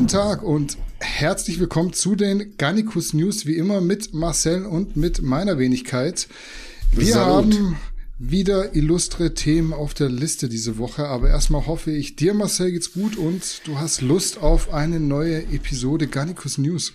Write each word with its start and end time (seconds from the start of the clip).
Guten 0.00 0.12
Tag 0.12 0.42
und 0.42 0.78
herzlich 1.00 1.60
willkommen 1.60 1.92
zu 1.92 2.14
den 2.16 2.56
Garnicus 2.56 3.12
News, 3.12 3.44
wie 3.44 3.56
immer 3.56 3.82
mit 3.82 4.14
Marcel 4.14 4.64
und 4.64 4.96
mit 4.96 5.20
meiner 5.20 5.58
Wenigkeit. 5.58 6.26
Wir 6.90 7.12
Salut. 7.12 7.54
haben 7.54 7.76
wieder 8.18 8.74
illustre 8.74 9.34
Themen 9.34 9.74
auf 9.74 9.92
der 9.92 10.08
Liste 10.08 10.48
diese 10.48 10.78
Woche, 10.78 11.06
aber 11.06 11.28
erstmal 11.28 11.66
hoffe 11.66 11.90
ich, 11.90 12.16
dir 12.16 12.32
Marcel 12.32 12.72
geht's 12.72 12.94
gut 12.94 13.18
und 13.18 13.60
du 13.66 13.78
hast 13.78 14.00
Lust 14.00 14.38
auf 14.38 14.72
eine 14.72 15.00
neue 15.00 15.42
Episode 15.52 16.06
Garnicus 16.06 16.56
News. 16.56 16.94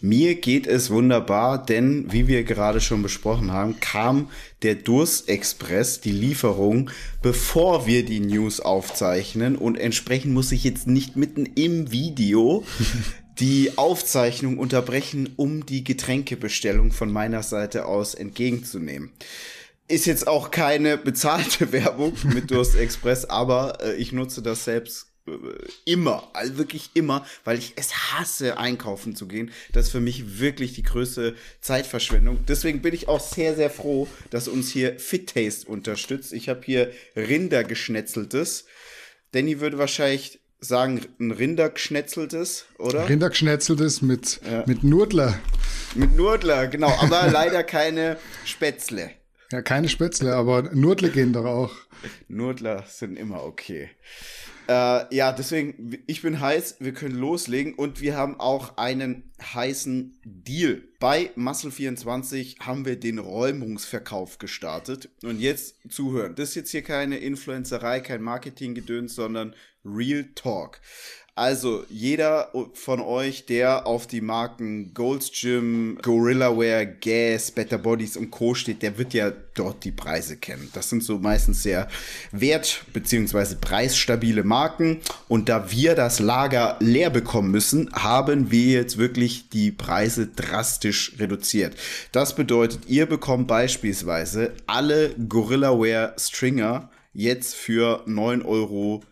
Mir 0.00 0.36
geht 0.36 0.68
es 0.68 0.90
wunderbar, 0.90 1.64
denn 1.64 2.12
wie 2.12 2.28
wir 2.28 2.44
gerade 2.44 2.80
schon 2.80 3.02
besprochen 3.02 3.52
haben, 3.52 3.80
kam 3.80 4.30
der 4.62 4.76
Durstexpress, 4.76 6.00
die 6.00 6.12
Lieferung, 6.12 6.90
bevor 7.20 7.86
wir 7.86 8.04
die 8.04 8.20
News 8.20 8.60
aufzeichnen 8.60 9.56
und 9.56 9.76
entsprechend 9.76 10.32
muss 10.34 10.52
ich 10.52 10.62
jetzt 10.62 10.86
nicht 10.86 11.16
mitten 11.16 11.46
im 11.46 11.90
Video 11.90 12.64
die 13.40 13.76
Aufzeichnung 13.76 14.58
unterbrechen, 14.58 15.30
um 15.36 15.66
die 15.66 15.82
Getränkebestellung 15.82 16.92
von 16.92 17.12
meiner 17.12 17.42
Seite 17.42 17.86
aus 17.86 18.14
entgegenzunehmen. 18.14 19.10
Ist 19.88 20.06
jetzt 20.06 20.28
auch 20.28 20.50
keine 20.50 20.96
bezahlte 20.96 21.72
Werbung 21.72 22.12
mit 22.22 22.50
Durst 22.52 22.76
Express, 22.76 23.24
aber 23.24 23.78
äh, 23.82 23.96
ich 23.96 24.12
nutze 24.12 24.42
das 24.42 24.64
selbst 24.64 25.07
immer, 25.84 26.28
also 26.32 26.58
wirklich 26.58 26.90
immer, 26.94 27.26
weil 27.44 27.58
ich 27.58 27.74
es 27.76 28.12
hasse, 28.12 28.58
einkaufen 28.58 29.16
zu 29.16 29.26
gehen. 29.26 29.50
Das 29.72 29.86
ist 29.86 29.92
für 29.92 30.00
mich 30.00 30.38
wirklich 30.38 30.74
die 30.74 30.82
größte 30.82 31.34
Zeitverschwendung. 31.60 32.44
Deswegen 32.46 32.82
bin 32.82 32.94
ich 32.94 33.08
auch 33.08 33.20
sehr, 33.20 33.54
sehr 33.54 33.70
froh, 33.70 34.08
dass 34.30 34.48
uns 34.48 34.70
hier 34.70 34.98
Fit 34.98 35.32
Taste 35.32 35.68
unterstützt. 35.68 36.32
Ich 36.32 36.48
habe 36.48 36.60
hier 36.64 36.92
Rindergeschnetzeltes. 37.16 38.66
Danny 39.32 39.60
würde 39.60 39.78
wahrscheinlich 39.78 40.40
sagen, 40.60 41.02
ein 41.20 41.30
Rindergeschnetzeltes, 41.30 42.66
oder? 42.78 43.08
Rindergeschnetzeltes 43.08 44.02
mit, 44.02 44.40
ja. 44.50 44.64
mit 44.66 44.82
Nudler. 44.82 45.38
Mit 45.94 46.16
Nudler, 46.16 46.66
genau, 46.66 46.90
aber 46.98 47.28
leider 47.32 47.62
keine 47.62 48.16
Spätzle. 48.44 49.10
Ja, 49.50 49.62
keine 49.62 49.88
Spätzle, 49.88 50.34
aber 50.34 50.62
Nudler 50.74 51.08
gehen 51.08 51.32
doch 51.32 51.44
auch. 51.44 51.72
Nudler 52.28 52.84
sind 52.86 53.18
immer 53.18 53.44
okay. 53.44 53.90
Äh, 54.68 55.14
ja, 55.14 55.32
deswegen, 55.32 55.98
ich 56.06 56.20
bin 56.20 56.40
heiß, 56.40 56.76
wir 56.80 56.92
können 56.92 57.16
loslegen 57.16 57.74
und 57.74 58.02
wir 58.02 58.16
haben 58.16 58.38
auch 58.38 58.76
einen 58.76 59.32
heißen 59.40 60.18
Deal. 60.24 60.82
Bei 61.00 61.30
Muscle24 61.36 62.58
haben 62.58 62.84
wir 62.84 62.98
den 62.98 63.20
Räumungsverkauf 63.20 64.38
gestartet 64.38 65.08
und 65.22 65.38
jetzt 65.38 65.76
zuhören. 65.88 66.34
Das 66.34 66.48
ist 66.48 66.54
jetzt 66.56 66.70
hier 66.72 66.82
keine 66.82 67.18
Influencerei, 67.18 68.00
kein 68.00 68.20
Marketinggedöns, 68.20 69.14
sondern 69.14 69.54
Real 69.84 70.24
Talk. 70.34 70.80
Also 71.38 71.84
jeder 71.88 72.50
von 72.74 73.00
euch, 73.00 73.46
der 73.46 73.86
auf 73.86 74.08
die 74.08 74.20
Marken 74.20 74.92
Gold's 74.92 75.30
Gym, 75.30 75.96
Gorilla 76.02 76.58
Wear, 76.58 76.84
Gas, 76.84 77.52
Better 77.52 77.78
Bodies 77.78 78.16
und 78.16 78.32
Co. 78.32 78.54
steht, 78.54 78.82
der 78.82 78.98
wird 78.98 79.14
ja 79.14 79.30
dort 79.54 79.84
die 79.84 79.92
Preise 79.92 80.36
kennen. 80.36 80.68
Das 80.72 80.90
sind 80.90 81.04
so 81.04 81.18
meistens 81.18 81.62
sehr 81.62 81.86
wert- 82.32 82.82
bzw. 82.92 83.54
preisstabile 83.60 84.42
Marken. 84.42 84.98
Und 85.28 85.48
da 85.48 85.70
wir 85.70 85.94
das 85.94 86.18
Lager 86.18 86.76
leer 86.80 87.10
bekommen 87.10 87.52
müssen, 87.52 87.88
haben 87.92 88.50
wir 88.50 88.72
jetzt 88.72 88.98
wirklich 88.98 89.48
die 89.48 89.70
Preise 89.70 90.26
drastisch 90.26 90.87
reduziert. 91.18 91.76
Das 92.12 92.34
bedeutet, 92.34 92.88
ihr 92.88 93.06
bekommt 93.06 93.48
beispielsweise 93.48 94.54
alle 94.66 95.14
Gorilla 95.28 95.78
Wear 95.78 96.14
Stringer 96.18 96.90
jetzt 97.12 97.54
für 97.54 98.04
9,87 98.06 98.44
Euro 98.44 99.02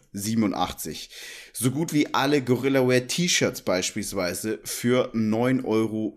so 1.58 1.70
gut 1.70 1.92
wie 1.92 2.12
alle 2.12 2.42
Gorilla 2.42 2.86
Wear 2.86 3.06
T-Shirts 3.06 3.62
beispielsweise 3.62 4.58
für 4.64 5.10
9,87 5.14 5.64
Euro. 5.64 6.14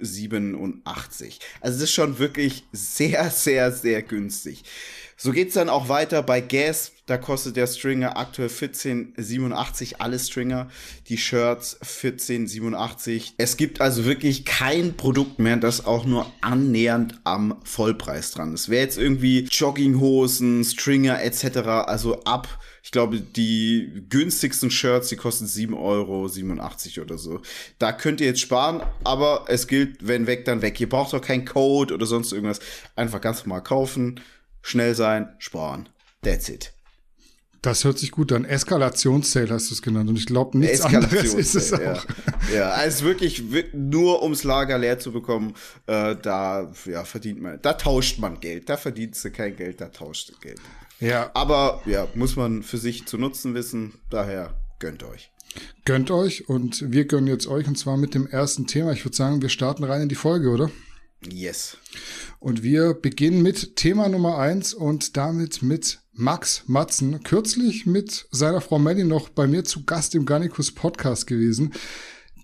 Also 1.62 1.80
das 1.80 1.82
ist 1.82 1.94
schon 1.94 2.20
wirklich 2.20 2.66
sehr, 2.74 3.30
sehr, 3.30 3.72
sehr 3.72 4.02
günstig. 4.02 4.64
So 5.16 5.32
geht's 5.32 5.54
dann 5.54 5.70
auch 5.70 5.90
weiter 5.90 6.24
bei 6.24 6.42
Gas. 6.42 6.92
Da 7.10 7.18
kostet 7.18 7.56
der 7.56 7.66
Stringer 7.66 8.18
aktuell 8.18 8.50
14,87 8.50 9.96
alle 9.98 10.20
Stringer, 10.20 10.70
die 11.08 11.18
Shirts 11.18 11.82
14,87. 11.82 13.32
Es 13.40 13.58
gibt 13.58 13.82
also 13.82 14.06
wirklich 14.06 14.46
kein 14.46 14.96
Produkt 14.96 15.40
mehr, 15.40 15.58
das 15.58 15.88
auch 15.88 16.06
nur 16.06 16.32
annähernd 16.42 17.20
am 17.24 17.56
Vollpreis 17.64 18.30
dran 18.30 18.54
ist. 18.54 18.70
Wer 18.70 18.82
jetzt 18.82 19.00
irgendwie 19.00 19.48
Jogginghosen, 19.50 20.64
Stringer 20.64 21.24
etc. 21.24 21.58
also 21.88 22.24
ab 22.26 22.48
ich 22.84 22.92
glaube, 22.92 23.20
die 23.20 24.04
günstigsten 24.10 24.72
Shirts, 24.72 25.10
die 25.10 25.16
kosten 25.16 25.46
7,87 25.46 25.78
Euro 25.78 27.04
oder 27.04 27.18
so. 27.18 27.42
Da 27.78 27.92
könnt 27.92 28.22
ihr 28.22 28.28
jetzt 28.28 28.40
sparen, 28.40 28.82
aber 29.04 29.46
es 29.48 29.68
gilt, 29.68 30.08
wenn 30.08 30.28
weg, 30.28 30.46
dann 30.46 30.62
weg. 30.62 30.80
Ihr 30.80 30.90
braucht 30.90 31.14
doch 31.14 31.22
keinen 31.22 31.46
Code 31.46 31.94
oder 31.94 32.06
sonst 32.06 32.32
irgendwas. 32.32 32.60
Einfach 32.96 33.20
ganz 33.20 33.46
normal 33.46 33.64
kaufen, 33.64 34.22
schnell 34.62 34.96
sein, 34.96 35.36
sparen. 35.40 35.90
That's 36.22 36.50
it. 36.50 36.74
Das 37.62 37.84
hört 37.84 38.00
sich 38.00 38.12
gut 38.12 38.32
an. 38.32 38.46
Eskalationssale 38.46 39.50
hast 39.50 39.70
du 39.70 39.74
es 39.74 39.82
genannt. 39.82 40.10
Und 40.10 40.18
ich 40.18 40.26
glaube, 40.26 40.58
nichts 40.58 40.82
anderes 40.82 41.34
ist 41.34 41.56
es 41.56 41.74
auch. 41.74 41.80
Ja, 42.52 42.56
ja 42.56 42.70
also 42.72 43.06
wirklich 43.06 43.44
nur 43.74 44.24
ums 44.24 44.44
Lager 44.44 44.78
leer 44.78 44.98
zu 45.00 45.12
bekommen, 45.12 45.54
äh, 45.88 46.16
da 46.16 46.72
ja, 46.86 47.04
verdient 47.04 47.42
man, 47.42 47.60
da 47.62 47.74
tauscht 47.74 48.20
man 48.20 48.40
Geld. 48.40 48.70
Da 48.70 48.78
verdienst 48.78 49.24
du 49.26 49.32
kein 49.32 49.56
Geld, 49.56 49.82
da 49.82 49.90
tauscht 49.90 50.30
du 50.30 50.34
Geld. 50.40 50.60
Ja. 51.00 51.32
Aber 51.34 51.82
ja, 51.86 52.08
muss 52.16 52.36
man 52.36 52.64
für 52.64 52.78
sich 52.78 53.06
zu 53.06 53.18
nutzen 53.18 53.54
wissen. 53.54 53.94
Daher 54.10 54.56
gönnt 54.80 55.04
euch. 55.04 55.32
Gönnt 55.86 56.12
euch 56.12 56.48
und 56.48 56.92
wir 56.92 57.06
gönnen 57.06 57.28
jetzt 57.28 57.48
euch 57.48 57.68
und 57.68 57.78
zwar 57.78 57.98
mit 57.98 58.14
dem 58.14 58.28
ersten 58.28 58.68
Thema. 58.68 58.92
Ich 58.92 59.04
würde 59.04 59.18
sagen, 59.18 59.42
wir 59.42 59.50
starten 59.50 59.84
rein 59.84 60.04
in 60.04 60.10
die 60.10 60.16
Folge, 60.16 60.50
oder? 60.50 60.70
Yes. 61.28 61.78
Und 62.40 62.64
wir 62.64 62.94
beginnen 62.94 63.42
mit 63.42 63.76
Thema 63.76 64.08
Nummer 64.08 64.38
eins 64.38 64.74
und 64.74 65.18
damit 65.18 65.62
mit 65.62 66.00
Max 66.20 66.64
Matzen. 66.68 67.24
Kürzlich 67.24 67.86
mit 67.86 68.28
seiner 68.30 68.60
Frau 68.60 68.78
Melly 68.78 69.06
noch 69.06 69.30
bei 69.30 69.48
mir 69.48 69.64
zu 69.64 69.86
Gast 69.86 70.16
im 70.16 70.26
Garnicus 70.26 70.74
Podcast 70.74 71.28
gewesen. 71.28 71.72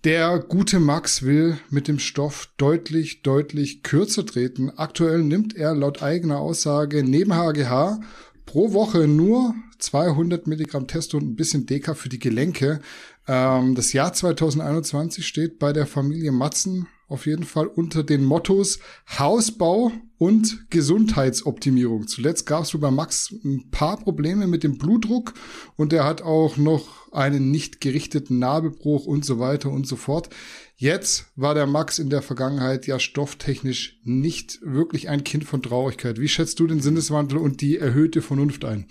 Der 0.06 0.40
gute 0.40 0.80
Max 0.80 1.24
will 1.24 1.58
mit 1.70 1.90
dem 1.90 2.00
Stoff 2.00 2.48
deutlich, 2.56 3.22
deutlich 3.22 3.84
kürzer 3.84 4.26
treten. 4.26 4.70
Aktuell 4.70 5.24
nimmt 5.24 5.58
er 5.58 5.76
laut 5.76 6.02
eigener 6.02 6.40
Aussage 6.40 7.04
neben 7.04 7.36
HGH 7.36 8.00
pro 8.46 8.72
Woche 8.72 9.08
nur 9.08 9.54
200 9.80 10.48
Milligramm 10.48 10.88
Testo 10.88 11.18
und 11.18 11.32
ein 11.32 11.36
bisschen 11.36 11.66
Deka 11.66 11.96
für 11.96 12.08
die 12.08 12.20
Gelenke. 12.20 12.80
Ähm, 13.28 13.76
das 13.76 13.92
Jahr 13.92 14.14
2021 14.14 15.28
steht 15.28 15.60
bei 15.60 15.74
der 15.74 15.86
Familie 15.86 16.32
Matzen 16.32 16.88
auf 17.08 17.26
jeden 17.26 17.44
Fall 17.44 17.68
unter 17.68 18.04
den 18.04 18.24
Mottos 18.24 18.80
Hausbau 19.20 19.92
und 20.18 20.70
Gesundheitsoptimierung. 20.70 22.08
Zuletzt 22.08 22.46
gab 22.46 22.64
es 22.64 22.78
bei 22.78 22.92
Max 22.92 23.34
ein 23.44 23.70
paar 23.70 23.98
Probleme 23.98 24.48
mit 24.48 24.64
dem 24.64 24.78
Blutdruck 24.78 25.34
und 25.76 25.94
er 25.94 26.06
hat 26.06 26.22
auch 26.22 26.58
noch 26.58 27.12
einen 27.12 27.52
nicht 27.52 27.82
gerichteten 27.82 28.40
Nabelbruch 28.40 29.06
und 29.06 29.26
so 29.26 29.40
weiter 29.40 29.70
und 29.70 29.88
so 29.88 29.96
fort. 29.96 30.30
Jetzt 30.78 31.28
war 31.36 31.54
der 31.54 31.68
Max 31.68 32.00
in 32.00 32.10
der 32.10 32.22
Vergangenheit 32.22 32.88
ja 32.88 33.00
stofftechnisch 33.00 34.00
nicht 34.04 34.60
wirklich 34.62 35.10
ein 35.10 35.24
Kind 35.24 35.46
von 35.46 35.62
Traurigkeit. 35.62 36.20
Wie 36.20 36.28
schätzt 36.28 36.60
du 36.60 36.68
den 36.68 36.82
Sinneswandel 36.82 37.38
und 37.38 37.62
die 37.62 37.78
erhöhte 37.78 38.22
Vernunft 38.22 38.66
ein? 38.66 38.88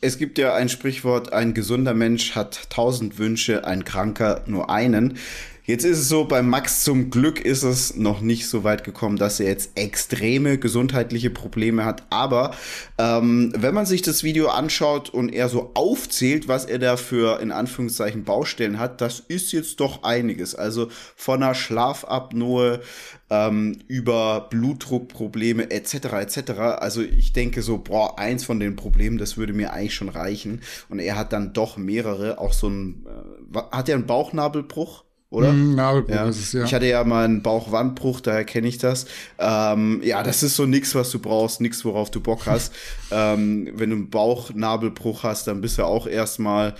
Es 0.00 0.16
gibt 0.16 0.38
ja 0.38 0.54
ein 0.54 0.68
Sprichwort, 0.68 1.32
ein 1.32 1.54
gesunder 1.54 1.92
Mensch 1.92 2.36
hat 2.36 2.70
tausend 2.70 3.18
Wünsche, 3.18 3.66
ein 3.66 3.84
Kranker 3.84 4.44
nur 4.46 4.70
einen. 4.70 5.18
Jetzt 5.68 5.84
ist 5.84 5.98
es 5.98 6.08
so, 6.08 6.24
bei 6.24 6.40
Max 6.40 6.82
zum 6.82 7.10
Glück 7.10 7.42
ist 7.42 7.62
es 7.62 7.94
noch 7.94 8.22
nicht 8.22 8.48
so 8.48 8.64
weit 8.64 8.84
gekommen, 8.84 9.18
dass 9.18 9.38
er 9.38 9.48
jetzt 9.48 9.72
extreme 9.78 10.56
gesundheitliche 10.56 11.28
Probleme 11.28 11.84
hat. 11.84 12.04
Aber 12.08 12.54
ähm, 12.96 13.52
wenn 13.54 13.74
man 13.74 13.84
sich 13.84 14.00
das 14.00 14.24
Video 14.24 14.48
anschaut 14.48 15.10
und 15.10 15.28
er 15.28 15.50
so 15.50 15.72
aufzählt, 15.74 16.48
was 16.48 16.64
er 16.64 16.78
da 16.78 16.96
für 16.96 17.42
in 17.42 17.52
Anführungszeichen 17.52 18.24
Baustellen 18.24 18.78
hat, 18.78 19.02
das 19.02 19.20
ist 19.20 19.52
jetzt 19.52 19.78
doch 19.80 20.04
einiges. 20.04 20.54
Also 20.54 20.88
von 21.14 21.42
einer 21.42 21.54
Schlafapnoe 21.54 22.80
ähm, 23.28 23.78
über 23.88 24.46
Blutdruckprobleme 24.48 25.70
etc. 25.70 25.94
etc. 26.14 26.50
Also 26.78 27.02
ich 27.02 27.34
denke 27.34 27.60
so, 27.60 27.76
boah, 27.76 28.18
eins 28.18 28.42
von 28.42 28.58
den 28.58 28.74
Problemen, 28.74 29.18
das 29.18 29.36
würde 29.36 29.52
mir 29.52 29.74
eigentlich 29.74 29.96
schon 29.96 30.08
reichen. 30.08 30.62
Und 30.88 30.98
er 30.98 31.18
hat 31.18 31.34
dann 31.34 31.52
doch 31.52 31.76
mehrere, 31.76 32.38
auch 32.38 32.54
so 32.54 32.70
ein, 32.70 33.04
äh, 33.52 33.58
hat 33.70 33.90
er 33.90 33.96
einen 33.96 34.06
Bauchnabelbruch? 34.06 35.04
Oder? 35.30 35.52
Mm, 35.52 35.74
Nabelbruch 35.74 36.14
ja. 36.14 36.28
ist 36.28 36.38
es, 36.38 36.52
ja. 36.52 36.64
Ich 36.64 36.72
hatte 36.72 36.86
ja 36.86 37.04
mal 37.04 37.24
einen 37.24 37.42
Bauchwandbruch, 37.42 38.20
daher 38.20 38.44
kenne 38.44 38.68
ich 38.68 38.78
das. 38.78 39.06
Ähm, 39.38 40.00
ja, 40.02 40.22
das 40.22 40.42
ist 40.42 40.56
so 40.56 40.64
nix, 40.64 40.94
was 40.94 41.10
du 41.10 41.18
brauchst, 41.18 41.60
nix, 41.60 41.84
worauf 41.84 42.10
du 42.10 42.20
Bock 42.20 42.46
hast. 42.46 42.72
ähm, 43.10 43.70
wenn 43.74 43.90
du 43.90 43.96
einen 43.96 44.10
Bauchnabelbruch 44.10 45.24
hast, 45.24 45.46
dann 45.46 45.60
bist 45.60 45.78
du 45.78 45.84
auch 45.84 46.06
erstmal 46.06 46.74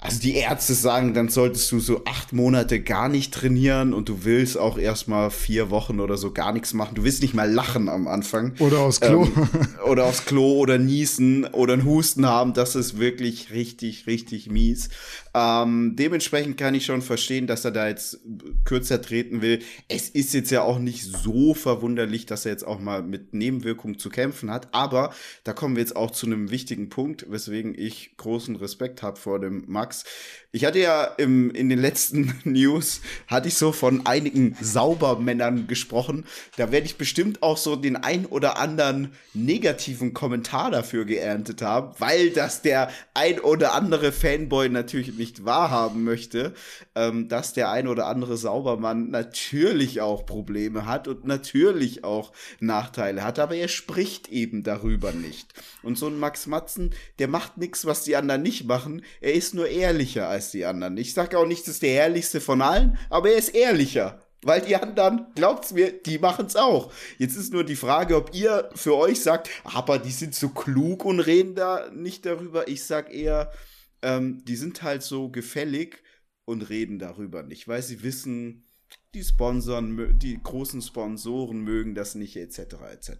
also 0.00 0.20
die 0.20 0.34
Ärzte 0.34 0.74
sagen, 0.74 1.12
dann 1.12 1.28
solltest 1.28 1.72
du 1.72 1.80
so 1.80 2.04
acht 2.04 2.32
Monate 2.32 2.80
gar 2.80 3.08
nicht 3.08 3.34
trainieren 3.34 3.92
und 3.92 4.08
du 4.08 4.24
willst 4.24 4.56
auch 4.56 4.78
erstmal 4.78 5.32
vier 5.32 5.70
Wochen 5.70 5.98
oder 5.98 6.16
so 6.16 6.32
gar 6.32 6.52
nichts 6.52 6.72
machen. 6.72 6.94
Du 6.94 7.02
willst 7.02 7.20
nicht 7.20 7.34
mal 7.34 7.50
lachen 7.50 7.88
am 7.88 8.06
Anfang. 8.06 8.54
Oder 8.60 8.78
aufs 8.78 9.00
Klo. 9.00 9.24
Ähm, 9.24 9.48
oder 9.84 10.04
aufs 10.04 10.24
Klo 10.24 10.52
oder 10.52 10.78
niesen 10.78 11.46
oder 11.46 11.72
einen 11.72 11.84
Husten 11.84 12.26
haben. 12.26 12.52
Das 12.52 12.76
ist 12.76 12.98
wirklich 12.98 13.50
richtig, 13.50 14.06
richtig 14.06 14.48
mies. 14.48 14.88
Ähm, 15.34 15.96
dementsprechend 15.96 16.56
kann 16.56 16.74
ich 16.74 16.86
schon 16.86 17.02
verstehen, 17.02 17.48
dass 17.48 17.64
er 17.64 17.72
da 17.72 17.88
jetzt 17.88 18.20
kürzer 18.64 19.02
treten 19.02 19.42
will. 19.42 19.60
Es 19.88 20.08
ist 20.08 20.32
jetzt 20.32 20.50
ja 20.50 20.62
auch 20.62 20.78
nicht 20.78 21.04
so 21.04 21.54
verwunderlich, 21.54 22.24
dass 22.24 22.44
er 22.44 22.52
jetzt 22.52 22.66
auch 22.66 22.78
mal 22.78 23.02
mit 23.02 23.34
Nebenwirkungen 23.34 23.98
zu 23.98 24.10
kämpfen 24.10 24.50
hat. 24.50 24.72
Aber 24.72 25.12
da 25.44 25.52
kommen 25.52 25.74
wir 25.74 25.82
jetzt 25.82 25.96
auch 25.96 26.12
zu 26.12 26.26
einem 26.26 26.50
wichtigen 26.50 26.88
Punkt, 26.88 27.26
weswegen 27.28 27.74
ich 27.76 28.16
großen 28.16 28.54
Respekt 28.56 29.02
habe 29.02 29.18
vor 29.18 29.40
dem 29.40 29.64
Max. 29.88 30.04
Ich 30.50 30.64
hatte 30.64 30.78
ja 30.78 31.04
im, 31.04 31.50
in 31.50 31.68
den 31.68 31.78
letzten 31.78 32.40
News, 32.44 33.02
hatte 33.26 33.48
ich 33.48 33.54
so 33.54 33.70
von 33.70 34.06
einigen 34.06 34.56
Saubermännern 34.58 35.66
gesprochen. 35.66 36.24
Da 36.56 36.72
werde 36.72 36.86
ich 36.86 36.96
bestimmt 36.96 37.42
auch 37.42 37.58
so 37.58 37.76
den 37.76 37.96
ein 37.96 38.24
oder 38.24 38.58
anderen 38.58 39.12
negativen 39.34 40.14
Kommentar 40.14 40.70
dafür 40.70 41.04
geerntet 41.04 41.60
haben, 41.60 41.94
weil 41.98 42.30
das 42.30 42.62
der 42.62 42.90
ein 43.12 43.40
oder 43.40 43.74
andere 43.74 44.10
Fanboy 44.10 44.70
natürlich 44.70 45.18
nicht 45.18 45.44
wahrhaben 45.44 46.02
möchte, 46.02 46.54
ähm, 46.94 47.28
dass 47.28 47.52
der 47.52 47.70
ein 47.70 47.86
oder 47.86 48.06
andere 48.06 48.38
Saubermann 48.38 49.10
natürlich 49.10 50.00
auch 50.00 50.24
Probleme 50.24 50.86
hat 50.86 51.08
und 51.08 51.26
natürlich 51.26 52.04
auch 52.04 52.32
Nachteile 52.58 53.22
hat, 53.22 53.38
aber 53.38 53.54
er 53.54 53.68
spricht 53.68 54.28
eben 54.28 54.62
darüber 54.62 55.12
nicht. 55.12 55.52
Und 55.82 55.98
so 55.98 56.06
ein 56.06 56.18
Max 56.18 56.46
Matzen, 56.46 56.94
der 57.18 57.28
macht 57.28 57.58
nichts, 57.58 57.84
was 57.84 58.04
die 58.04 58.16
anderen 58.16 58.40
nicht 58.40 58.66
machen. 58.66 59.02
Er 59.20 59.34
ist 59.34 59.52
nur 59.52 59.68
ehrlicher 59.68 60.37
als 60.38 60.50
die 60.52 60.64
anderen. 60.64 60.96
Ich 60.96 61.14
sage 61.14 61.38
auch 61.38 61.46
nicht, 61.46 61.62
das 61.62 61.74
ist 61.74 61.82
der 61.82 61.90
ehrlichste 61.90 62.40
von 62.40 62.62
allen, 62.62 62.98
aber 63.10 63.30
er 63.30 63.38
ist 63.38 63.50
ehrlicher. 63.50 64.22
Weil 64.42 64.60
die 64.60 64.76
anderen, 64.76 65.26
glaubt's 65.34 65.72
mir, 65.72 65.90
die 65.90 66.18
machen's 66.18 66.54
auch. 66.54 66.92
Jetzt 67.18 67.36
ist 67.36 67.52
nur 67.52 67.64
die 67.64 67.74
Frage, 67.74 68.14
ob 68.14 68.32
ihr 68.34 68.70
für 68.76 68.96
euch 68.96 69.20
sagt, 69.20 69.50
aber 69.64 69.98
die 69.98 70.12
sind 70.12 70.34
so 70.34 70.50
klug 70.50 71.04
und 71.04 71.18
reden 71.18 71.56
da 71.56 71.90
nicht 71.90 72.24
darüber. 72.24 72.68
Ich 72.68 72.84
sag 72.84 73.12
eher, 73.12 73.50
ähm, 74.00 74.44
die 74.44 74.54
sind 74.54 74.84
halt 74.84 75.02
so 75.02 75.28
gefällig 75.28 76.04
und 76.44 76.70
reden 76.70 77.00
darüber 77.00 77.42
nicht, 77.42 77.66
weil 77.66 77.82
sie 77.82 78.04
wissen, 78.04 78.64
die 79.14 79.24
Sponsoren, 79.24 80.18
die 80.20 80.40
großen 80.40 80.82
Sponsoren 80.82 81.60
mögen 81.62 81.96
das 81.96 82.14
nicht, 82.14 82.36
etc. 82.36 82.58
etc. 82.92 83.10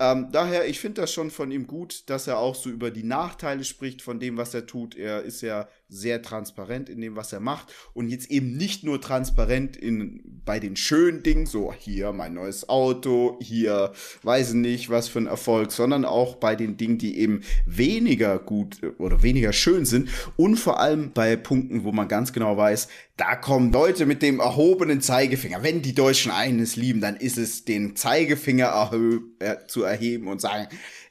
Ähm, 0.00 0.28
daher, 0.30 0.68
ich 0.68 0.78
finde 0.78 1.00
das 1.00 1.12
schon 1.12 1.30
von 1.30 1.50
ihm 1.50 1.66
gut, 1.66 2.08
dass 2.08 2.26
er 2.26 2.38
auch 2.38 2.54
so 2.54 2.70
über 2.70 2.90
die 2.90 3.02
Nachteile 3.02 3.64
spricht 3.64 4.02
von 4.02 4.20
dem, 4.20 4.36
was 4.36 4.54
er 4.54 4.66
tut. 4.66 4.96
Er 4.96 5.22
ist 5.22 5.40
ja 5.40 5.68
sehr 5.88 6.20
transparent 6.22 6.88
in 6.88 7.00
dem, 7.00 7.16
was 7.16 7.32
er 7.32 7.40
macht 7.40 7.72
und 7.94 8.08
jetzt 8.08 8.30
eben 8.30 8.56
nicht 8.56 8.84
nur 8.84 9.00
transparent 9.00 9.76
in, 9.76 10.42
bei 10.44 10.60
den 10.60 10.76
schönen 10.76 11.22
Dingen, 11.22 11.46
so 11.46 11.72
hier 11.72 12.12
mein 12.12 12.34
neues 12.34 12.68
Auto, 12.68 13.38
hier 13.40 13.92
weiß 14.22 14.50
ich 14.50 14.54
nicht, 14.54 14.90
was 14.90 15.08
für 15.08 15.20
ein 15.20 15.26
Erfolg, 15.26 15.72
sondern 15.72 16.04
auch 16.04 16.36
bei 16.36 16.56
den 16.56 16.76
Dingen, 16.76 16.98
die 16.98 17.18
eben 17.18 17.40
weniger 17.64 18.38
gut 18.38 18.80
oder 18.98 19.22
weniger 19.22 19.52
schön 19.54 19.86
sind 19.86 20.10
und 20.36 20.56
vor 20.56 20.78
allem 20.78 21.12
bei 21.12 21.36
Punkten, 21.36 21.84
wo 21.84 21.92
man 21.92 22.06
ganz 22.06 22.34
genau 22.34 22.56
weiß, 22.56 22.88
da 23.16 23.34
kommen 23.34 23.72
Leute 23.72 24.06
mit 24.06 24.22
dem 24.22 24.38
erhobenen 24.38 25.00
Zeigefinger. 25.00 25.62
Wenn 25.62 25.82
die 25.82 25.94
Deutschen 25.94 26.30
eines 26.30 26.76
lieben, 26.76 27.00
dann 27.00 27.16
ist 27.16 27.36
es 27.36 27.64
den 27.64 27.96
Zeigefinger 27.96 28.92
äh, 29.40 29.56
zu 29.66 29.82
erheben 29.88 30.28
und 30.28 30.40
sagen, 30.40 30.68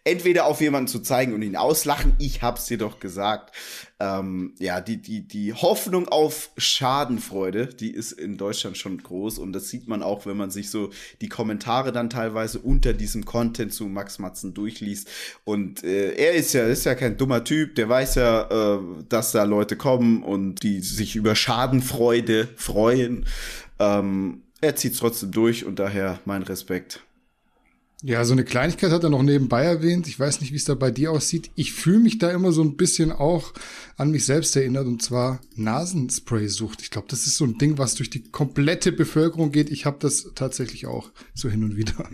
entweder 0.07 0.45
auf 0.45 0.61
jemanden 0.61 0.87
zu 0.87 0.99
zeigen 0.99 1.33
und 1.33 1.41
ihn 1.41 1.55
auslachen, 1.55 2.13
ich 2.17 2.41
hab's 2.41 2.65
dir 2.65 2.77
doch 2.77 2.99
gesagt. 2.99 3.53
Ähm, 3.99 4.53
ja, 4.59 4.79
die, 4.79 4.97
die, 4.97 5.27
die 5.27 5.53
Hoffnung 5.53 6.07
auf 6.07 6.51
Schadenfreude, 6.55 7.67
die 7.67 7.91
ist 7.91 8.13
in 8.13 8.37
Deutschland 8.37 8.77
schon 8.77 9.01
groß 9.01 9.39
und 9.39 9.53
das 9.53 9.69
sieht 9.69 9.87
man 9.87 10.03
auch, 10.03 10.25
wenn 10.25 10.37
man 10.37 10.51
sich 10.51 10.69
so 10.69 10.91
die 11.19 11.29
Kommentare 11.29 11.91
dann 11.91 12.09
teilweise 12.09 12.59
unter 12.59 12.93
diesem 12.93 13.25
Content 13.25 13.73
zu 13.73 13.85
Max 13.85 14.19
Matzen 14.19 14.53
durchliest. 14.53 15.09
Und 15.43 15.83
äh, 15.83 16.13
er 16.13 16.33
ist 16.33 16.53
ja, 16.53 16.65
ist 16.65 16.85
ja 16.85 16.95
kein 16.95 17.17
dummer 17.17 17.43
Typ, 17.43 17.75
der 17.75 17.89
weiß 17.89 18.15
ja, 18.15 18.75
äh, 18.75 18.79
dass 19.09 19.31
da 19.31 19.43
Leute 19.43 19.75
kommen 19.75 20.23
und 20.23 20.63
die 20.63 20.79
sich 20.81 21.15
über 21.15 21.35
Schadenfreude 21.35 22.47
freuen. 22.55 23.25
Ähm, 23.79 24.43
er 24.61 24.75
zieht 24.75 24.97
trotzdem 24.97 25.31
durch 25.31 25.65
und 25.65 25.79
daher 25.79 26.19
mein 26.25 26.43
Respekt. 26.43 27.01
Ja, 28.03 28.23
so 28.25 28.33
eine 28.33 28.43
Kleinigkeit 28.43 28.91
hat 28.91 29.03
er 29.03 29.09
noch 29.09 29.23
nebenbei 29.23 29.63
erwähnt. 29.63 30.07
Ich 30.07 30.19
weiß 30.19 30.39
nicht, 30.41 30.51
wie 30.51 30.57
es 30.57 30.65
da 30.65 30.75
bei 30.75 30.91
dir 30.91 31.11
aussieht. 31.11 31.49
Ich 31.55 31.73
fühle 31.73 31.97
mich 31.97 32.19
da 32.19 32.29
immer 32.29 32.51
so 32.51 32.61
ein 32.61 32.77
bisschen 32.77 33.11
auch 33.11 33.53
an 33.95 34.11
mich 34.11 34.23
selbst 34.23 34.55
erinnert 34.55 34.85
und 34.85 35.01
zwar 35.01 35.41
Nasenspray-Sucht. 35.55 36.83
Ich 36.83 36.91
glaube, 36.91 37.07
das 37.09 37.25
ist 37.25 37.37
so 37.37 37.45
ein 37.45 37.57
Ding, 37.57 37.79
was 37.79 37.95
durch 37.95 38.11
die 38.11 38.21
komplette 38.21 38.91
Bevölkerung 38.91 39.51
geht. 39.51 39.71
Ich 39.71 39.87
habe 39.87 39.97
das 39.99 40.29
tatsächlich 40.35 40.85
auch 40.85 41.09
so 41.33 41.49
hin 41.49 41.63
und 41.63 41.75
wieder. 41.75 42.07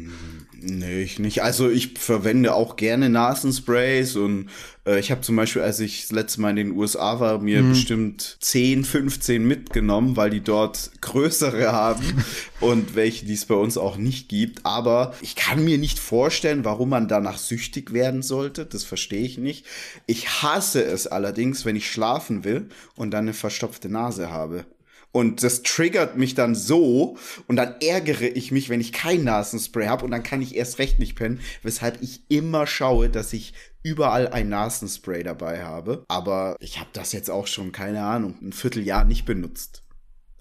Nee, 0.54 1.02
ich 1.02 1.20
nicht. 1.20 1.44
Also 1.44 1.70
ich 1.70 2.00
verwende 2.00 2.54
auch 2.54 2.78
gerne 2.78 3.10
Nasensprays 3.10 4.16
und 4.16 4.50
äh, 4.86 5.00
ich 5.00 5.12
habe 5.12 5.22
zum 5.22 5.36
Beispiel, 5.36 5.62
als 5.62 5.80
ich 5.80 6.02
das 6.02 6.12
letzte 6.12 6.42
Mal 6.42 6.52
in 6.52 6.56
den 6.56 6.72
USA 6.72 7.20
war, 7.20 7.40
mir 7.40 7.62
mhm. 7.62 7.70
bestimmt 7.70 8.38
10, 8.42 8.84
15 8.84 9.46
mitgenommen, 9.46 10.18
weil 10.18 10.30
die 10.30 10.42
dort 10.42 10.92
größere 11.02 11.72
haben 11.72 12.24
und 12.60 12.96
welche, 12.96 13.26
die 13.26 13.34
es 13.34 13.46
bei 13.46 13.56
uns 13.56 13.78
auch 13.78 13.98
nicht 13.98 14.30
gibt. 14.30 14.66
Aber 14.66 15.14
ich 15.22 15.36
kann 15.36 15.64
mir 15.64 15.78
nicht 15.78 16.00
vorstellen, 16.00 16.66
warum 16.66 16.90
man 16.90 17.08
danach 17.08 17.38
süchtig 17.38 17.94
werden 17.94 18.22
sollte. 18.22 18.66
Das 18.66 18.84
verstehe 18.84 19.26
ich 19.26 19.38
nicht. 19.38 19.66
Ich 20.06 20.42
hasse 20.42 20.84
es 20.84 21.08
allerdings, 21.08 21.66
wenn 21.66 21.76
ich 21.76 21.90
schlafen 21.90 22.44
will 22.44 22.70
und 22.96 23.12
dann 23.12 23.26
eine 23.26 23.34
verstopfte 23.34 23.90
Nase 23.90 24.32
habe. 24.32 24.66
Und 25.16 25.44
das 25.44 25.62
triggert 25.62 26.18
mich 26.18 26.34
dann 26.34 26.56
so 26.56 27.18
und 27.48 27.56
dann 27.56 27.76
ärgere 27.82 28.36
ich 28.36 28.52
mich, 28.52 28.70
wenn 28.70 28.82
ich 28.82 28.92
kein 28.92 29.24
Nasenspray 29.24 29.86
habe 29.86 30.04
und 30.04 30.12
dann 30.12 30.24
kann 30.24 30.42
ich 30.42 30.56
erst 30.56 30.80
recht 30.80 30.98
nicht 30.98 31.16
pennen, 31.16 31.40
weshalb 31.62 32.02
ich 32.02 32.24
immer 32.30 32.66
schaue, 32.66 33.10
dass 33.10 33.32
ich 33.32 33.54
überall 33.84 34.30
ein 34.30 34.50
Nasenspray 34.50 35.22
dabei 35.22 35.64
habe. 35.64 36.04
Aber 36.08 36.56
ich 36.60 36.80
habe 36.80 36.90
das 36.94 37.12
jetzt 37.12 37.30
auch 37.30 37.46
schon, 37.46 37.72
keine 37.72 38.04
Ahnung, 38.04 38.36
ein 38.42 38.54
Vierteljahr 38.54 39.06
nicht 39.06 39.26
benutzt. 39.26 39.83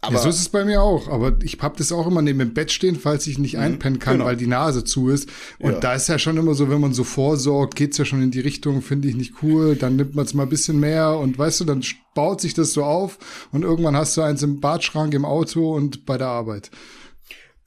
Aber 0.04 0.16
ja, 0.16 0.22
so 0.22 0.28
ist 0.30 0.40
es 0.40 0.48
bei 0.48 0.64
mir 0.64 0.82
auch. 0.82 1.08
Aber 1.08 1.36
ich 1.42 1.58
habe 1.62 1.76
das 1.78 1.92
auch 1.92 2.08
immer 2.08 2.22
neben 2.22 2.40
dem 2.40 2.54
Bett 2.54 2.72
stehen, 2.72 2.96
falls 2.96 3.26
ich 3.28 3.38
nicht 3.38 3.54
mhm, 3.54 3.60
einpennen 3.60 3.98
kann, 4.00 4.14
genau. 4.14 4.24
weil 4.24 4.36
die 4.36 4.48
Nase 4.48 4.82
zu 4.82 5.08
ist. 5.08 5.28
Und 5.60 5.74
ja. 5.74 5.78
da 5.78 5.94
ist 5.94 6.08
ja 6.08 6.18
schon 6.18 6.36
immer 6.36 6.54
so, 6.54 6.68
wenn 6.68 6.80
man 6.80 6.92
so 6.92 7.04
vorsorgt, 7.04 7.76
geht's 7.76 7.98
ja 7.98 8.04
schon 8.04 8.20
in 8.20 8.32
die 8.32 8.40
Richtung, 8.40 8.82
finde 8.82 9.08
ich 9.08 9.14
nicht 9.14 9.34
cool. 9.42 9.76
Dann 9.76 9.94
nimmt 9.94 10.16
man 10.16 10.24
es 10.24 10.34
mal 10.34 10.42
ein 10.42 10.48
bisschen 10.48 10.80
mehr 10.80 11.16
und 11.18 11.38
weißt 11.38 11.60
du, 11.60 11.64
dann 11.64 11.84
baut 12.14 12.40
sich 12.40 12.52
das 12.52 12.72
so 12.72 12.82
auf 12.82 13.18
und 13.52 13.62
irgendwann 13.62 13.96
hast 13.96 14.16
du 14.16 14.22
eins 14.22 14.42
im 14.42 14.60
Badschrank, 14.60 15.14
im 15.14 15.24
Auto 15.24 15.72
und 15.72 16.04
bei 16.04 16.18
der 16.18 16.28
Arbeit. 16.28 16.72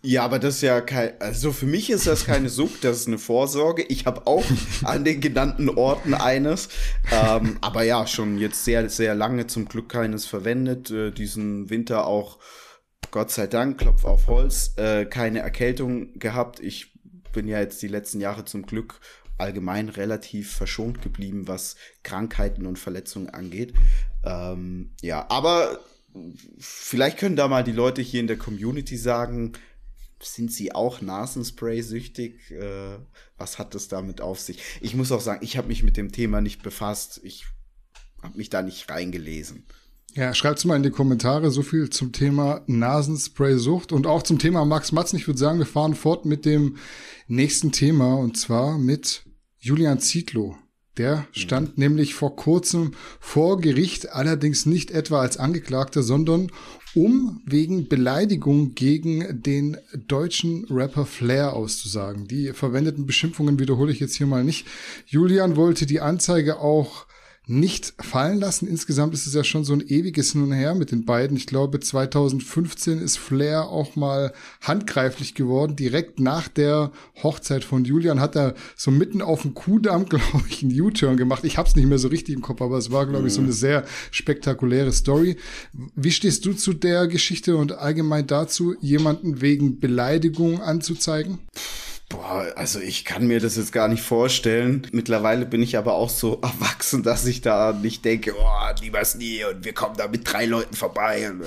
Ja, 0.05 0.23
aber 0.23 0.37
das 0.37 0.57
ist 0.57 0.61
ja 0.61 0.81
kein, 0.81 1.19
also 1.19 1.51
für 1.51 1.65
mich 1.65 1.89
ist 1.89 2.05
das 2.05 2.25
keine 2.25 2.49
Sucht, 2.49 2.83
das 2.83 2.97
ist 2.97 3.07
eine 3.07 3.17
Vorsorge. 3.17 3.81
Ich 3.81 4.05
habe 4.05 4.27
auch 4.27 4.45
an 4.83 5.03
den 5.03 5.19
genannten 5.19 5.67
Orten 5.67 6.13
eines, 6.13 6.69
ähm, 7.11 7.57
aber 7.61 7.81
ja, 7.81 8.05
schon 8.05 8.37
jetzt 8.37 8.65
sehr, 8.65 8.87
sehr 8.89 9.15
lange 9.15 9.47
zum 9.47 9.67
Glück 9.67 9.89
keines 9.89 10.27
verwendet. 10.27 10.91
Äh, 10.91 11.09
diesen 11.09 11.71
Winter 11.71 12.05
auch, 12.05 12.37
Gott 13.09 13.31
sei 13.31 13.47
Dank, 13.47 13.79
Klopf 13.79 14.05
auf 14.05 14.27
Holz, 14.27 14.73
äh, 14.77 15.05
keine 15.05 15.39
Erkältung 15.39 16.19
gehabt. 16.19 16.59
Ich 16.59 16.93
bin 17.33 17.47
ja 17.47 17.59
jetzt 17.59 17.81
die 17.81 17.87
letzten 17.87 18.21
Jahre 18.21 18.45
zum 18.45 18.67
Glück 18.67 18.99
allgemein 19.39 19.89
relativ 19.89 20.53
verschont 20.53 21.01
geblieben, 21.01 21.47
was 21.47 21.77
Krankheiten 22.03 22.67
und 22.67 22.77
Verletzungen 22.77 23.31
angeht. 23.31 23.73
Ähm, 24.23 24.91
ja, 25.01 25.25
aber 25.29 25.79
vielleicht 26.59 27.17
können 27.17 27.35
da 27.35 27.47
mal 27.47 27.63
die 27.63 27.71
Leute 27.71 28.03
hier 28.03 28.19
in 28.19 28.27
der 28.27 28.37
Community 28.37 28.97
sagen, 28.97 29.53
sind 30.19 30.51
sie 30.51 30.73
auch 30.73 31.01
Nasenspray-süchtig? 31.01 32.51
Äh, 32.51 32.97
was 33.37 33.59
hat 33.59 33.75
das 33.75 33.87
damit 33.87 34.21
auf 34.21 34.39
sich? 34.39 34.61
Ich 34.81 34.95
muss 34.95 35.11
auch 35.11 35.21
sagen, 35.21 35.43
ich 35.43 35.57
habe 35.57 35.67
mich 35.67 35.83
mit 35.83 35.97
dem 35.97 36.11
Thema 36.11 36.41
nicht 36.41 36.63
befasst. 36.63 37.21
Ich 37.23 37.45
habe 38.21 38.37
mich 38.37 38.49
da 38.49 38.61
nicht 38.61 38.89
reingelesen. 38.89 39.65
Ja, 40.13 40.33
schreibt's 40.33 40.63
mal 40.63 40.77
in 40.77 40.83
die 40.83 40.91
Kommentare 40.91 41.51
so 41.51 41.61
viel 41.61 41.89
zum 41.89 42.13
Thema 42.13 42.61
Nasenspray-Sucht 42.67 43.91
und 43.91 44.07
auch 44.07 44.23
zum 44.23 44.39
Thema 44.39 44.63
Max 44.63 44.93
Matzen. 44.93 45.17
Ich 45.17 45.27
würde 45.27 45.39
sagen, 45.39 45.59
wir 45.59 45.65
fahren 45.65 45.93
fort 45.93 46.25
mit 46.25 46.45
dem 46.45 46.77
nächsten 47.27 47.73
Thema 47.73 48.15
und 48.15 48.37
zwar 48.37 48.77
mit 48.77 49.25
Julian 49.57 49.99
Zietlow. 49.99 50.55
Der 50.97 51.27
stand 51.33 51.77
mhm. 51.77 51.83
nämlich 51.83 52.13
vor 52.13 52.37
kurzem 52.37 52.93
vor 53.19 53.59
Gericht, 53.59 54.13
allerdings 54.13 54.65
nicht 54.65 54.91
etwa 54.91 55.19
als 55.19 55.35
Angeklagter, 55.35 56.01
sondern 56.01 56.49
um 56.95 57.41
wegen 57.45 57.87
Beleidigung 57.87 58.73
gegen 58.73 59.41
den 59.41 59.77
deutschen 60.07 60.65
Rapper 60.69 61.05
Flair 61.05 61.53
auszusagen. 61.53 62.27
Die 62.27 62.53
verwendeten 62.53 63.05
Beschimpfungen 63.05 63.59
wiederhole 63.59 63.91
ich 63.91 63.99
jetzt 63.99 64.15
hier 64.15 64.27
mal 64.27 64.43
nicht. 64.43 64.65
Julian 65.05 65.55
wollte 65.55 65.85
die 65.85 65.99
Anzeige 65.99 66.59
auch 66.59 67.05
nicht 67.47 67.93
fallen 67.99 68.39
lassen. 68.39 68.67
Insgesamt 68.67 69.13
ist 69.13 69.27
es 69.27 69.33
ja 69.33 69.43
schon 69.43 69.63
so 69.63 69.73
ein 69.73 69.81
ewiges 69.87 70.31
Hin 70.31 70.43
und 70.43 70.51
Her 70.51 70.75
mit 70.75 70.91
den 70.91 71.05
beiden. 71.05 71.37
Ich 71.37 71.47
glaube, 71.47 71.79
2015 71.79 72.99
ist 72.99 73.17
Flair 73.17 73.67
auch 73.67 73.95
mal 73.95 74.33
handgreiflich 74.61 75.35
geworden. 75.35 75.75
Direkt 75.75 76.19
nach 76.19 76.47
der 76.47 76.91
Hochzeit 77.21 77.63
von 77.63 77.85
Julian 77.85 78.19
hat 78.19 78.35
er 78.35 78.55
so 78.75 78.91
mitten 78.91 79.21
auf 79.21 79.43
dem 79.43 79.53
Kuhdamm, 79.53 80.05
glaube 80.09 80.43
ich, 80.49 80.63
einen 80.63 80.79
U-Turn 80.79 81.17
gemacht. 81.17 81.43
Ich 81.43 81.57
habe 81.57 81.69
es 81.69 81.75
nicht 81.75 81.87
mehr 81.87 81.99
so 81.99 82.07
richtig 82.07 82.35
im 82.35 82.41
Kopf, 82.41 82.61
aber 82.61 82.77
es 82.77 82.91
war, 82.91 83.05
glaube 83.05 83.27
ich, 83.27 83.33
so 83.33 83.41
eine 83.41 83.53
sehr 83.53 83.85
spektakuläre 84.11 84.91
Story. 84.91 85.37
Wie 85.95 86.11
stehst 86.11 86.45
du 86.45 86.53
zu 86.53 86.73
der 86.73 87.07
Geschichte 87.07 87.55
und 87.57 87.73
allgemein 87.73 88.27
dazu, 88.27 88.75
jemanden 88.81 89.41
wegen 89.41 89.79
Beleidigung 89.79 90.61
anzuzeigen? 90.61 91.39
Boah, 92.15 92.53
also 92.55 92.79
ich 92.79 93.03
kann 93.03 93.27
mir 93.27 93.39
das 93.39 93.57
jetzt 93.57 93.71
gar 93.71 93.87
nicht 93.87 94.01
vorstellen. 94.01 94.87
Mittlerweile 94.91 95.45
bin 95.45 95.61
ich 95.61 95.77
aber 95.77 95.93
auch 95.93 96.09
so 96.09 96.39
erwachsen, 96.41 97.03
dass 97.03 97.25
ich 97.25 97.41
da 97.41 97.73
nicht 97.73 98.05
denke, 98.05 98.33
oh, 98.37 98.81
niemals 98.81 99.15
nie 99.15 99.43
und 99.43 99.65
wir 99.65 99.73
kommen 99.73 99.97
da 99.97 100.07
mit 100.07 100.31
drei 100.31 100.45
Leuten 100.45 100.75
vorbei. 100.75 101.29
Und, 101.29 101.43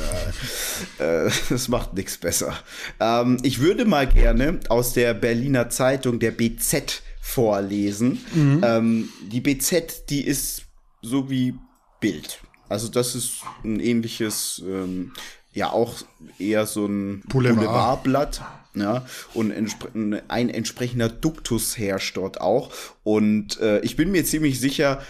äh, 0.98 1.26
äh, 1.26 1.30
das 1.48 1.68
macht 1.68 1.94
nichts 1.94 2.18
besser. 2.18 2.52
Ähm, 3.00 3.38
ich 3.42 3.60
würde 3.60 3.84
mal 3.84 4.06
gerne 4.06 4.60
aus 4.68 4.92
der 4.92 5.14
Berliner 5.14 5.70
Zeitung, 5.70 6.18
der 6.18 6.32
BZ, 6.32 7.02
vorlesen. 7.20 8.24
Mhm. 8.34 8.60
Ähm, 8.64 9.08
die 9.30 9.40
BZ, 9.40 10.08
die 10.08 10.26
ist 10.26 10.62
so 11.02 11.28
wie 11.30 11.54
Bild. 12.00 12.40
Also 12.68 12.88
das 12.88 13.14
ist 13.14 13.42
ein 13.64 13.80
ähnliches, 13.80 14.62
ähm, 14.66 15.12
ja 15.52 15.70
auch 15.70 15.94
eher 16.38 16.66
so 16.66 16.86
ein 16.86 17.22
Boulevard. 17.28 18.40
Ja, 18.78 19.06
und 19.34 19.52
ein 19.52 20.48
entsprechender 20.48 21.08
Duktus 21.08 21.78
herrscht 21.78 22.16
dort 22.16 22.40
auch. 22.40 22.72
Und 23.02 23.60
äh, 23.60 23.80
ich 23.80 23.96
bin 23.96 24.10
mir 24.10 24.24
ziemlich 24.24 24.60
sicher, 24.60 25.02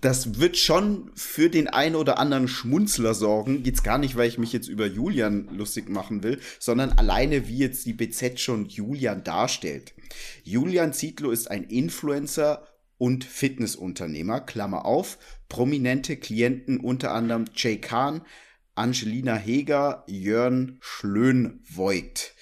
das 0.00 0.38
wird 0.38 0.56
schon 0.56 1.10
für 1.14 1.48
den 1.48 1.68
einen 1.68 1.96
oder 1.96 2.18
anderen 2.18 2.48
Schmunzler 2.48 3.14
sorgen. 3.14 3.64
Jetzt 3.64 3.84
gar 3.84 3.98
nicht, 3.98 4.16
weil 4.16 4.28
ich 4.28 4.38
mich 4.38 4.52
jetzt 4.52 4.68
über 4.68 4.86
Julian 4.86 5.48
lustig 5.56 5.88
machen 5.88 6.22
will, 6.22 6.40
sondern 6.58 6.92
alleine, 6.92 7.48
wie 7.48 7.58
jetzt 7.58 7.86
die 7.86 7.92
BZ 7.92 8.40
schon 8.40 8.66
Julian 8.66 9.24
darstellt. 9.24 9.94
Julian 10.44 10.92
Zietlow 10.92 11.30
ist 11.30 11.50
ein 11.50 11.64
Influencer 11.64 12.66
und 12.98 13.24
Fitnessunternehmer, 13.24 14.40
Klammer 14.40 14.84
auf, 14.84 15.18
prominente 15.48 16.16
Klienten 16.16 16.78
unter 16.78 17.12
anderem 17.12 17.44
Jay 17.54 17.78
Kahn, 17.78 18.22
Angelina 18.74 19.36
Heger, 19.36 20.04
Jörn 20.06 20.78
Schlönvoigt 20.80 22.35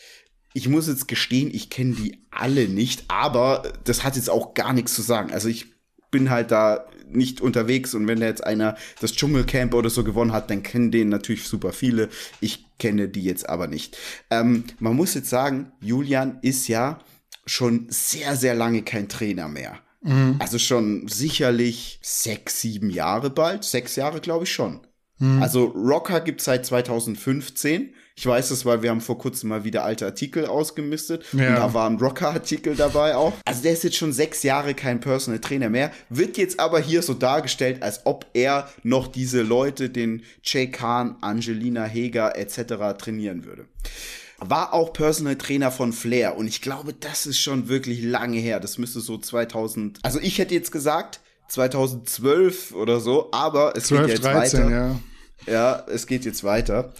ich 0.54 0.68
muss 0.68 0.86
jetzt 0.86 1.08
gestehen, 1.08 1.50
ich 1.52 1.68
kenne 1.68 1.96
die 1.96 2.18
alle 2.30 2.68
nicht, 2.68 3.04
aber 3.08 3.72
das 3.82 4.04
hat 4.04 4.16
jetzt 4.16 4.30
auch 4.30 4.54
gar 4.54 4.72
nichts 4.72 4.94
zu 4.94 5.02
sagen. 5.02 5.32
Also 5.32 5.48
ich 5.48 5.66
bin 6.10 6.30
halt 6.30 6.52
da 6.52 6.86
nicht 7.10 7.40
unterwegs 7.40 7.92
und 7.92 8.06
wenn 8.06 8.20
da 8.20 8.26
jetzt 8.26 8.44
einer 8.44 8.76
das 9.00 9.12
Dschungelcamp 9.12 9.74
oder 9.74 9.90
so 9.90 10.04
gewonnen 10.04 10.32
hat, 10.32 10.50
dann 10.50 10.62
kennen 10.62 10.92
den 10.92 11.08
natürlich 11.08 11.48
super 11.48 11.72
viele. 11.72 12.08
Ich 12.40 12.66
kenne 12.78 13.08
die 13.08 13.24
jetzt 13.24 13.48
aber 13.48 13.66
nicht. 13.66 13.98
Ähm, 14.30 14.64
man 14.78 14.94
muss 14.94 15.14
jetzt 15.14 15.28
sagen, 15.28 15.72
Julian 15.80 16.38
ist 16.40 16.68
ja 16.68 17.00
schon 17.46 17.86
sehr, 17.88 18.36
sehr 18.36 18.54
lange 18.54 18.82
kein 18.82 19.08
Trainer 19.08 19.48
mehr. 19.48 19.80
Mhm. 20.02 20.36
Also 20.38 20.58
schon 20.58 21.08
sicherlich 21.08 21.98
sechs, 22.00 22.60
sieben 22.60 22.90
Jahre 22.90 23.30
bald. 23.30 23.64
Sechs 23.64 23.96
Jahre, 23.96 24.20
glaube 24.20 24.44
ich 24.44 24.52
schon. 24.52 24.86
Mhm. 25.18 25.42
Also 25.42 25.64
Rocker 25.64 26.20
gibt 26.20 26.42
seit 26.42 26.64
2015. 26.64 27.94
Ich 28.16 28.26
weiß 28.26 28.52
es, 28.52 28.64
weil 28.64 28.82
wir 28.82 28.90
haben 28.90 29.00
vor 29.00 29.18
kurzem 29.18 29.48
mal 29.48 29.64
wieder 29.64 29.84
alte 29.84 30.06
Artikel 30.06 30.46
ausgemistet. 30.46 31.24
Ja. 31.32 31.48
Und 31.48 31.54
da 31.56 31.74
war 31.74 31.90
ein 31.90 31.96
Rocker-Artikel 31.96 32.76
dabei 32.76 33.16
auch. 33.16 33.32
Also 33.44 33.62
der 33.62 33.72
ist 33.72 33.82
jetzt 33.82 33.96
schon 33.96 34.12
sechs 34.12 34.44
Jahre 34.44 34.74
kein 34.74 35.00
Personal 35.00 35.40
Trainer 35.40 35.68
mehr. 35.68 35.90
Wird 36.10 36.36
jetzt 36.38 36.60
aber 36.60 36.78
hier 36.78 37.02
so 37.02 37.14
dargestellt, 37.14 37.82
als 37.82 38.06
ob 38.06 38.26
er 38.32 38.70
noch 38.84 39.08
diese 39.08 39.42
Leute, 39.42 39.90
den 39.90 40.22
Jay 40.44 40.70
Kahn, 40.70 41.16
Angelina 41.22 41.84
Heger 41.84 42.36
etc. 42.36 42.96
trainieren 42.98 43.44
würde 43.44 43.66
war 44.46 44.74
auch 44.74 44.92
Personal 44.92 45.36
Trainer 45.36 45.70
von 45.70 45.92
Flair 45.92 46.36
und 46.36 46.46
ich 46.46 46.60
glaube, 46.60 46.92
das 46.92 47.24
ist 47.24 47.38
schon 47.38 47.68
wirklich 47.68 48.02
lange 48.02 48.38
her. 48.38 48.60
Das 48.60 48.76
müsste 48.76 49.00
so 49.00 49.16
2000. 49.16 50.00
Also 50.02 50.18
ich 50.20 50.38
hätte 50.38 50.54
jetzt 50.54 50.70
gesagt 50.70 51.20
2012 51.48 52.74
oder 52.74 53.00
so, 53.00 53.28
aber 53.32 53.74
es 53.76 53.84
12, 53.84 54.06
geht 54.06 54.10
jetzt 54.16 54.24
13, 54.24 54.64
weiter. 54.64 54.70
Ja. 54.70 55.00
Ja, 55.46 55.84
es 55.88 56.06
geht 56.06 56.24
jetzt 56.24 56.44
weiter. 56.44 56.92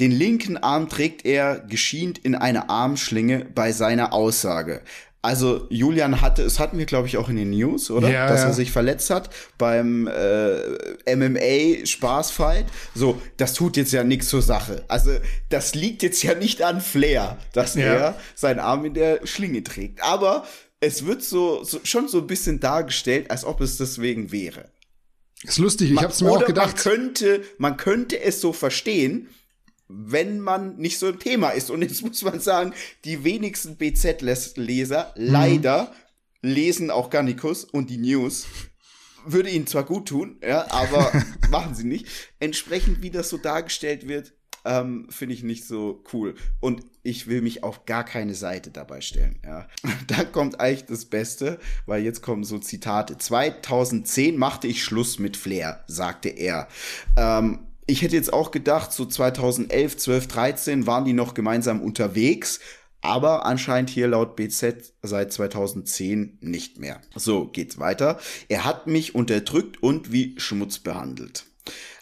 Den 0.00 0.12
linken 0.12 0.56
Arm 0.56 0.88
trägt 0.88 1.24
er 1.24 1.58
geschient 1.58 2.18
in 2.18 2.34
eine 2.34 2.70
Armschlinge 2.70 3.46
bei 3.54 3.72
seiner 3.72 4.12
Aussage. 4.12 4.82
Also 5.20 5.66
Julian 5.68 6.20
hatte, 6.20 6.42
es 6.42 6.60
hatten 6.60 6.78
wir 6.78 6.86
glaube 6.86 7.08
ich 7.08 7.16
auch 7.16 7.28
in 7.28 7.34
den 7.34 7.50
News, 7.50 7.90
oder? 7.90 8.08
Ja, 8.08 8.28
Dass 8.28 8.44
er 8.44 8.52
sich 8.52 8.70
verletzt 8.70 9.10
hat 9.10 9.30
beim 9.58 10.06
äh, 10.06 11.16
MMA 11.16 11.84
Spaßfight. 11.84 12.66
So, 12.94 13.20
das 13.36 13.52
tut 13.54 13.76
jetzt 13.76 13.92
ja 13.92 14.04
nichts 14.04 14.28
zur 14.28 14.42
Sache. 14.42 14.84
Also 14.86 15.10
das 15.48 15.74
liegt 15.74 16.04
jetzt 16.04 16.22
ja 16.22 16.34
nicht 16.34 16.62
an 16.62 16.80
Flair, 16.80 17.36
dass 17.52 17.74
ja. 17.74 17.82
er 17.82 18.14
seinen 18.36 18.60
Arm 18.60 18.84
in 18.84 18.94
der 18.94 19.26
Schlinge 19.26 19.64
trägt. 19.64 20.04
Aber 20.04 20.46
es 20.78 21.04
wird 21.04 21.24
so, 21.24 21.64
so 21.64 21.80
schon 21.82 22.06
so 22.06 22.18
ein 22.18 22.28
bisschen 22.28 22.60
dargestellt, 22.60 23.30
als 23.32 23.44
ob 23.44 23.60
es 23.60 23.76
deswegen 23.76 24.30
wäre. 24.30 24.70
Ist 25.44 25.58
lustig, 25.58 25.92
ich 25.92 25.96
habe 25.98 26.12
es 26.12 26.20
mir 26.20 26.30
auch 26.30 26.44
gedacht. 26.44 26.74
Man 26.74 26.76
könnte, 26.76 27.44
man 27.58 27.76
könnte 27.76 28.20
es 28.20 28.40
so 28.40 28.52
verstehen, 28.52 29.28
wenn 29.88 30.40
man 30.40 30.76
nicht 30.76 30.98
so 30.98 31.06
ein 31.06 31.18
Thema 31.18 31.50
ist. 31.50 31.70
Und 31.70 31.82
jetzt 31.82 32.02
muss 32.04 32.22
man 32.22 32.40
sagen, 32.40 32.74
die 33.04 33.24
wenigsten 33.24 33.76
BZ-Leser 33.76 35.14
mhm. 35.16 35.24
leider 35.24 35.92
lesen 36.42 36.90
auch 36.90 37.10
Garnicus 37.10 37.64
und 37.64 37.90
die 37.90 37.98
News. 37.98 38.46
Würde 39.26 39.50
ihnen 39.50 39.66
zwar 39.66 39.84
gut 39.84 40.08
tun, 40.08 40.38
ja, 40.42 40.70
aber 40.70 41.12
machen 41.50 41.74
sie 41.74 41.84
nicht. 41.84 42.06
Entsprechend, 42.38 43.02
wie 43.02 43.10
das 43.10 43.28
so 43.28 43.36
dargestellt 43.36 44.08
wird, 44.08 44.32
ähm, 44.68 45.06
finde 45.08 45.34
ich 45.34 45.42
nicht 45.42 45.66
so 45.66 46.04
cool. 46.12 46.34
Und 46.60 46.82
ich 47.02 47.26
will 47.26 47.40
mich 47.40 47.64
auf 47.64 47.86
gar 47.86 48.04
keine 48.04 48.34
Seite 48.34 48.70
dabei 48.70 49.00
stellen. 49.00 49.40
Ja. 49.44 49.66
Da 50.06 50.24
kommt 50.24 50.60
eigentlich 50.60 50.84
das 50.84 51.06
Beste, 51.06 51.58
weil 51.86 52.02
jetzt 52.02 52.22
kommen 52.22 52.44
so 52.44 52.58
Zitate. 52.58 53.18
2010 53.18 54.36
machte 54.36 54.66
ich 54.66 54.84
Schluss 54.84 55.18
mit 55.18 55.36
Flair, 55.36 55.84
sagte 55.86 56.28
er. 56.28 56.68
Ähm, 57.16 57.60
ich 57.86 58.02
hätte 58.02 58.16
jetzt 58.16 58.32
auch 58.32 58.50
gedacht, 58.50 58.92
so 58.92 59.06
2011, 59.06 59.96
12, 59.96 60.26
13 60.28 60.86
waren 60.86 61.04
die 61.04 61.14
noch 61.14 61.32
gemeinsam 61.32 61.80
unterwegs, 61.80 62.60
aber 63.00 63.46
anscheinend 63.46 63.88
hier 63.88 64.08
laut 64.08 64.36
BZ 64.36 64.92
seit 65.02 65.32
2010 65.32 66.38
nicht 66.40 66.78
mehr. 66.78 67.00
So 67.14 67.46
geht's 67.46 67.78
weiter. 67.78 68.18
Er 68.48 68.64
hat 68.64 68.86
mich 68.86 69.14
unterdrückt 69.14 69.82
und 69.82 70.12
wie 70.12 70.34
Schmutz 70.38 70.78
behandelt 70.78 71.46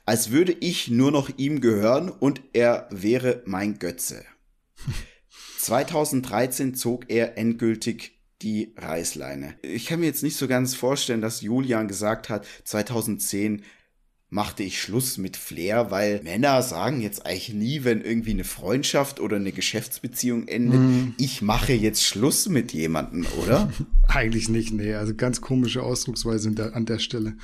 als 0.06 0.30
würde 0.30 0.52
ich 0.52 0.88
nur 0.88 1.10
noch 1.10 1.30
ihm 1.36 1.60
gehören 1.60 2.08
und 2.08 2.40
er 2.52 2.88
wäre 2.90 3.42
mein 3.44 3.78
Götze. 3.78 4.24
2013 5.58 6.74
zog 6.74 7.10
er 7.10 7.36
endgültig 7.36 8.12
die 8.40 8.72
Reißleine. 8.76 9.56
Ich 9.62 9.86
kann 9.86 10.00
mir 10.00 10.06
jetzt 10.06 10.22
nicht 10.22 10.36
so 10.36 10.46
ganz 10.46 10.74
vorstellen, 10.74 11.20
dass 11.20 11.40
Julian 11.40 11.88
gesagt 11.88 12.28
hat, 12.28 12.46
2010 12.64 13.62
machte 14.28 14.62
ich 14.62 14.80
Schluss 14.80 15.18
mit 15.18 15.36
Flair, 15.36 15.90
weil 15.90 16.22
Männer 16.22 16.60
sagen 16.62 17.00
jetzt 17.00 17.24
eigentlich 17.24 17.54
nie, 17.54 17.84
wenn 17.84 18.00
irgendwie 18.00 18.32
eine 18.32 18.44
Freundschaft 18.44 19.20
oder 19.20 19.36
eine 19.36 19.52
Geschäftsbeziehung 19.52 20.48
endet, 20.48 20.80
mm. 20.80 21.14
ich 21.16 21.42
mache 21.42 21.72
jetzt 21.72 22.04
Schluss 22.04 22.48
mit 22.48 22.72
jemandem, 22.72 23.26
oder? 23.42 23.72
eigentlich 24.08 24.48
nicht, 24.48 24.72
nee. 24.72 24.94
Also 24.94 25.14
ganz 25.14 25.40
komische 25.40 25.82
Ausdrucksweise 25.82 26.52
an 26.72 26.86
der 26.86 26.98
Stelle. 26.98 27.36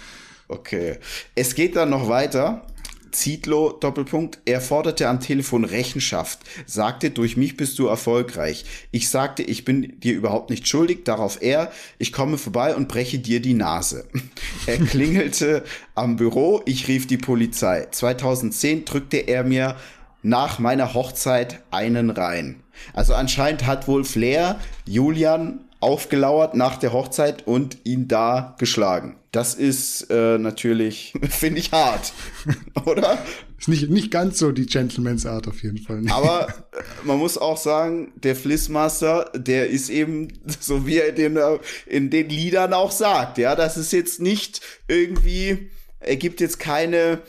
Okay. 0.49 0.99
Es 1.35 1.55
geht 1.55 1.77
dann 1.77 1.91
noch 1.91 2.09
weiter. 2.09 2.67
Zietlow, 3.13 3.73
Doppelpunkt, 3.73 4.39
er 4.47 4.61
forderte 4.61 5.07
am 5.09 5.21
Telefon 5.21 5.65
Rechenschaft, 5.65 6.41
sagte, 6.67 7.11
durch 7.11 7.37
mich 7.37 7.57
bist 7.57 7.79
du 7.79 7.87
erfolgreich. 7.87 8.65
Ich 8.91 9.11
sagte, 9.11 9.43
ich 9.43 9.65
bin 9.65 10.01
dir 10.01 10.15
überhaupt 10.15 10.51
nicht 10.51 10.67
schuldig, 10.67 11.05
darauf 11.05 11.41
er, 11.43 11.71
ich 11.99 12.13
komme 12.13 12.39
vorbei 12.39 12.75
und 12.75 12.89
breche 12.89 13.19
dir 13.19 13.41
die 13.41 13.55
Nase. 13.55 14.09
er 14.67 14.79
klingelte 14.79 15.63
am 15.95 16.17
Büro, 16.17 16.63
ich 16.65 16.89
rief 16.89 17.07
die 17.07 17.19
Polizei. 17.19 17.87
2010 17.91 18.87
drückte 18.87 19.19
er 19.19 19.45
mir 19.45 19.77
nach 20.23 20.59
meiner 20.59 20.95
Hochzeit 20.95 21.63
einen 21.71 22.11
rein. 22.11 22.63
Also 22.95 23.15
anscheinend 23.15 23.67
hat 23.67 23.89
wohl 23.89 24.05
Flair 24.05 24.59
Julian 24.87 25.61
aufgelauert 25.81 26.55
nach 26.55 26.77
der 26.77 26.93
Hochzeit 26.93 27.47
und 27.47 27.79
ihn 27.85 28.09
da 28.09 28.55
geschlagen. 28.59 29.17
Das 29.33 29.55
ist 29.55 30.11
äh, 30.11 30.37
natürlich, 30.37 31.15
finde 31.31 31.59
ich, 31.59 31.73
hart, 31.73 32.13
oder? 32.85 33.19
Ist 33.59 33.69
nicht, 33.69 33.89
nicht 33.89 34.11
ganz 34.11 34.39
so 34.39 34.53
die 34.53 34.67
Gentleman's 34.67 35.25
Art 35.25 35.49
auf 35.49 35.63
jeden 35.63 35.79
Fall. 35.79 36.03
Aber 36.11 36.49
äh, 36.73 36.83
man 37.05 37.19
muss 37.19 37.39
auch 37.39 37.57
sagen, 37.57 38.13
der 38.17 38.37
Flissmaster, 38.37 39.31
der 39.35 39.71
ist 39.71 39.89
eben, 39.89 40.29
so 40.61 40.87
wie 40.87 40.99
er 40.99 41.13
den, 41.13 41.37
äh, 41.39 41.59
in 41.87 42.11
den 42.11 42.29
Liedern 42.29 42.75
auch 42.75 42.93
sagt, 42.93 43.39
ja, 43.39 43.57
das 43.57 43.79
ist 43.79 43.93
jetzt 43.93 44.21
nicht 44.21 44.61
irgendwie, 44.87 45.71
er 45.99 46.17
gibt 46.17 46.41
jetzt 46.41 46.61
keine, 46.61 47.23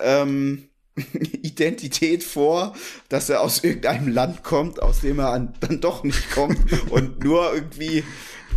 ähm, 0.00 0.64
Identität 1.42 2.22
vor, 2.22 2.74
dass 3.08 3.28
er 3.28 3.40
aus 3.40 3.64
irgendeinem 3.64 4.08
Land 4.08 4.44
kommt, 4.44 4.80
aus 4.80 5.00
dem 5.00 5.18
er 5.18 5.30
an, 5.30 5.54
dann 5.60 5.80
doch 5.80 6.04
nicht 6.04 6.30
kommt 6.30 6.58
und 6.90 7.22
nur 7.24 7.52
irgendwie 7.52 8.04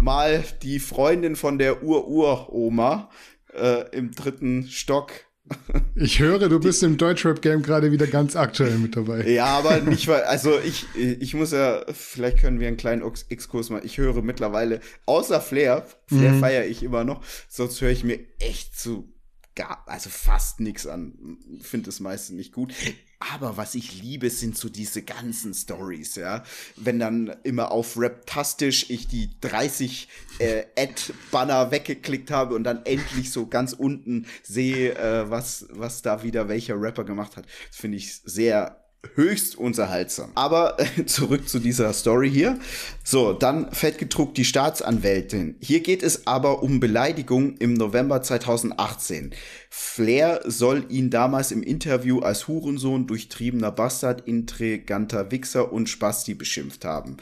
mal 0.01 0.44
die 0.62 0.80
Freundin 0.80 1.36
von 1.36 1.58
der 1.58 1.84
Ur-Ur-Oma 1.84 3.10
äh, 3.54 3.89
im 3.96 4.12
dritten 4.12 4.68
Stock. 4.68 5.12
Ich 5.96 6.20
höre, 6.20 6.48
du 6.48 6.60
bist 6.60 6.84
im 6.84 6.98
Deutschrap-Game 6.98 7.63
gerade 7.63 7.92
wieder 7.92 8.06
ganz 8.06 8.36
aktuell 8.36 8.77
mit 8.77 8.96
dabei. 8.96 9.27
Ja, 9.27 9.46
aber 9.46 9.80
nicht, 9.80 10.08
weil, 10.08 10.22
also 10.24 10.60
ich, 10.60 10.86
ich 10.96 11.34
muss 11.34 11.51
ja, 11.51 11.84
vielleicht 11.92 12.39
können 12.39 12.60
wir 12.60 12.68
einen 12.68 12.77
kleinen 12.77 13.01
Exkurs 13.30 13.72
machen. 13.72 13.82
Ich 13.84 13.98
höre 13.98 14.22
mittlerweile, 14.22 14.80
außer 15.08 15.42
Flair, 15.42 15.88
Flair 16.06 16.34
mhm. 16.34 16.39
feiere 16.39 16.66
ich 16.66 16.84
immer 16.84 17.04
noch, 17.04 17.24
sonst 17.50 17.82
höre 17.82 17.89
ich 17.89 18.04
mir 18.04 18.20
echt 18.39 18.77
zu 18.77 19.12
gar, 19.56 19.84
also 19.88 20.10
fast 20.10 20.60
nichts 20.60 20.86
an. 20.86 21.38
Finde 21.62 21.89
es 21.89 22.00
meistens 22.00 22.38
nicht 22.38 22.54
gut. 22.54 22.74
Aber 23.19 23.57
was 23.57 23.74
ich 23.74 24.01
liebe, 24.01 24.29
sind 24.29 24.57
so 24.57 24.69
diese 24.69 25.01
ganzen 25.01 25.53
Stories, 25.53 26.15
ja. 26.15 26.43
Wenn 26.75 27.00
dann 27.00 27.36
immer 27.43 27.71
auf 27.71 27.95
Raptastisch 27.97 28.89
ich 28.89 29.07
die 29.07 29.31
30 29.41 30.07
äh, 30.39 30.65
Ad-Banner 30.77 31.71
weggeklickt 31.71 32.29
habe 32.29 32.53
und 32.53 32.63
dann 32.63 32.86
endlich 32.86 33.31
so 33.31 33.47
ganz 33.47 33.74
unten 33.74 34.27
sehe, 34.43 34.95
äh, 34.95 35.29
was, 35.31 35.65
was 35.71 36.03
da 36.03 36.21
wieder 36.21 36.47
welcher 36.47 36.79
Rapper 36.79 37.05
gemacht 37.05 37.38
hat. 37.38 37.45
Das 37.69 37.77
finde 37.77 37.97
ich 37.97 38.17
sehr 38.24 38.87
höchst 39.16 39.58
unterhaltsam. 39.58 40.32
Aber 40.36 40.78
äh, 40.80 41.06
zurück 41.06 41.48
zu 41.48 41.60
dieser 41.60 41.94
Story 41.94 42.30
hier. 42.30 42.60
So, 43.04 43.34
dann 43.34 43.72
fettgedruckt 43.72 44.38
die 44.38 44.46
Staatsanwältin. 44.46 45.56
Hier 45.60 45.82
geht 45.82 46.04
es 46.04 46.28
aber 46.28 46.64
um 46.64 46.80
Beleidigung 46.80 47.58
im 47.58 47.74
November 47.74 48.22
2018. 48.22 49.34
Flair 49.70 50.42
soll 50.46 50.86
ihn 50.90 51.10
damals 51.10 51.52
im 51.52 51.64
Interview 51.64 52.20
als 52.20 52.48
Hurensohn, 52.48 53.08
durchtriebener 53.08 53.72
Bastard, 53.72 54.28
intriganter 54.28 55.32
Wichser 55.32 55.72
und 55.72 55.88
Spasti 55.88 56.34
beschimpft 56.34 56.86
haben. 56.86 57.18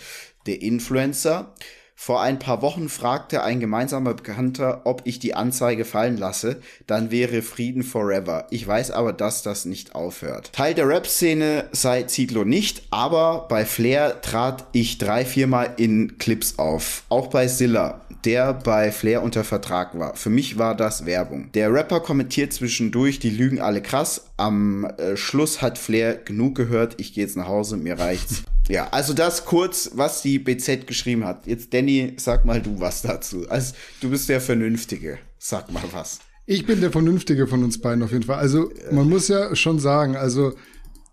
Der 0.46 0.62
Influencer 0.62 1.56
vor 1.98 2.22
ein 2.22 2.40
paar 2.40 2.62
Wochen 2.62 2.90
fragte 2.90 3.42
ein 3.42 3.60
gemeinsamer 3.60 4.14
Bekannter, 4.14 4.82
ob 4.84 5.02
ich 5.06 5.18
die 5.18 5.34
Anzeige 5.34 5.86
fallen 5.86 6.18
lasse, 6.18 6.58
dann 6.86 7.10
wäre 7.10 7.42
Frieden 7.42 7.84
forever. 7.84 8.46
Ich 8.52 8.68
weiß 8.68 8.92
aber, 8.92 9.14
dass 9.14 9.44
das 9.44 9.66
nicht 9.66 9.96
aufhört. 9.96 10.52
Teil 10.54 10.74
der 10.74 10.88
Rap-Szene 10.88 11.70
sei 11.72 12.04
Zietlow 12.04 12.44
nicht, 12.44 12.84
aber 12.92 13.48
bei 13.50 13.66
Flair 13.66 14.22
trat 14.22 14.66
ich 14.74 14.98
drei, 14.98 15.26
viermal 15.26 15.74
in 15.78 16.18
Clips 16.18 16.60
auf. 16.60 17.04
Auch 17.10 17.28
bei 17.28 17.48
Silla, 17.48 18.02
der 18.26 18.54
bei 18.54 18.92
Flair 18.92 19.24
unter 19.24 19.44
Vertrag 19.44 19.98
war. 19.98 20.16
Für 20.16 20.30
mich 20.30 20.58
war 20.60 20.76
das 20.76 21.06
Werbung. 21.06 21.52
Der 21.54 21.74
Rapper 21.74 22.02
kommentiert 22.02 22.54
zwischendurch, 22.54 23.20
die 23.20 23.30
lügen 23.30 23.62
alle 23.62 23.82
krass. 23.82 24.26
Am 24.38 24.86
äh, 24.86 25.16
Schluss 25.16 25.62
hat 25.62 25.78
Flair 25.78 26.16
genug 26.16 26.56
gehört, 26.56 26.96
ich 27.00 27.14
gehe 27.14 27.24
jetzt 27.24 27.38
nach 27.38 27.48
Hause, 27.48 27.78
mir 27.78 27.98
reicht's. 27.98 28.44
Ja, 28.68 28.88
also 28.90 29.14
das 29.14 29.46
kurz, 29.46 29.92
was 29.94 30.22
die 30.22 30.40
BZ 30.40 30.88
geschrieben 30.88 31.24
hat. 31.24 31.46
Jetzt, 31.46 31.74
Danny, 31.74 32.14
sag 32.18 32.46
mal 32.46 32.62
du 32.62 32.80
was 32.80 33.04
dazu. 33.04 33.48
Also, 33.48 33.76
du 34.02 34.10
bist 34.10 34.28
der 34.28 34.42
Vernünftige. 34.42 35.20
Sag 35.38 35.72
mal 35.72 35.84
was. 35.92 36.20
Ich 36.48 36.66
bin 36.66 36.82
der 36.82 36.92
Vernünftige 36.92 37.48
von 37.48 37.64
uns 37.64 37.80
beiden 37.80 38.04
auf 38.04 38.12
jeden 38.12 38.24
Fall. 38.24 38.38
Also, 38.38 38.72
man 38.92 39.08
muss 39.08 39.28
ja 39.28 39.56
schon 39.56 39.80
sagen, 39.80 40.16
also, 40.16 40.54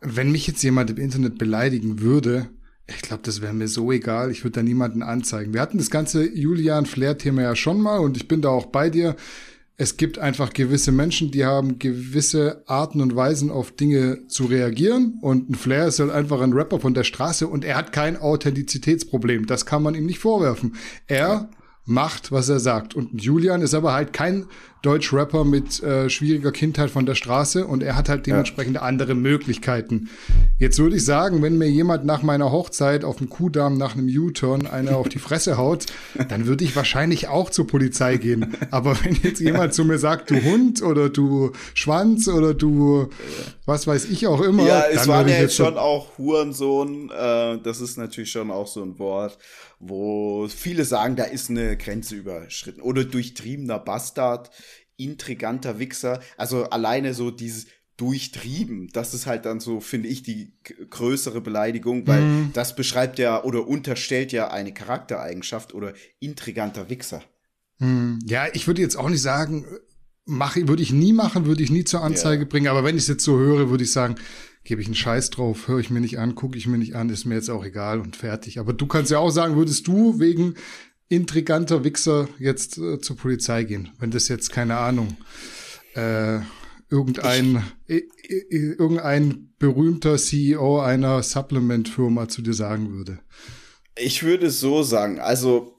wenn 0.01 0.33
mich 0.33 0.47
jetzt 0.47 0.63
jemand 0.63 0.91
im 0.91 0.97
Internet 0.97 1.37
beleidigen 1.37 2.01
würde, 2.01 2.49
ich 2.87 3.03
glaube, 3.03 3.23
das 3.25 3.41
wäre 3.43 3.53
mir 3.53 3.69
so 3.69 3.93
egal. 3.93 4.31
Ich 4.31 4.45
würde 4.45 4.61
da 4.61 4.63
niemanden 4.63 5.03
anzeigen. 5.03 5.55
Wir 5.55 5.61
hatten 5.61 5.79
das 5.79 5.91
ganze 5.91 6.25
Julian 6.25 6.87
Flair-Thema 6.87 7.43
ja 7.43 7.57
schon 7.57 7.81
mal 7.81 7.99
und 7.99 8.17
ich 8.17 8.29
bin 8.29 8.43
da 8.43 8.49
auch 8.49 8.67
bei 8.67 8.91
dir 8.91 9.17
es 9.77 9.97
gibt 9.97 10.19
einfach 10.19 10.53
gewisse 10.53 10.93
Menschen, 10.93 11.31
die 11.31 11.45
haben 11.45 11.79
gewisse 11.79 12.63
Arten 12.67 13.01
und 13.01 13.17
Weisen 13.17 13.51
auf 13.51 13.73
Dinge 13.73 14.27
zu 14.29 14.45
reagieren 14.45 15.19
und 15.23 15.51
ein 15.51 15.55
Flair 15.55 15.87
ist 15.87 15.99
halt 15.99 16.11
einfach 16.11 16.41
ein 16.41 16.53
Rapper 16.53 16.79
von 16.79 16.95
der 16.95 17.05
Straße 17.05 17.49
und 17.49 17.65
er 17.65 17.77
hat 17.77 17.93
kein 17.93 18.17
Authentizitätsproblem. 18.17 19.47
Das 19.47 19.67
kann 19.67 19.83
man 19.83 19.95
ihm 19.95 20.07
nicht 20.07 20.19
vorwerfen. 20.19 20.77
Er 21.07 21.49
macht, 21.85 22.31
was 22.31 22.49
er 22.49 22.61
sagt. 22.61 22.95
Und 22.95 23.23
Julian 23.23 23.63
ist 23.63 23.75
aber 23.75 23.93
halt 23.93 24.13
kein 24.13 24.47
Deutsch-Rapper 24.83 25.45
mit 25.45 25.83
äh, 25.83 26.11
schwieriger 26.11 26.53
Kindheit 26.53 26.91
von 26.91 27.07
der 27.07 27.15
Straße 27.15 27.67
und 27.67 27.83
er 27.83 27.97
hat 27.97 28.09
halt 28.09 28.27
dementsprechend 28.27 28.75
ja. 28.75 28.83
andere 28.83 29.15
Möglichkeiten. 29.15 30.11
Jetzt 30.59 30.79
würde 30.79 30.97
ich 30.97 31.05
sagen, 31.05 31.41
wenn 31.43 31.57
mir 31.57 31.69
jemand 31.69 32.05
nach 32.05 32.23
meiner 32.23 32.51
Hochzeit 32.51 33.05
auf 33.05 33.17
dem 33.17 33.29
Kuhdamm 33.29 33.79
nach 33.79 33.95
einem 33.95 34.09
U-Turn 34.09 34.67
eine 34.67 34.97
auf 34.97 35.09
die 35.09 35.19
Fresse 35.19 35.57
haut, 35.57 35.87
dann 36.29 36.47
würde 36.47 36.65
ich 36.65 36.77
wahrscheinlich 36.77 37.29
auch 37.29 37.51
zur 37.51 37.67
Polizei 37.67 38.17
gehen. 38.17 38.57
Aber 38.71 38.97
wenn 39.05 39.15
jetzt 39.23 39.41
jemand 39.41 39.73
zu 39.75 39.85
mir 39.85 39.99
sagt, 39.99 40.31
du 40.31 40.43
Hund 40.43 40.83
oder 40.83 41.09
du 41.09 41.53
Schwanz 41.75 42.29
oder 42.29 42.53
du 42.53 43.09
was 43.65 43.87
weiß 43.87 44.07
ich 44.07 44.27
auch 44.27 44.41
immer. 44.41 44.67
Ja, 44.67 44.85
es 44.91 45.07
war 45.07 45.27
ja 45.27 45.41
jetzt 45.41 45.55
schon 45.55 45.79
auch 45.79 46.19
Hurensohn. 46.19 47.11
Äh, 47.11 47.59
das 47.63 47.81
ist 47.81 47.97
natürlich 47.97 48.31
schon 48.31 48.51
auch 48.51 48.67
so 48.67 48.83
ein 48.83 48.99
Wort, 48.99 49.39
wo 49.79 50.49
viele 50.49 50.85
sagen, 50.85 51.15
da 51.15 51.25
ist 51.25 51.49
eine 51.49 51.77
Grenze 51.77 52.17
überschritten. 52.17 52.81
Oder 52.81 53.05
durchtriebener 53.05 53.79
Bastard 53.79 54.51
intriganter 55.05 55.79
Wichser. 55.79 56.21
Also 56.37 56.65
alleine 56.65 57.15
so 57.15 57.31
dieses 57.31 57.67
durchtrieben, 57.97 58.89
das 58.93 59.15
ist 59.15 59.27
halt 59.27 59.45
dann 59.45 59.61
so, 59.61 59.81
finde 59.81 60.09
ich, 60.09 60.23
die 60.23 60.55
größere 60.91 61.41
Beleidigung, 61.41 62.07
weil 62.07 62.23
mhm. 62.23 62.51
das 62.53 62.75
beschreibt 62.75 63.19
ja 63.19 63.45
oder 63.45 63.69
unterstellt 63.69 64.33
ja 64.33 64.51
eine 64.51 64.73
Charaktereigenschaft 64.73 65.75
oder 65.75 65.93
intriganter 66.19 66.89
Wichser. 66.89 67.23
Mhm. 67.79 68.19
Ja, 68.25 68.47
ich 68.53 68.67
würde 68.67 68.83
jetzt 68.83 68.97
auch 68.97 69.09
nicht 69.09 69.23
sagen, 69.23 69.67
mache, 70.25 70.67
würde 70.69 70.83
ich 70.83 70.93
nie 70.93 71.13
machen, 71.13 71.47
würde 71.47 71.63
ich 71.63 71.71
nie 71.71 71.85
zur 71.85 72.03
Anzeige 72.03 72.43
ja. 72.43 72.49
bringen, 72.49 72.69
aber 72.69 72.83
wenn 72.85 72.97
ich 72.97 73.03
es 73.03 73.09
jetzt 73.09 73.25
so 73.25 73.39
höre, 73.39 73.71
würde 73.71 73.85
ich 73.85 73.93
sagen, 73.93 74.17
gebe 74.65 74.81
ich 74.81 74.87
einen 74.87 74.95
Scheiß 74.95 75.31
drauf, 75.31 75.69
höre 75.69 75.81
ich 75.81 75.91
mir 75.91 76.01
nicht 76.01 76.19
an, 76.19 76.35
gucke 76.35 76.57
ich 76.57 76.67
mir 76.67 76.79
nicht 76.79 76.95
an, 76.95 77.09
ist 77.09 77.25
mir 77.25 77.35
jetzt 77.35 77.51
auch 77.51 77.65
egal 77.65 78.01
und 78.01 78.17
fertig. 78.17 78.59
Aber 78.59 78.73
du 78.73 78.87
kannst 78.87 79.11
ja 79.11 79.19
auch 79.19 79.31
sagen, 79.31 79.57
würdest 79.57 79.87
du 79.87 80.21
wegen 80.21 80.55
intriganter 81.13 81.85
Wichser 81.85 82.29
jetzt 82.39 82.79
äh, 82.79 82.99
zur 83.01 83.17
Polizei 83.17 83.65
gehen, 83.65 83.91
wenn 83.99 84.11
das 84.11 84.29
jetzt 84.29 84.51
keine 84.51 84.79
Ahnung 84.79 85.17
äh, 85.95 86.39
irgendein 86.89 87.63
ich, 87.87 88.05
irgendein 88.51 89.53
berühmter 89.59 90.17
CEO 90.17 90.81
einer 90.81 91.23
Supplement-Firma 91.23 92.29
zu 92.29 92.41
dir 92.43 92.55
sagen 92.55 92.93
würde. 92.93 93.19
Ich 93.97 94.23
würde 94.23 94.51
so 94.51 94.83
sagen, 94.83 95.21
also 95.21 95.77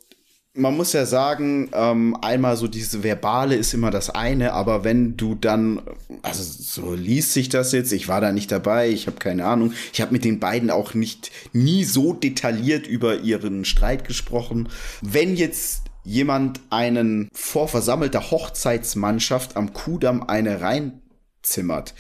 man 0.55 0.77
muss 0.77 0.93
ja 0.93 1.05
sagen, 1.05 1.69
ähm, 1.73 2.15
einmal 2.21 2.57
so 2.57 2.67
diese 2.67 3.03
verbale 3.03 3.55
ist 3.55 3.73
immer 3.73 3.89
das 3.89 4.11
eine, 4.11 4.53
aber 4.53 4.83
wenn 4.83 5.17
du 5.17 5.33
dann, 5.33 5.81
also 6.21 6.43
so 6.43 6.93
liest 6.93 7.33
sich 7.33 7.49
das 7.49 7.71
jetzt, 7.71 7.91
ich 7.91 8.07
war 8.07 8.21
da 8.21 8.31
nicht 8.31 8.51
dabei, 8.51 8.89
ich 8.89 9.07
habe 9.07 9.17
keine 9.17 9.45
Ahnung, 9.45 9.73
ich 9.91 10.01
habe 10.01 10.13
mit 10.13 10.23
den 10.23 10.39
beiden 10.39 10.69
auch 10.69 10.93
nicht 10.93 11.31
nie 11.53 11.83
so 11.83 12.13
detailliert 12.13 12.85
über 12.85 13.19
ihren 13.19 13.65
Streit 13.65 14.05
gesprochen. 14.07 14.69
Wenn 15.01 15.35
jetzt 15.35 15.83
jemand 16.03 16.59
einen 16.69 17.29
vor 17.33 17.67
versammelter 17.67 18.29
Hochzeitsmannschaft 18.29 19.55
am 19.55 19.73
Kudamm 19.73 20.21
eine 20.21 20.61
reinzimmert, 20.61 21.95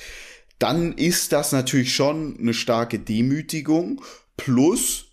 dann 0.59 0.93
ist 0.93 1.31
das 1.31 1.53
natürlich 1.53 1.95
schon 1.95 2.37
eine 2.39 2.53
starke 2.53 2.99
Demütigung 2.99 4.01
plus 4.37 5.12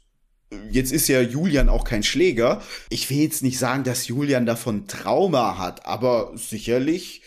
Jetzt 0.71 0.93
ist 0.93 1.09
ja 1.09 1.21
Julian 1.21 1.69
auch 1.69 1.85
kein 1.85 2.03
Schläger. 2.03 2.61
Ich 2.89 3.09
will 3.09 3.19
jetzt 3.19 3.43
nicht 3.43 3.59
sagen, 3.59 3.85
dass 3.85 4.09
Julian 4.09 4.47
davon 4.47 4.89
Trauma 4.89 5.59
hat, 5.59 5.87
aber 5.87 6.33
sicherlich. 6.35 7.23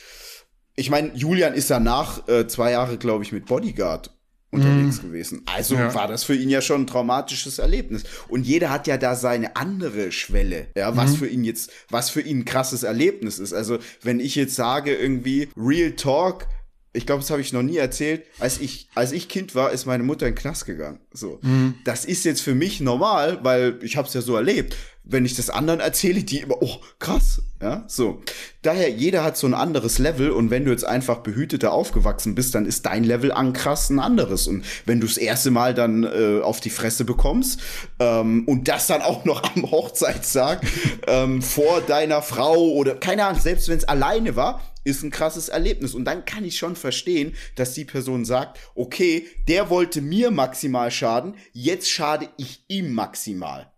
Ich 0.76 0.90
meine, 0.90 1.12
Julian 1.14 1.54
ist 1.54 1.70
danach 1.70 2.28
äh, 2.28 2.48
zwei 2.48 2.72
Jahre, 2.72 2.98
glaube 2.98 3.24
ich, 3.24 3.32
mit 3.32 3.46
Bodyguard 3.46 4.10
unterwegs 4.54 5.02
mm. 5.02 5.06
gewesen. 5.06 5.42
Also 5.46 5.76
ja. 5.76 5.94
war 5.94 6.08
das 6.08 6.24
für 6.24 6.36
ihn 6.36 6.50
ja 6.50 6.62
schon 6.62 6.82
ein 6.82 6.88
traumatisches 6.88 7.60
Erlebnis. 7.60 8.04
Und 8.28 8.46
jeder 8.46 8.70
hat 8.70 8.88
ja 8.88 8.98
da 8.98 9.16
seine 9.16 9.56
andere 9.56 10.12
Schwelle, 10.12 10.68
ja, 10.78 10.96
was 10.96 11.14
mm. 11.14 11.16
für 11.16 11.28
ihn 11.28 11.44
jetzt, 11.44 11.72
was 11.90 12.10
für 12.10 12.22
ihn 12.22 12.40
ein 12.40 12.46
krasses 12.46 12.84
Erlebnis 12.84 13.40
ist. 13.40 13.54
Also 13.54 13.80
wenn 14.02 14.20
ich 14.20 14.36
jetzt 14.36 14.56
sage 14.56 14.96
irgendwie 14.96 15.50
Real 15.58 15.92
Talk, 15.92 16.48
ich 16.94 17.08
glaube, 17.08 17.22
das 17.22 17.32
habe 17.32 17.42
ich 17.42 17.52
noch 17.52 17.64
nie 17.64 17.78
erzählt. 17.78 18.24
Als 18.40 18.60
ich, 18.60 18.88
als 18.94 19.12
ich 19.12 19.28
Kind 19.28 19.56
war, 19.56 19.72
ist 19.72 19.86
meine 19.86 20.04
Mutter 20.04 20.28
in 20.28 20.34
den 20.34 20.40
Knast 20.40 20.66
gegangen. 20.66 21.00
So, 21.12 21.40
mhm. 21.42 21.76
das 21.84 22.06
ist 22.06 22.24
jetzt 22.24 22.42
für 22.42 22.54
mich 22.54 22.80
normal, 22.80 23.40
weil 23.44 23.80
ich 23.82 23.98
habe 23.98 24.08
es 24.08 24.14
ja 24.14 24.22
so 24.22 24.36
erlebt. 24.36 24.76
Wenn 25.06 25.26
ich 25.26 25.36
das 25.36 25.50
anderen 25.50 25.80
erzähle, 25.80 26.24
die 26.24 26.40
immer, 26.40 26.62
oh 26.62 26.78
krass, 27.00 27.42
ja, 27.62 27.84
so. 27.88 28.22
Daher 28.62 28.90
jeder 28.90 29.24
hat 29.24 29.38
so 29.38 29.48
ein 29.48 29.54
anderes 29.54 30.00
Level 30.00 30.32
und 30.32 30.50
wenn 30.50 30.66
du 30.66 30.72
jetzt 30.72 30.86
einfach 30.86 31.20
behüteter 31.20 31.74
aufgewachsen 31.74 32.36
bist, 32.36 32.56
dann 32.56 32.66
ist 32.66 32.86
dein 32.86 33.04
Level 33.04 33.32
an 33.32 33.54
krass 33.54 33.90
ein 33.90 34.00
anderes. 34.00 34.48
Und 34.48 34.64
wenn 34.86 35.00
du 35.00 35.08
das 35.08 35.18
erste 35.18 35.52
Mal 35.52 35.74
dann 35.74 36.04
äh, 36.04 36.42
auf 36.42 36.62
die 36.62 36.70
Fresse 36.70 37.06
bekommst 37.06 37.60
ähm, 38.00 38.46
und 38.48 38.68
das 38.68 38.88
dann 38.88 39.02
auch 39.02 39.26
noch 39.26 39.44
am 39.56 39.70
Hochzeitstag 39.70 40.66
ähm, 41.08 41.42
vor 41.42 41.82
deiner 41.82 42.22
Frau 42.22 42.72
oder 42.72 42.96
keine 42.96 43.26
Ahnung, 43.26 43.42
selbst 43.42 43.68
wenn 43.68 43.78
es 43.78 43.86
alleine 43.86 44.36
war, 44.36 44.62
ist 44.84 45.04
ein 45.04 45.12
krasses 45.12 45.50
Erlebnis. 45.50 45.94
Und 45.94 46.06
dann 46.06 46.26
kann 46.26 46.46
ich 46.46 46.58
schon 46.58 46.76
verstehen, 46.76 47.36
dass 47.56 47.74
die 47.74 47.86
Person 47.86 48.26
sagt, 48.26 48.60
okay, 48.76 49.28
der 49.48 49.70
wollte 49.70 50.02
mir 50.02 50.32
maximal 50.32 50.92
schaden, 50.92 51.36
jetzt 51.52 51.90
schade 51.90 52.30
ich 52.38 52.64
ihm 52.68 52.94
maximal. 52.94 53.73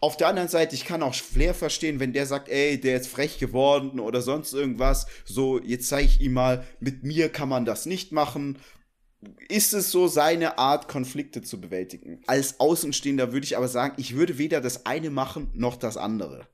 Auf 0.00 0.16
der 0.16 0.28
anderen 0.28 0.48
Seite, 0.48 0.74
ich 0.74 0.84
kann 0.84 1.02
auch 1.02 1.14
Flair 1.14 1.54
verstehen, 1.54 2.00
wenn 2.00 2.12
der 2.12 2.26
sagt, 2.26 2.48
ey, 2.48 2.80
der 2.80 3.00
ist 3.00 3.08
frech 3.08 3.38
geworden 3.38 4.00
oder 4.00 4.22
sonst 4.22 4.52
irgendwas. 4.52 5.06
So, 5.24 5.60
jetzt 5.60 5.88
zeige 5.88 6.08
ich 6.08 6.20
ihm 6.20 6.32
mal, 6.32 6.64
mit 6.80 7.04
mir 7.04 7.28
kann 7.28 7.48
man 7.48 7.64
das 7.64 7.86
nicht 7.86 8.12
machen. 8.12 8.58
Ist 9.48 9.74
es 9.74 9.90
so 9.90 10.06
seine 10.06 10.58
Art, 10.58 10.88
Konflikte 10.88 11.42
zu 11.42 11.60
bewältigen? 11.60 12.22
Als 12.26 12.60
Außenstehender 12.60 13.32
würde 13.32 13.44
ich 13.44 13.56
aber 13.56 13.68
sagen, 13.68 13.94
ich 13.96 14.14
würde 14.14 14.38
weder 14.38 14.60
das 14.60 14.86
eine 14.86 15.10
machen 15.10 15.50
noch 15.54 15.76
das 15.76 15.96
andere. 15.96 16.46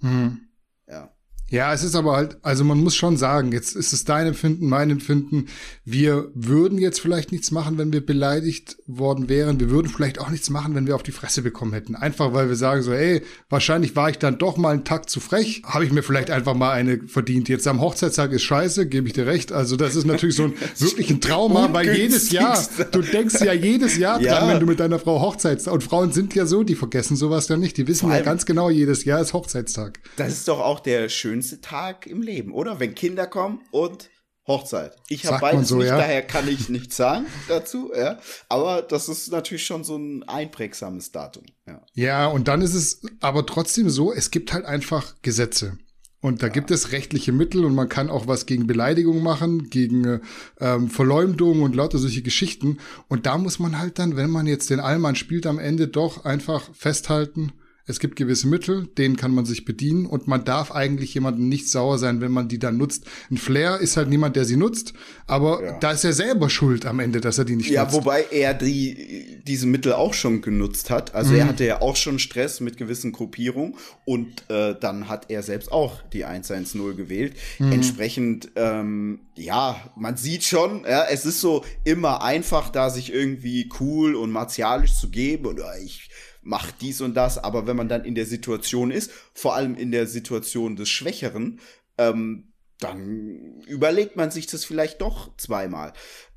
Mhm. 0.00 0.48
Ja. 0.86 1.14
Ja, 1.50 1.72
es 1.72 1.82
ist 1.82 1.94
aber 1.94 2.14
halt, 2.14 2.36
also 2.42 2.62
man 2.62 2.78
muss 2.78 2.94
schon 2.94 3.16
sagen, 3.16 3.52
jetzt 3.52 3.74
ist 3.74 3.94
es 3.94 4.04
dein 4.04 4.26
Empfinden, 4.26 4.68
mein 4.68 4.90
Empfinden. 4.90 5.46
Wir 5.82 6.28
würden 6.34 6.76
jetzt 6.76 7.00
vielleicht 7.00 7.32
nichts 7.32 7.50
machen, 7.50 7.78
wenn 7.78 7.90
wir 7.90 8.04
beleidigt 8.04 8.76
worden 8.86 9.30
wären. 9.30 9.58
Wir 9.58 9.70
würden 9.70 9.88
vielleicht 9.88 10.20
auch 10.20 10.28
nichts 10.28 10.50
machen, 10.50 10.74
wenn 10.74 10.86
wir 10.86 10.94
auf 10.94 11.02
die 11.02 11.12
Fresse 11.12 11.40
bekommen 11.40 11.72
hätten. 11.72 11.96
Einfach 11.96 12.34
weil 12.34 12.50
wir 12.50 12.56
sagen 12.56 12.82
so, 12.82 12.92
ey, 12.92 13.22
wahrscheinlich 13.48 13.96
war 13.96 14.10
ich 14.10 14.18
dann 14.18 14.36
doch 14.36 14.58
mal 14.58 14.74
einen 14.74 14.84
Tag 14.84 15.08
zu 15.08 15.20
frech. 15.20 15.62
Habe 15.64 15.86
ich 15.86 15.92
mir 15.92 16.02
vielleicht 16.02 16.30
einfach 16.30 16.52
mal 16.52 16.72
eine 16.72 17.00
verdient. 17.06 17.48
Jetzt 17.48 17.66
am 17.66 17.80
Hochzeitstag 17.80 18.32
ist 18.32 18.42
scheiße, 18.42 18.86
gebe 18.86 19.06
ich 19.06 19.14
dir 19.14 19.26
recht. 19.26 19.50
Also 19.50 19.76
das 19.76 19.96
ist 19.96 20.04
natürlich 20.04 20.36
so 20.36 20.44
ein 20.44 20.54
wirklich 20.78 21.08
ein 21.08 21.22
Trauma, 21.22 21.72
weil 21.72 21.96
jedes 21.96 22.30
Jahr, 22.30 22.62
du 22.90 23.00
denkst 23.00 23.40
ja 23.40 23.54
jedes 23.54 23.96
Jahr 23.96 24.20
ja. 24.20 24.38
dran, 24.38 24.50
wenn 24.50 24.60
du 24.60 24.66
mit 24.66 24.80
deiner 24.80 24.98
Frau 24.98 25.22
Hochzeits. 25.22 25.66
Und 25.66 25.82
Frauen 25.82 26.12
sind 26.12 26.34
ja 26.34 26.44
so, 26.44 26.62
die 26.62 26.74
vergessen 26.74 27.16
sowas 27.16 27.48
ja 27.48 27.56
nicht. 27.56 27.78
Die 27.78 27.86
wissen 27.86 28.10
ja 28.10 28.20
ganz 28.20 28.44
genau, 28.44 28.68
jedes 28.68 29.06
Jahr 29.06 29.22
ist 29.22 29.32
Hochzeitstag. 29.32 29.98
Das 30.16 30.34
ist 30.34 30.46
doch 30.46 30.60
auch 30.60 30.80
der 30.80 31.08
schöne 31.08 31.37
schönste 31.38 31.60
Tag 31.60 32.06
im 32.06 32.20
Leben, 32.20 32.52
oder? 32.52 32.80
Wenn 32.80 32.94
Kinder 32.94 33.26
kommen 33.26 33.60
und 33.70 34.10
Hochzeit. 34.48 34.96
Ich 35.08 35.26
habe 35.26 35.40
beides 35.40 35.68
so, 35.68 35.76
nicht, 35.76 35.88
ja? 35.88 35.98
daher 35.98 36.22
kann 36.22 36.48
ich 36.48 36.68
nichts 36.68 36.96
sagen 36.96 37.26
dazu, 37.48 37.92
ja. 37.94 38.18
Aber 38.48 38.82
das 38.82 39.08
ist 39.08 39.30
natürlich 39.30 39.64
schon 39.64 39.84
so 39.84 39.96
ein 39.96 40.24
einprägsames 40.24 41.12
Datum, 41.12 41.44
ja. 41.66 41.82
Ja, 41.92 42.26
und 42.26 42.48
dann 42.48 42.62
ist 42.62 42.74
es 42.74 43.02
aber 43.20 43.46
trotzdem 43.46 43.88
so, 43.88 44.12
es 44.12 44.30
gibt 44.30 44.52
halt 44.52 44.64
einfach 44.64 45.14
Gesetze. 45.22 45.78
Und 46.20 46.42
da 46.42 46.46
ja. 46.46 46.52
gibt 46.52 46.72
es 46.72 46.90
rechtliche 46.90 47.30
Mittel 47.30 47.64
und 47.64 47.76
man 47.76 47.88
kann 47.88 48.10
auch 48.10 48.26
was 48.26 48.46
gegen 48.46 48.66
Beleidigung 48.66 49.22
machen, 49.22 49.70
gegen 49.70 50.20
ähm, 50.58 50.90
Verleumdung 50.90 51.62
und 51.62 51.76
lauter 51.76 51.98
solche 51.98 52.22
Geschichten. 52.22 52.78
Und 53.06 53.26
da 53.26 53.38
muss 53.38 53.60
man 53.60 53.78
halt 53.78 54.00
dann, 54.00 54.16
wenn 54.16 54.30
man 54.30 54.46
jetzt 54.46 54.70
den 54.70 54.80
Allmann 54.80 55.14
spielt, 55.14 55.46
am 55.46 55.60
Ende 55.60 55.86
doch 55.86 56.24
einfach 56.24 56.74
festhalten, 56.74 57.52
es 57.88 58.00
gibt 58.00 58.16
gewisse 58.16 58.46
Mittel, 58.46 58.86
denen 58.98 59.16
kann 59.16 59.34
man 59.34 59.46
sich 59.46 59.64
bedienen 59.64 60.04
und 60.06 60.28
man 60.28 60.44
darf 60.44 60.70
eigentlich 60.70 61.14
jemandem 61.14 61.48
nicht 61.48 61.68
sauer 61.68 61.98
sein, 61.98 62.20
wenn 62.20 62.30
man 62.30 62.46
die 62.46 62.58
dann 62.58 62.76
nutzt. 62.76 63.06
Ein 63.30 63.38
Flair 63.38 63.78
ist 63.78 63.96
halt 63.96 64.08
niemand, 64.08 64.36
der 64.36 64.44
sie 64.44 64.56
nutzt, 64.56 64.92
aber 65.26 65.64
ja. 65.64 65.78
da 65.78 65.92
ist 65.92 66.04
er 66.04 66.12
selber 66.12 66.50
schuld 66.50 66.84
am 66.84 67.00
Ende, 67.00 67.20
dass 67.20 67.38
er 67.38 67.46
die 67.46 67.56
nicht 67.56 67.70
ja, 67.70 67.84
nutzt. 67.84 67.94
Ja, 67.94 68.00
wobei 68.00 68.26
er 68.30 68.52
die, 68.52 69.40
diese 69.46 69.66
Mittel 69.66 69.94
auch 69.94 70.12
schon 70.12 70.42
genutzt 70.42 70.90
hat. 70.90 71.14
Also 71.14 71.32
mhm. 71.32 71.38
er 71.38 71.46
hatte 71.48 71.64
ja 71.64 71.80
auch 71.80 71.96
schon 71.96 72.18
Stress 72.18 72.60
mit 72.60 72.76
gewissen 72.76 73.12
Gruppierungen 73.12 73.74
und 74.04 74.44
äh, 74.50 74.74
dann 74.78 75.08
hat 75.08 75.30
er 75.30 75.42
selbst 75.42 75.72
auch 75.72 76.02
die 76.12 76.26
110 76.26 76.94
gewählt. 76.94 77.34
Mhm. 77.58 77.72
Entsprechend, 77.72 78.50
ähm, 78.56 79.20
ja, 79.34 79.80
man 79.96 80.18
sieht 80.18 80.44
schon, 80.44 80.84
ja, 80.84 81.04
es 81.10 81.24
ist 81.24 81.40
so 81.40 81.64
immer 81.84 82.22
einfach, 82.22 82.68
da 82.68 82.90
sich 82.90 83.12
irgendwie 83.14 83.70
cool 83.80 84.14
und 84.14 84.30
martialisch 84.30 84.94
zu 84.94 85.08
geben 85.08 85.46
und 85.46 85.60
äh, 85.60 85.82
ich 85.82 86.10
macht 86.48 86.80
dies 86.80 87.00
und 87.00 87.14
das, 87.14 87.38
aber 87.38 87.66
wenn 87.66 87.76
man 87.76 87.88
dann 87.88 88.04
in 88.04 88.14
der 88.14 88.26
Situation 88.26 88.90
ist, 88.90 89.10
vor 89.34 89.54
allem 89.54 89.76
in 89.76 89.92
der 89.92 90.06
Situation 90.06 90.76
des 90.76 90.88
Schwächeren, 90.88 91.60
ähm, 91.98 92.52
dann 92.80 93.60
überlegt 93.66 94.16
man 94.16 94.30
sich 94.30 94.46
das 94.46 94.64
vielleicht 94.64 95.00
doch 95.00 95.36
zweimal. 95.36 95.92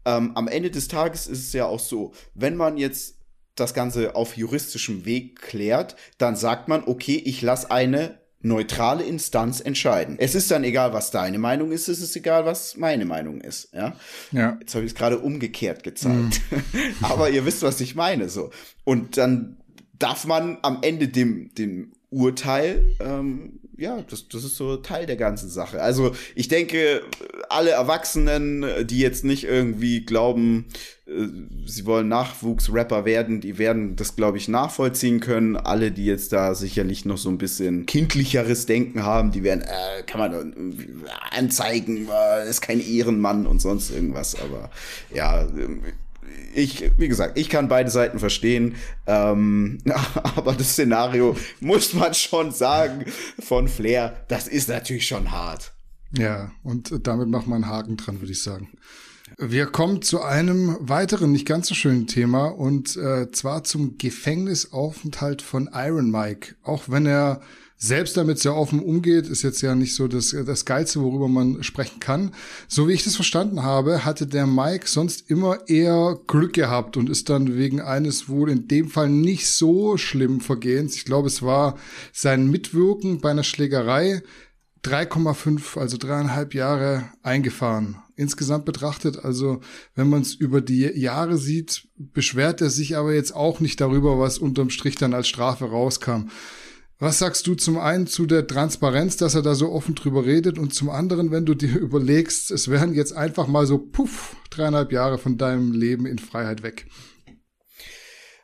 Ähm, 0.06 0.36
am 0.36 0.47
Ende 0.47 0.69
des 0.69 0.88
Tages 0.88 1.28
ist 1.28 1.47
es 1.47 1.54
ja 1.54 1.65
auch 1.65 1.80
so, 1.80 2.13
wenn 2.34 2.58
man 2.58 2.78
jetzt 2.78 3.19
das 3.56 3.74
Ganze 3.74 4.15
auf 4.15 4.36
juristischem 4.36 5.06
Weg 5.06 5.39
klärt, 5.41 5.95
dann 6.17 6.36
sagt 6.36 6.67
man, 6.67 6.84
okay, 6.86 7.21
ich 7.24 7.41
lasse 7.41 7.71
eine 7.71 8.19
neutrale 8.43 9.04
Instanz 9.04 9.62
entscheiden. 9.62 10.15
Es 10.19 10.36
ist 10.36 10.50
dann 10.50 10.63
egal, 10.63 10.93
was 10.93 11.12
deine 11.12 11.38
Meinung 11.38 11.71
ist, 11.71 11.88
es 11.88 12.02
ist 12.02 12.15
egal, 12.15 12.45
was 12.45 12.76
meine 12.76 13.06
Meinung 13.06 13.39
ist. 13.39 13.71
Ja. 13.74 13.95
ja. 14.32 14.58
Jetzt 14.60 14.74
habe 14.74 14.84
ich 14.86 14.91
es 14.91 14.97
gerade 14.97 15.19
umgekehrt 15.19 15.84
gezeigt. 15.84 16.41
Mm. 16.50 16.56
Aber 17.06 17.30
ihr 17.30 17.45
wisst, 17.45 17.62
was 17.62 17.80
ich 17.82 17.93
meine. 17.93 18.30
So. 18.30 18.50
Und 18.84 19.17
dann 19.17 19.61
darf 20.01 20.25
man 20.25 20.57
am 20.61 20.79
Ende 20.81 21.07
dem, 21.07 21.53
dem 21.55 21.91
Urteil, 22.09 22.85
ähm, 22.99 23.61
ja, 23.77 24.01
das, 24.07 24.27
das 24.27 24.43
ist 24.43 24.57
so 24.57 24.77
Teil 24.77 25.05
der 25.07 25.15
ganzen 25.15 25.49
Sache. 25.49 25.81
Also 25.81 26.13
ich 26.35 26.47
denke, 26.47 27.01
alle 27.49 27.71
Erwachsenen, 27.71 28.63
die 28.85 28.99
jetzt 28.99 29.23
nicht 29.23 29.45
irgendwie 29.45 30.05
glauben, 30.05 30.65
äh, 31.07 31.27
sie 31.65 31.85
wollen 31.85 32.07
Nachwuchsrapper 32.09 33.05
werden, 33.05 33.41
die 33.41 33.57
werden 33.57 33.95
das, 33.95 34.15
glaube 34.15 34.37
ich, 34.37 34.47
nachvollziehen 34.47 35.19
können. 35.19 35.57
Alle, 35.57 35.91
die 35.91 36.05
jetzt 36.05 36.31
da 36.31 36.53
sicherlich 36.53 37.05
noch 37.05 37.17
so 37.17 37.29
ein 37.29 37.39
bisschen 37.39 37.85
kindlicheres 37.87 38.67
Denken 38.67 39.03
haben, 39.03 39.31
die 39.31 39.43
werden, 39.43 39.61
äh, 39.61 40.03
kann 40.03 40.19
man 40.19 40.75
anzeigen, 41.31 42.07
äh, 42.07 42.47
ist 42.47 42.61
kein 42.61 42.81
Ehrenmann 42.81 43.47
und 43.47 43.61
sonst 43.61 43.89
irgendwas. 43.89 44.35
Aber 44.35 44.69
ja, 45.13 45.47
ich, 46.53 46.91
wie 46.97 47.07
gesagt, 47.07 47.37
ich 47.37 47.49
kann 47.49 47.67
beide 47.67 47.89
Seiten 47.89 48.19
verstehen, 48.19 48.75
ähm, 49.07 49.79
aber 50.35 50.53
das 50.53 50.73
Szenario 50.73 51.35
muss 51.59 51.93
man 51.93 52.13
schon 52.13 52.51
sagen 52.51 53.05
von 53.39 53.67
Flair, 53.67 54.23
das 54.27 54.47
ist 54.47 54.69
natürlich 54.69 55.07
schon 55.07 55.31
hart. 55.31 55.73
Ja, 56.17 56.51
und 56.63 57.07
damit 57.07 57.29
macht 57.29 57.47
man 57.47 57.63
einen 57.63 57.71
Haken 57.71 57.97
dran, 57.97 58.19
würde 58.19 58.33
ich 58.33 58.43
sagen. 58.43 58.69
Wir 59.37 59.65
kommen 59.65 60.01
zu 60.01 60.21
einem 60.21 60.75
weiteren, 60.81 61.31
nicht 61.31 61.45
ganz 61.45 61.67
so 61.67 61.75
schönen 61.75 62.05
Thema 62.05 62.47
und 62.47 62.97
äh, 62.97 63.31
zwar 63.31 63.63
zum 63.63 63.97
Gefängnisaufenthalt 63.97 65.41
von 65.41 65.69
Iron 65.73 66.11
Mike. 66.11 66.55
Auch 66.63 66.83
wenn 66.87 67.05
er 67.05 67.39
selbst 67.83 68.15
damit 68.15 68.37
sehr 68.37 68.55
offen 68.55 68.79
umgeht, 68.79 69.27
ist 69.27 69.41
jetzt 69.41 69.61
ja 69.61 69.73
nicht 69.73 69.95
so 69.95 70.07
das, 70.07 70.35
das 70.45 70.65
Geilste, 70.65 71.01
worüber 71.01 71.27
man 71.27 71.63
sprechen 71.63 71.99
kann. 71.99 72.31
So 72.67 72.87
wie 72.87 72.93
ich 72.93 73.03
das 73.03 73.15
verstanden 73.15 73.63
habe, 73.63 74.05
hatte 74.05 74.27
der 74.27 74.45
Mike 74.45 74.87
sonst 74.87 75.31
immer 75.31 75.67
eher 75.67 76.19
Glück 76.27 76.53
gehabt 76.53 76.95
und 76.95 77.09
ist 77.09 77.29
dann 77.29 77.57
wegen 77.57 77.81
eines 77.81 78.29
wohl 78.29 78.51
in 78.51 78.67
dem 78.67 78.87
Fall 78.87 79.09
nicht 79.09 79.47
so 79.47 79.97
schlimm 79.97 80.41
Vergehens, 80.41 80.95
ich 80.95 81.05
glaube, 81.05 81.27
es 81.27 81.41
war 81.41 81.75
sein 82.13 82.47
Mitwirken 82.51 83.19
bei 83.19 83.31
einer 83.31 83.43
Schlägerei, 83.43 84.21
3,5, 84.83 85.79
also 85.79 85.97
dreieinhalb 85.97 86.53
Jahre 86.53 87.09
eingefahren. 87.23 87.97
Insgesamt 88.15 88.65
betrachtet, 88.65 89.25
also 89.25 89.61
wenn 89.95 90.07
man 90.07 90.21
es 90.21 90.35
über 90.35 90.61
die 90.61 90.83
Jahre 90.83 91.37
sieht, 91.37 91.87
beschwert 91.97 92.61
er 92.61 92.69
sich 92.69 92.95
aber 92.95 93.13
jetzt 93.13 93.35
auch 93.35 93.59
nicht 93.59 93.81
darüber, 93.81 94.19
was 94.19 94.37
unterm 94.37 94.69
Strich 94.69 94.95
dann 94.95 95.15
als 95.15 95.27
Strafe 95.27 95.65
rauskam. 95.65 96.29
Was 97.01 97.17
sagst 97.17 97.47
du 97.47 97.55
zum 97.55 97.79
einen 97.79 98.05
zu 98.05 98.27
der 98.27 98.45
Transparenz, 98.45 99.17
dass 99.17 99.33
er 99.33 99.41
da 99.41 99.55
so 99.55 99.71
offen 99.71 99.95
drüber 99.95 100.23
redet 100.23 100.59
und 100.59 100.75
zum 100.75 100.91
anderen, 100.91 101.31
wenn 101.31 101.47
du 101.47 101.55
dir 101.55 101.75
überlegst, 101.79 102.51
es 102.51 102.69
wären 102.69 102.93
jetzt 102.93 103.13
einfach 103.13 103.47
mal 103.47 103.65
so, 103.65 103.79
puff, 103.79 104.35
dreieinhalb 104.51 104.91
Jahre 104.91 105.17
von 105.17 105.39
deinem 105.39 105.71
Leben 105.71 106.05
in 106.05 106.19
Freiheit 106.19 106.61
weg? 106.61 106.85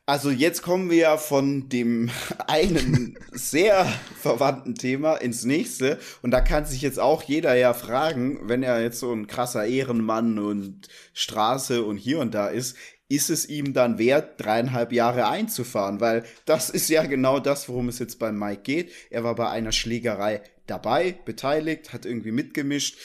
Also 0.07 0.31
jetzt 0.31 0.63
kommen 0.63 0.89
wir 0.89 0.97
ja 0.97 1.17
von 1.17 1.69
dem 1.69 2.09
einen 2.47 3.19
sehr 3.31 3.85
verwandten 4.19 4.73
Thema 4.73 5.17
ins 5.17 5.43
nächste. 5.43 5.99
Und 6.23 6.31
da 6.31 6.41
kann 6.41 6.65
sich 6.65 6.81
jetzt 6.81 6.99
auch 6.99 7.21
jeder 7.21 7.53
ja 7.53 7.75
fragen, 7.75 8.39
wenn 8.49 8.63
er 8.63 8.81
jetzt 8.81 8.99
so 8.99 9.13
ein 9.13 9.27
krasser 9.27 9.67
Ehrenmann 9.67 10.39
und 10.39 10.87
Straße 11.13 11.83
und 11.83 11.97
hier 11.97 12.17
und 12.17 12.33
da 12.33 12.47
ist, 12.47 12.75
ist 13.09 13.29
es 13.29 13.47
ihm 13.47 13.73
dann 13.73 13.97
wert, 13.97 14.39
dreieinhalb 14.41 14.91
Jahre 14.91 15.27
einzufahren? 15.27 16.01
Weil 16.01 16.23
das 16.45 16.69
ist 16.69 16.89
ja 16.89 17.03
genau 17.03 17.39
das, 17.39 17.69
worum 17.69 17.89
es 17.89 17.99
jetzt 17.99 18.19
bei 18.19 18.31
Mike 18.31 18.61
geht. 18.63 18.91
Er 19.09 19.23
war 19.23 19.35
bei 19.35 19.49
einer 19.49 19.71
Schlägerei 19.71 20.41
dabei, 20.65 21.17
beteiligt, 21.25 21.93
hat 21.93 22.05
irgendwie 22.05 22.31
mitgemischt. 22.31 22.97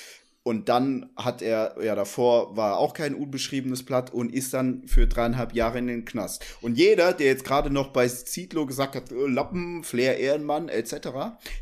Und 0.45 0.69
dann 0.69 1.11
hat 1.15 1.41
er, 1.41 1.77
ja, 1.81 1.95
davor 1.95 2.57
war 2.57 2.77
auch 2.79 2.95
kein 2.95 3.15
unbeschriebenes 3.15 3.85
Blatt 3.85 4.13
und 4.13 4.35
ist 4.35 4.53
dann 4.53 4.89
für 4.89 5.07
dreieinhalb 5.07 5.55
Jahre 5.55 5.79
in 5.79 5.87
den 5.87 6.05
Knast. 6.05 6.45
Und 6.61 6.77
jeder, 6.77 7.13
der 7.13 7.29
jetzt 7.29 7.45
gerade 7.45 7.71
noch 7.71 7.93
bei 7.93 8.09
Zietlow 8.09 8.67
gesagt 8.67 8.97
hat, 8.97 9.13
oh, 9.13 9.27
Lappen, 9.29 9.85
Flair, 9.85 10.19
Ehrenmann, 10.19 10.69
etc., 10.69 10.97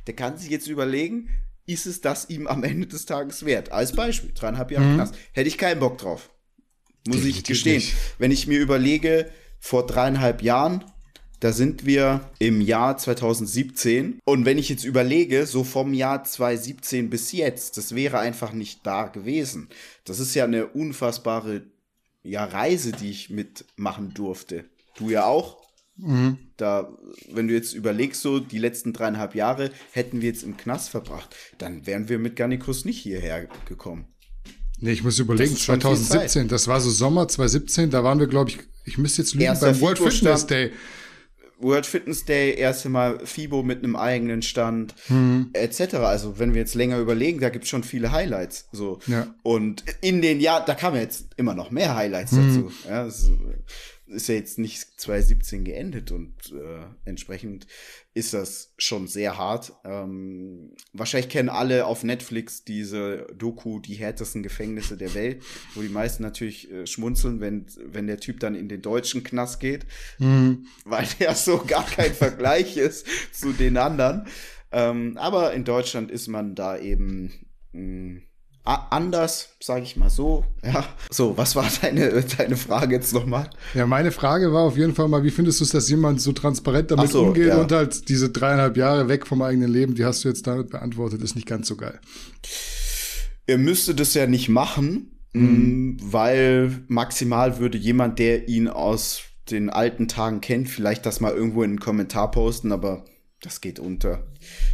der 0.06 0.16
kann 0.16 0.38
sich 0.38 0.48
jetzt 0.48 0.66
überlegen, 0.66 1.28
ist 1.66 1.84
es 1.84 2.00
das 2.00 2.30
ihm 2.30 2.46
am 2.46 2.64
Ende 2.64 2.86
des 2.86 3.04
Tages 3.04 3.44
wert? 3.44 3.70
Als 3.70 3.92
Beispiel, 3.92 4.32
dreieinhalb 4.34 4.70
Jahre 4.70 4.86
mhm. 4.86 4.94
Knast. 4.94 5.14
Hätte 5.32 5.48
ich 5.48 5.58
keinen 5.58 5.78
Bock 5.78 5.98
drauf. 5.98 6.30
Muss 7.06 7.16
Definitiv 7.16 7.38
ich 7.38 7.44
gestehen. 7.44 7.76
Nicht. 7.76 7.94
Wenn 8.18 8.30
ich 8.30 8.46
mir 8.46 8.58
überlege, 8.58 9.30
vor 9.58 9.86
dreieinhalb 9.86 10.42
Jahren, 10.42 10.84
da 11.40 11.52
sind 11.52 11.86
wir 11.86 12.28
im 12.38 12.60
Jahr 12.60 12.98
2017. 12.98 14.20
Und 14.24 14.44
wenn 14.44 14.58
ich 14.58 14.68
jetzt 14.68 14.84
überlege, 14.84 15.46
so 15.46 15.64
vom 15.64 15.94
Jahr 15.94 16.22
2017 16.24 17.08
bis 17.08 17.32
jetzt, 17.32 17.78
das 17.78 17.94
wäre 17.94 18.18
einfach 18.18 18.52
nicht 18.52 18.86
da 18.86 19.04
gewesen. 19.04 19.68
Das 20.04 20.18
ist 20.18 20.34
ja 20.34 20.44
eine 20.44 20.66
unfassbare 20.66 21.62
ja, 22.22 22.44
Reise, 22.44 22.92
die 22.92 23.10
ich 23.10 23.30
mitmachen 23.30 24.12
durfte. 24.12 24.66
Du 24.96 25.08
ja 25.08 25.24
auch. 25.24 25.60
Mhm. 25.96 26.38
Da, 26.56 26.96
wenn 27.30 27.48
du 27.48 27.54
jetzt 27.54 27.74
überlegst, 27.74 28.20
so 28.20 28.38
die 28.38 28.58
letzten 28.58 28.92
dreieinhalb 28.92 29.34
Jahre 29.34 29.70
hätten 29.92 30.20
wir 30.20 30.28
jetzt 30.28 30.42
im 30.42 30.56
Knast 30.56 30.90
verbracht, 30.90 31.34
dann 31.58 31.86
wären 31.86 32.08
wir 32.08 32.18
mit 32.18 32.36
Garnikus 32.36 32.84
nicht 32.84 33.00
hierher 33.00 33.48
gekommen. 33.66 34.06
Nee, 34.80 34.92
ich 34.92 35.04
muss 35.04 35.18
überlegen, 35.18 35.56
2017, 35.56 36.48
das 36.48 36.66
war 36.66 36.80
so 36.80 36.90
Sommer 36.90 37.28
2017, 37.28 37.90
da 37.90 38.02
waren 38.02 38.18
wir, 38.18 38.26
glaube 38.26 38.50
ich, 38.50 38.58
ich 38.84 38.98
müsste 38.98 39.22
jetzt 39.22 39.34
lügen, 39.34 39.56
beim 39.60 39.80
World 39.80 39.98
Fitness 39.98 40.46
Day. 40.46 40.72
World 41.60 41.86
Fitness 41.86 42.24
Day, 42.24 42.54
erste 42.54 42.88
Mal 42.88 43.20
FIBO 43.24 43.62
mit 43.62 43.84
einem 43.84 43.94
eigenen 43.94 44.42
Stand, 44.42 44.94
hm. 45.08 45.50
etc. 45.52 45.96
Also 45.96 46.38
wenn 46.38 46.54
wir 46.54 46.60
jetzt 46.60 46.74
länger 46.74 46.98
überlegen, 46.98 47.40
da 47.40 47.50
gibt 47.50 47.64
es 47.64 47.70
schon 47.70 47.84
viele 47.84 48.12
Highlights. 48.12 48.68
So. 48.72 48.98
Ja. 49.06 49.26
Und 49.42 49.84
in 50.00 50.22
den 50.22 50.40
Jahren, 50.40 50.64
da 50.66 50.74
kamen 50.74 50.96
jetzt 50.96 51.26
immer 51.36 51.54
noch 51.54 51.70
mehr 51.70 51.94
Highlights 51.94 52.32
hm. 52.32 52.48
dazu. 52.48 52.72
Ja, 52.88 53.06
ist, 53.06 53.30
ist 54.10 54.28
ja 54.28 54.34
jetzt 54.34 54.58
nicht 54.58 55.00
2017 55.00 55.64
geendet 55.64 56.12
und 56.12 56.32
äh, 56.52 56.84
entsprechend 57.04 57.66
ist 58.12 58.34
das 58.34 58.74
schon 58.76 59.06
sehr 59.06 59.38
hart. 59.38 59.72
Ähm, 59.84 60.74
wahrscheinlich 60.92 61.30
kennen 61.30 61.48
alle 61.48 61.86
auf 61.86 62.02
Netflix 62.02 62.64
diese 62.64 63.26
Doku 63.36 63.78
Die 63.78 63.94
härtesten 63.94 64.42
Gefängnisse 64.42 64.96
der 64.96 65.14
Welt, 65.14 65.42
wo 65.74 65.82
die 65.82 65.88
meisten 65.88 66.22
natürlich 66.22 66.70
äh, 66.70 66.86
schmunzeln, 66.86 67.40
wenn, 67.40 67.66
wenn 67.84 68.06
der 68.06 68.18
Typ 68.18 68.40
dann 68.40 68.54
in 68.54 68.68
den 68.68 68.82
deutschen 68.82 69.22
Knast 69.22 69.60
geht, 69.60 69.86
mhm. 70.18 70.66
weil 70.84 71.06
der 71.20 71.34
so 71.34 71.58
gar 71.58 71.86
kein 71.86 72.12
Vergleich 72.12 72.76
ist 72.76 73.06
zu 73.32 73.52
den 73.52 73.76
anderen. 73.76 74.26
Ähm, 74.72 75.16
aber 75.16 75.52
in 75.52 75.64
Deutschland 75.64 76.10
ist 76.10 76.28
man 76.28 76.54
da 76.54 76.78
eben 76.78 77.32
mh, 77.72 77.82
mm, 77.82 78.22
anders, 78.64 79.50
sage 79.60 79.82
ich 79.82 79.96
mal 79.96 80.10
so. 80.10 80.44
Ja. 80.62 80.84
So, 81.10 81.36
was 81.36 81.56
war 81.56 81.66
deine, 81.82 82.22
deine 82.38 82.56
Frage 82.56 82.94
jetzt 82.94 83.12
nochmal? 83.12 83.50
Ja, 83.74 83.86
meine 83.86 84.12
Frage 84.12 84.52
war 84.52 84.62
auf 84.62 84.76
jeden 84.76 84.94
Fall 84.94 85.08
mal, 85.08 85.24
wie 85.24 85.30
findest 85.30 85.60
du 85.60 85.64
es, 85.64 85.70
dass 85.70 85.88
jemand 85.88 86.20
so 86.20 86.32
transparent 86.32 86.90
damit 86.90 87.10
so, 87.10 87.22
umgeht 87.22 87.48
ja. 87.48 87.60
und 87.60 87.72
halt 87.72 88.08
diese 88.08 88.30
dreieinhalb 88.30 88.76
Jahre 88.76 89.08
weg 89.08 89.26
vom 89.26 89.42
eigenen 89.42 89.70
Leben, 89.70 89.94
die 89.94 90.04
hast 90.04 90.24
du 90.24 90.28
jetzt 90.28 90.46
damit 90.46 90.70
beantwortet, 90.70 91.22
ist 91.22 91.34
nicht 91.34 91.48
ganz 91.48 91.68
so 91.68 91.76
geil. 91.76 91.98
Er 93.46 93.58
müsste 93.58 93.94
das 93.94 94.14
ja 94.14 94.26
nicht 94.26 94.48
machen, 94.48 95.18
mhm. 95.32 95.96
weil 96.00 96.84
maximal 96.88 97.58
würde 97.58 97.78
jemand, 97.78 98.18
der 98.18 98.48
ihn 98.48 98.68
aus 98.68 99.22
den 99.50 99.70
alten 99.70 100.06
Tagen 100.06 100.40
kennt, 100.40 100.68
vielleicht 100.68 101.06
das 101.06 101.20
mal 101.20 101.32
irgendwo 101.32 101.62
in 101.62 101.70
einen 101.70 101.80
Kommentar 101.80 102.30
posten, 102.30 102.72
aber 102.72 103.04
das 103.42 103.60
geht 103.60 103.78
unter. 103.78 104.26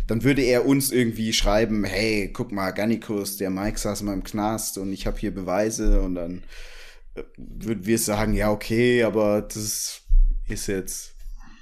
Dann 0.07 0.25
würde 0.25 0.43
er 0.43 0.67
uns 0.67 0.93
irgendwie 0.93 1.33
schreiben, 1.33 1.85
hey, 1.85 2.31
guck 2.33 2.53
mal, 2.53 2.71
Gannikus, 2.71 3.37
der 3.37 3.51
Mike 3.51 3.79
saß 3.79 4.03
mal 4.03 4.15
im 4.15 4.25
Knast 4.25 4.79
und 4.79 4.93
ich 4.93 5.07
habe 5.07 5.19
hier 5.19 5.35
Beweise 5.35 6.01
und 6.01 6.15
dann 6.15 6.43
äh, 7.15 7.23
würden 7.37 7.87
wir 7.87 7.99
sagen, 7.99 8.35
ja, 8.35 8.51
okay, 8.51 9.03
aber 9.03 9.43
das 9.43 10.03
ist 10.49 10.69
jetzt 10.69 11.17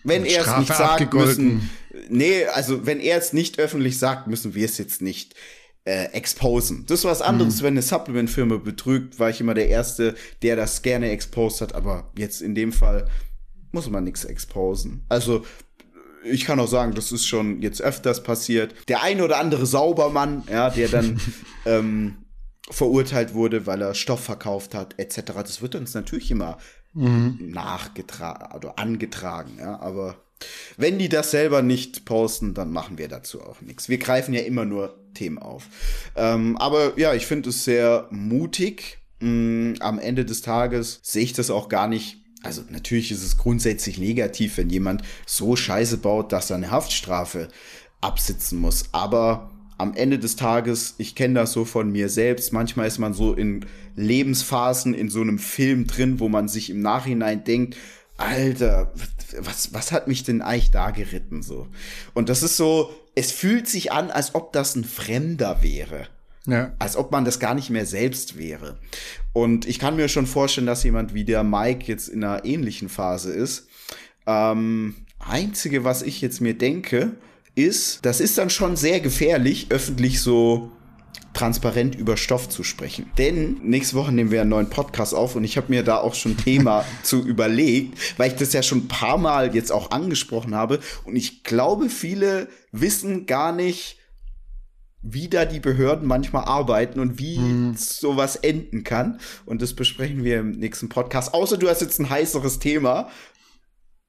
wenn 0.04 0.26
er 0.26 0.42
es 0.42 0.58
nicht 0.58 0.74
sagt, 0.74 1.14
müssen. 1.14 1.70
Nee, 2.10 2.44
also 2.46 2.86
wenn 2.86 3.00
er 3.00 3.16
es 3.16 3.32
nicht 3.32 3.58
öffentlich 3.58 3.98
sagt, 3.98 4.26
müssen 4.26 4.54
wir 4.54 4.66
es 4.66 4.76
jetzt 4.76 5.00
nicht 5.00 5.34
äh, 5.84 6.06
exposen. 6.12 6.84
Das 6.86 7.00
ist 7.00 7.04
was 7.04 7.22
anderes, 7.22 7.60
mhm. 7.60 7.64
wenn 7.64 7.74
eine 7.74 7.82
Supplement-Firma 7.82 8.58
betrügt, 8.58 9.18
war 9.18 9.30
ich 9.30 9.40
immer 9.40 9.54
der 9.54 9.68
Erste, 9.68 10.14
der 10.42 10.56
das 10.56 10.82
gerne 10.82 11.10
exposed 11.10 11.62
hat, 11.62 11.74
aber 11.74 12.10
jetzt 12.16 12.42
in 12.42 12.54
dem 12.54 12.72
Fall 12.72 13.08
muss 13.72 13.90
man 13.90 14.04
nichts 14.04 14.24
exposen. 14.24 15.04
Also 15.08 15.44
ich 16.24 16.44
kann 16.44 16.60
auch 16.60 16.68
sagen, 16.68 16.94
das 16.94 17.12
ist 17.12 17.26
schon 17.26 17.62
jetzt 17.62 17.82
öfters 17.82 18.22
passiert. 18.22 18.74
Der 18.88 19.02
ein 19.02 19.20
oder 19.20 19.38
andere 19.38 19.66
Saubermann, 19.66 20.44
ja, 20.50 20.70
der 20.70 20.88
dann 20.88 21.20
ähm, 21.66 22.16
verurteilt 22.70 23.34
wurde, 23.34 23.66
weil 23.66 23.82
er 23.82 23.94
Stoff 23.94 24.24
verkauft 24.24 24.74
hat, 24.74 24.98
etc. 24.98 25.32
Das 25.36 25.62
wird 25.62 25.74
uns 25.74 25.94
natürlich 25.94 26.30
immer 26.30 26.58
mhm. 26.92 27.38
nachgetragen 27.50 28.56
oder 28.56 28.78
angetragen, 28.78 29.58
ja, 29.58 29.78
aber 29.80 30.16
wenn 30.76 30.98
die 30.98 31.08
das 31.08 31.30
selber 31.30 31.62
nicht 31.62 32.04
posten, 32.04 32.54
dann 32.54 32.70
machen 32.70 32.98
wir 32.98 33.08
dazu 33.08 33.42
auch 33.42 33.60
nichts. 33.60 33.88
Wir 33.88 33.98
greifen 33.98 34.34
ja 34.34 34.40
immer 34.40 34.64
nur 34.64 34.98
Themen 35.14 35.38
auf. 35.38 35.68
Ähm, 36.16 36.56
aber 36.56 36.98
ja, 36.98 37.14
ich 37.14 37.26
finde 37.26 37.50
es 37.50 37.64
sehr 37.64 38.08
mutig. 38.10 38.98
Mm, 39.20 39.74
am 39.80 39.98
Ende 39.98 40.24
des 40.24 40.42
Tages 40.42 41.00
sehe 41.02 41.22
ich 41.22 41.32
das 41.32 41.50
auch 41.50 41.68
gar 41.68 41.86
nicht 41.88 42.23
also 42.44 42.62
natürlich 42.70 43.10
ist 43.10 43.24
es 43.24 43.36
grundsätzlich 43.36 43.98
negativ, 43.98 44.58
wenn 44.58 44.70
jemand 44.70 45.02
so 45.26 45.56
Scheiße 45.56 45.98
baut, 45.98 46.32
dass 46.32 46.50
er 46.50 46.56
eine 46.56 46.70
Haftstrafe 46.70 47.48
absitzen 48.00 48.58
muss. 48.58 48.84
Aber 48.92 49.50
am 49.78 49.94
Ende 49.94 50.18
des 50.18 50.36
Tages, 50.36 50.94
ich 50.98 51.14
kenne 51.14 51.34
das 51.34 51.52
so 51.52 51.64
von 51.64 51.90
mir 51.90 52.08
selbst, 52.08 52.52
manchmal 52.52 52.86
ist 52.86 52.98
man 52.98 53.14
so 53.14 53.34
in 53.34 53.66
Lebensphasen 53.96 54.94
in 54.94 55.08
so 55.08 55.20
einem 55.20 55.38
Film 55.38 55.86
drin, 55.86 56.20
wo 56.20 56.28
man 56.28 56.48
sich 56.48 56.70
im 56.70 56.80
Nachhinein 56.80 57.44
denkt, 57.44 57.76
Alter, 58.16 58.92
was, 59.40 59.74
was 59.74 59.90
hat 59.90 60.06
mich 60.06 60.22
denn 60.22 60.40
eigentlich 60.40 60.70
da 60.70 60.90
geritten 60.90 61.42
so? 61.42 61.66
Und 62.12 62.28
das 62.28 62.44
ist 62.44 62.56
so, 62.56 62.94
es 63.16 63.32
fühlt 63.32 63.68
sich 63.68 63.90
an, 63.90 64.10
als 64.10 64.34
ob 64.34 64.52
das 64.52 64.76
ein 64.76 64.84
Fremder 64.84 65.62
wäre. 65.62 66.08
Ja. 66.46 66.72
Als 66.78 66.96
ob 66.96 67.10
man 67.10 67.24
das 67.24 67.38
gar 67.38 67.54
nicht 67.54 67.70
mehr 67.70 67.86
selbst 67.86 68.38
wäre. 68.38 68.78
Und 69.32 69.66
ich 69.66 69.78
kann 69.78 69.96
mir 69.96 70.08
schon 70.08 70.26
vorstellen, 70.26 70.66
dass 70.66 70.84
jemand 70.84 71.14
wie 71.14 71.24
der 71.24 71.42
Mike 71.42 71.86
jetzt 71.86 72.08
in 72.08 72.22
einer 72.22 72.44
ähnlichen 72.44 72.88
Phase 72.88 73.32
ist. 73.32 73.66
Ähm, 74.26 74.94
einzige, 75.18 75.84
was 75.84 76.02
ich 76.02 76.20
jetzt 76.20 76.40
mir 76.40 76.54
denke, 76.54 77.12
ist, 77.54 78.04
das 78.04 78.20
ist 78.20 78.36
dann 78.36 78.50
schon 78.50 78.76
sehr 78.76 79.00
gefährlich, 79.00 79.66
öffentlich 79.70 80.20
so 80.20 80.70
transparent 81.32 81.96
über 81.96 82.16
Stoff 82.16 82.48
zu 82.48 82.62
sprechen. 82.62 83.10
Denn 83.18 83.58
nächste 83.62 83.96
Woche 83.96 84.12
nehmen 84.12 84.30
wir 84.30 84.40
einen 84.40 84.50
neuen 84.50 84.70
Podcast 84.70 85.14
auf 85.14 85.34
und 85.34 85.44
ich 85.44 85.56
habe 85.56 85.66
mir 85.68 85.82
da 85.82 85.98
auch 85.98 86.14
schon 86.14 86.36
Thema 86.36 86.84
zu 87.02 87.22
überlegt, 87.26 87.98
weil 88.18 88.30
ich 88.30 88.36
das 88.36 88.52
ja 88.52 88.62
schon 88.62 88.78
ein 88.78 88.88
paar 88.88 89.18
Mal 89.18 89.54
jetzt 89.54 89.72
auch 89.72 89.90
angesprochen 89.90 90.54
habe 90.54 90.78
und 91.04 91.16
ich 91.16 91.42
glaube, 91.42 91.88
viele 91.90 92.48
wissen 92.70 93.26
gar 93.26 93.52
nicht, 93.52 93.98
wie 95.04 95.28
da 95.28 95.44
die 95.44 95.60
Behörden 95.60 96.08
manchmal 96.08 96.44
arbeiten 96.44 96.98
und 96.98 97.18
wie 97.18 97.36
hm. 97.36 97.74
sowas 97.76 98.36
enden 98.36 98.82
kann. 98.84 99.20
Und 99.44 99.62
das 99.62 99.74
besprechen 99.74 100.24
wir 100.24 100.40
im 100.40 100.52
nächsten 100.52 100.88
Podcast. 100.88 101.34
Außer 101.34 101.58
du 101.58 101.68
hast 101.68 101.82
jetzt 101.82 102.00
ein 102.00 102.08
heißeres 102.08 102.58
Thema. 102.58 103.10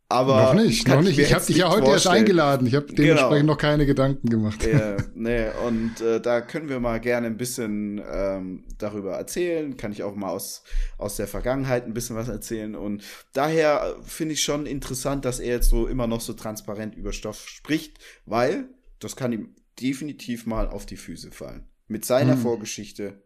Aber 0.08 0.54
noch 0.54 0.64
nicht, 0.64 0.88
noch 0.88 1.02
nicht. 1.02 1.18
Ich 1.18 1.34
habe 1.34 1.44
dich 1.44 1.58
ja 1.58 1.66
heute 1.68 1.86
vorstellen. 1.86 1.94
erst 1.94 2.08
eingeladen. 2.08 2.68
Ich 2.68 2.76
habe 2.76 2.86
genau. 2.86 2.98
dementsprechend 2.98 3.40
genau. 3.42 3.54
noch 3.54 3.58
keine 3.58 3.86
Gedanken 3.88 4.30
gemacht. 4.30 4.64
Ja, 4.64 4.98
nee, 5.16 5.48
und 5.66 6.00
äh, 6.00 6.22
da 6.22 6.42
können 6.42 6.70
wir 6.70 6.80
mal 6.80 7.00
gerne 7.00 7.26
ein 7.26 7.38
bisschen 7.38 8.00
ähm, 8.14 8.64
darüber 8.78 9.14
erzählen. 9.14 9.76
Kann 9.78 9.92
ich 9.92 10.04
auch 10.04 10.16
mal 10.16 10.30
aus, 10.30 10.64
aus 11.00 11.16
der 11.16 11.28
Vergangenheit 11.28 11.86
ein 11.86 11.96
bisschen 11.96 12.16
was 12.16 12.30
erzählen. 12.30 12.76
Und 12.76 13.04
daher 13.34 13.96
finde 14.04 14.36
ich 14.36 14.44
schon 14.44 14.68
interessant, 14.68 15.26
dass 15.26 15.40
er 15.40 15.56
jetzt 15.56 15.72
so 15.72 15.88
immer 15.88 16.06
noch 16.06 16.22
so 16.22 16.34
transparent 16.34 16.96
über 16.96 17.12
Stoff 17.12 17.50
spricht, 17.50 17.98
weil 18.28 18.70
das 19.00 19.16
kann 19.16 19.34
ihm 19.34 19.56
definitiv 19.80 20.46
mal 20.46 20.68
auf 20.68 20.86
die 20.86 20.98
Füße 20.98 21.32
fallen. 21.32 21.68
Mit 21.88 22.06
seiner 22.06 22.34
hm. 22.34 22.42
Vorgeschichte 22.42 23.24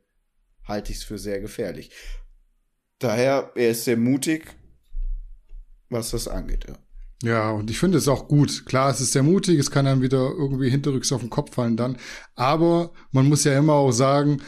halte 0.63 0.91
ich 0.91 0.99
es 0.99 1.03
für 1.03 1.17
sehr 1.17 1.39
gefährlich. 1.39 1.91
Daher, 2.99 3.51
er 3.55 3.71
ist 3.71 3.85
sehr 3.85 3.97
mutig, 3.97 4.55
was 5.89 6.11
das 6.11 6.27
angeht. 6.27 6.65
Ja. 6.67 6.77
Ja, 7.21 7.51
und 7.51 7.69
ich 7.69 7.77
finde 7.77 7.97
es 7.97 8.07
auch 8.07 8.29
gut. 8.29 8.65
Klar, 8.65 8.89
es 8.89 9.01
ist 9.01 9.11
sehr 9.11 9.23
mutig, 9.23 9.59
es 9.59 9.71
kann 9.71 9.83
dann 9.85 10.01
wieder 10.01 10.31
irgendwie 10.37 10.69
hinterrücks 10.69 11.11
auf 11.11 11.19
den 11.19 11.29
Kopf 11.29 11.53
fallen 11.53 11.75
dann. 11.75 11.97
Aber 12.35 12.91
man 13.11 13.27
muss 13.27 13.43
ja 13.43 13.57
immer 13.57 13.73
auch 13.73 13.91
sagen, 13.91 14.41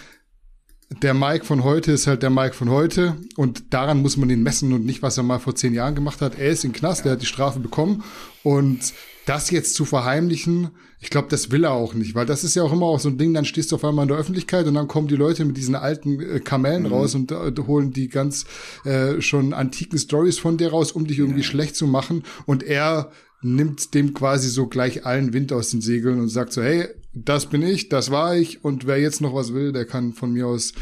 der 1.02 1.14
Mike 1.14 1.46
von 1.46 1.64
heute 1.64 1.92
ist 1.92 2.08
halt 2.08 2.24
der 2.24 2.30
Mike 2.30 2.54
von 2.54 2.70
heute 2.70 3.18
und 3.36 3.74
daran 3.74 4.02
muss 4.02 4.18
man 4.18 4.30
ihn 4.30 4.44
messen 4.44 4.72
und 4.74 4.86
nicht, 4.86 5.02
was 5.02 5.18
er 5.18 5.24
mal 5.24 5.40
vor 5.40 5.56
zehn 5.56 5.74
Jahren 5.74 5.96
gemacht 5.96 6.22
hat. 6.22 6.38
Er 6.38 6.50
ist 6.50 6.64
in 6.64 6.74
Knast, 6.74 7.06
er 7.06 7.14
hat 7.14 7.22
die 7.22 7.26
Strafe 7.26 7.60
bekommen 7.60 8.04
und 8.44 8.94
das 9.26 9.52
jetzt 9.52 9.76
zu 9.76 9.86
verheimlichen, 9.86 10.70
ich 11.04 11.10
glaube, 11.10 11.28
das 11.30 11.50
will 11.50 11.64
er 11.64 11.72
auch 11.72 11.96
nicht, 11.96 12.14
weil 12.14 12.28
das 12.28 12.44
ist 12.44 12.54
ja 12.54 12.62
auch 12.62 12.72
immer 12.72 12.86
auch 12.86 13.00
so 13.00 13.10
ein 13.10 13.18
Ding, 13.18 13.34
dann 13.34 13.44
stehst 13.44 13.72
du 13.72 13.76
auf 13.76 13.84
einmal 13.84 14.04
in 14.04 14.10
der 14.10 14.18
Öffentlichkeit 14.18 14.68
und 14.68 14.76
dann 14.76 14.88
kommen 14.88 15.08
die 15.08 15.16
Leute 15.16 15.44
mit 15.44 15.58
diesen 15.58 15.74
alten 15.74 16.20
äh, 16.20 16.40
Kamellen 16.40 16.84
mhm. 16.84 16.94
raus 16.94 17.16
und 17.16 17.32
äh, 17.32 17.52
holen 17.66 17.92
die 17.92 18.08
ganz 18.08 18.46
äh, 18.86 19.20
schon 19.20 19.54
antiken 19.54 19.98
Stories 19.98 20.38
von 20.38 20.58
dir 20.58 20.70
raus, 20.70 20.92
um 20.92 21.08
dich 21.08 21.18
irgendwie 21.18 21.42
ja. 21.42 21.46
schlecht 21.46 21.76
zu 21.76 21.88
machen 21.88 22.24
und 22.46 22.62
er 22.62 23.12
nimmt 23.42 23.96
dem 23.96 24.14
quasi 24.14 24.48
so 24.50 24.68
gleich 24.68 25.04
allen 25.04 25.34
Wind 25.34 25.52
aus 25.52 25.72
den 25.72 25.82
Segeln 25.82 26.20
und 26.20 26.30
sagt 26.30 26.54
so, 26.54 26.62
hey, 26.62 26.88
das 27.14 27.48
bin 27.48 27.64
ich, 27.64 27.90
das 27.90 28.12
war 28.12 28.38
ich 28.38 28.64
und 28.64 28.86
wer 28.86 29.00
jetzt 29.00 29.22
noch 29.22 29.34
was 29.34 29.56
will, 29.56 29.72
der 29.72 29.86
kann 29.86 30.14
von 30.14 30.32
mir 30.32 30.46
aus 30.46 30.74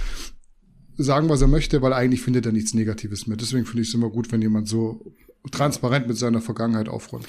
sagen, 0.97 1.29
was 1.29 1.41
er 1.41 1.47
möchte, 1.47 1.81
weil 1.81 1.93
eigentlich 1.93 2.21
findet 2.21 2.45
er 2.45 2.51
nichts 2.51 2.73
Negatives 2.73 3.25
mehr. 3.25 3.37
Deswegen 3.37 3.65
finde 3.65 3.83
ich 3.83 3.87
es 3.87 3.93
immer 3.93 4.09
gut, 4.09 4.33
wenn 4.33 4.41
jemand 4.41 4.67
so 4.67 5.13
transparent 5.49 6.09
mit 6.09 6.17
seiner 6.17 6.41
Vergangenheit 6.41 6.89
aufräumt. 6.89 7.27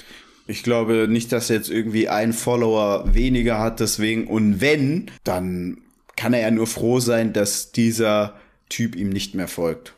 Ich 0.51 0.65
glaube 0.65 1.07
nicht, 1.09 1.31
dass 1.31 1.49
er 1.49 1.57
jetzt 1.57 1.71
irgendwie 1.71 2.09
ein 2.09 2.33
Follower 2.33 3.15
weniger 3.15 3.61
hat, 3.61 3.79
deswegen. 3.79 4.27
Und 4.27 4.61
wenn, 4.61 5.09
dann 5.23 5.79
kann 6.17 6.33
er 6.33 6.41
ja 6.41 6.51
nur 6.51 6.67
froh 6.67 6.99
sein, 6.99 7.33
dass 7.33 7.71
dieser 7.71 8.35
Typ 8.69 8.97
ihm 8.97 9.11
nicht 9.11 9.37
mehr 9.37 9.47
folgt. 9.47 9.95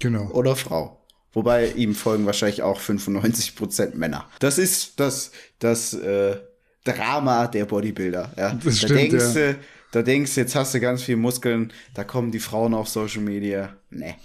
Genau. 0.00 0.28
Oder 0.32 0.56
Frau. 0.56 1.00
Wobei 1.32 1.70
ihm 1.70 1.94
folgen 1.94 2.26
wahrscheinlich 2.26 2.62
auch 2.62 2.80
95% 2.80 3.94
Männer. 3.94 4.28
Das 4.40 4.58
ist 4.58 4.98
das, 4.98 5.30
das 5.60 5.94
äh, 5.94 6.36
Drama 6.84 7.46
der 7.46 7.64
Bodybuilder. 7.64 8.32
Ja. 8.36 8.54
Das 8.54 8.64
da 8.64 8.72
stimmt, 8.72 9.12
denkst 9.12 9.34
ja. 9.36 9.52
du, 9.52 9.58
da 9.92 10.02
denkst 10.02 10.36
jetzt 10.36 10.56
hast 10.56 10.74
du 10.74 10.80
ganz 10.80 11.04
viel 11.04 11.16
Muskeln, 11.16 11.72
da 11.94 12.02
kommen 12.02 12.32
die 12.32 12.40
Frauen 12.40 12.74
auf 12.74 12.88
Social 12.88 13.22
Media. 13.22 13.76
Nee. 13.90 14.16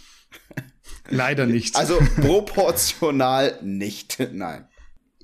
Leider 1.09 1.45
nicht. 1.45 1.75
Also 1.75 1.99
proportional 2.19 3.59
nicht. 3.61 4.17
Nein. 4.33 4.65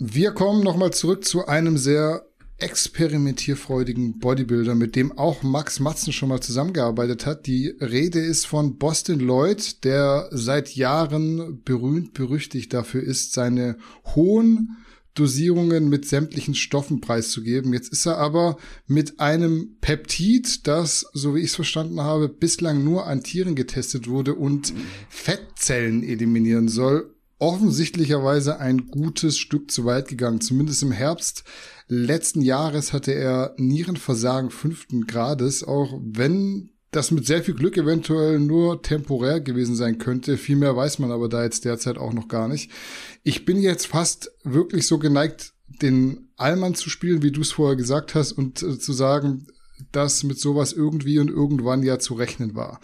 Wir 0.06 0.32
kommen 0.32 0.66
nochmal 0.66 0.92
zurück 0.92 1.24
zu 1.24 1.48
einem 1.48 1.78
sehr 1.78 2.26
experimentierfreudigen 2.58 4.20
Bodybuilder, 4.20 4.76
mit 4.76 4.98
dem 4.98 5.18
auch 5.18 5.44
Max 5.44 5.80
Matzen 5.80 6.12
schon 6.12 6.28
mal 6.28 6.42
zusammengearbeitet 6.42 7.26
hat. 7.26 7.48
Die 7.48 7.70
Rede 7.80 8.20
ist 8.20 8.46
von 8.46 8.78
Boston 8.78 9.22
Lloyd, 9.22 9.86
der 9.86 10.28
seit 10.32 10.76
Jahren 10.76 11.62
berühmt 11.64 12.14
berüchtigt 12.14 12.74
dafür 12.74 13.02
ist, 13.02 13.32
seine 13.32 13.78
hohen 14.14 14.76
Dosierungen 15.14 15.88
mit 15.88 16.06
sämtlichen 16.06 16.56
Stoffen 16.56 17.00
preiszugeben. 17.00 17.72
Jetzt 17.72 17.94
ist 17.94 18.06
er 18.06 18.18
aber 18.18 18.58
mit 18.86 19.22
einem 19.22 19.78
Peptid, 19.80 20.68
das, 20.68 21.06
so 21.14 21.34
wie 21.34 21.40
ich 21.40 21.52
es 21.52 21.56
verstanden 21.56 22.02
habe, 22.02 22.28
bislang 22.28 22.84
nur 22.84 23.08
an 23.08 23.24
Tieren 23.24 23.56
getestet 23.56 24.10
wurde 24.10 24.36
und 24.36 24.74
Fettzellen 25.08 26.04
eliminieren 26.04 26.68
soll, 26.68 27.13
offensichtlicherweise 27.40 28.60
ein 28.60 28.88
gutes 28.88 29.38
Stück 29.38 29.72
zu 29.72 29.86
weit 29.86 30.08
gegangen. 30.08 30.42
Zumindest 30.42 30.84
im 30.84 30.92
Herbst 30.92 31.44
letzten 31.88 32.42
Jahres 32.42 32.94
hatte 32.94 33.14
er 33.14 33.54
Nierenversagen 33.58 34.50
fünften 34.50 35.08
Grades, 35.08 35.64
auch 35.64 36.00
wenn 36.02 36.70
das 36.92 37.12
mit 37.12 37.26
sehr 37.26 37.44
viel 37.44 37.56
Glück 37.56 37.76
eventuell 37.76 38.40
nur 38.40 38.82
temporär 38.82 39.42
gewesen 39.42 39.76
sein 39.76 39.98
könnte. 39.98 40.38
Viel 40.38 40.56
mehr 40.56 40.76
weiß 40.76 41.00
man 41.00 41.12
aber 41.12 41.28
da 41.28 41.44
jetzt 41.44 41.66
derzeit 41.66 41.98
auch 41.98 42.14
noch 42.14 42.28
gar 42.28 42.48
nicht. 42.48 42.72
Ich 43.24 43.46
bin 43.46 43.62
jetzt 43.62 43.88
fast 43.88 44.32
wirklich 44.44 44.88
so 44.88 45.00
geneigt, 45.00 45.54
den 45.82 46.30
Allmann 46.38 46.76
zu 46.76 46.90
spielen, 46.90 47.24
wie 47.24 47.32
du 47.32 47.42
es 47.42 47.52
vorher 47.52 47.76
gesagt 47.76 48.16
hast, 48.16 48.34
und 48.34 48.62
äh, 48.62 48.78
zu 48.78 48.94
sagen, 48.94 49.48
dass 49.92 50.24
mit 50.24 50.40
sowas 50.40 50.74
irgendwie 50.74 51.20
und 51.20 51.30
irgendwann 51.30 51.84
ja 51.84 52.00
zu 52.00 52.14
rechnen 52.14 52.56
war. 52.56 52.80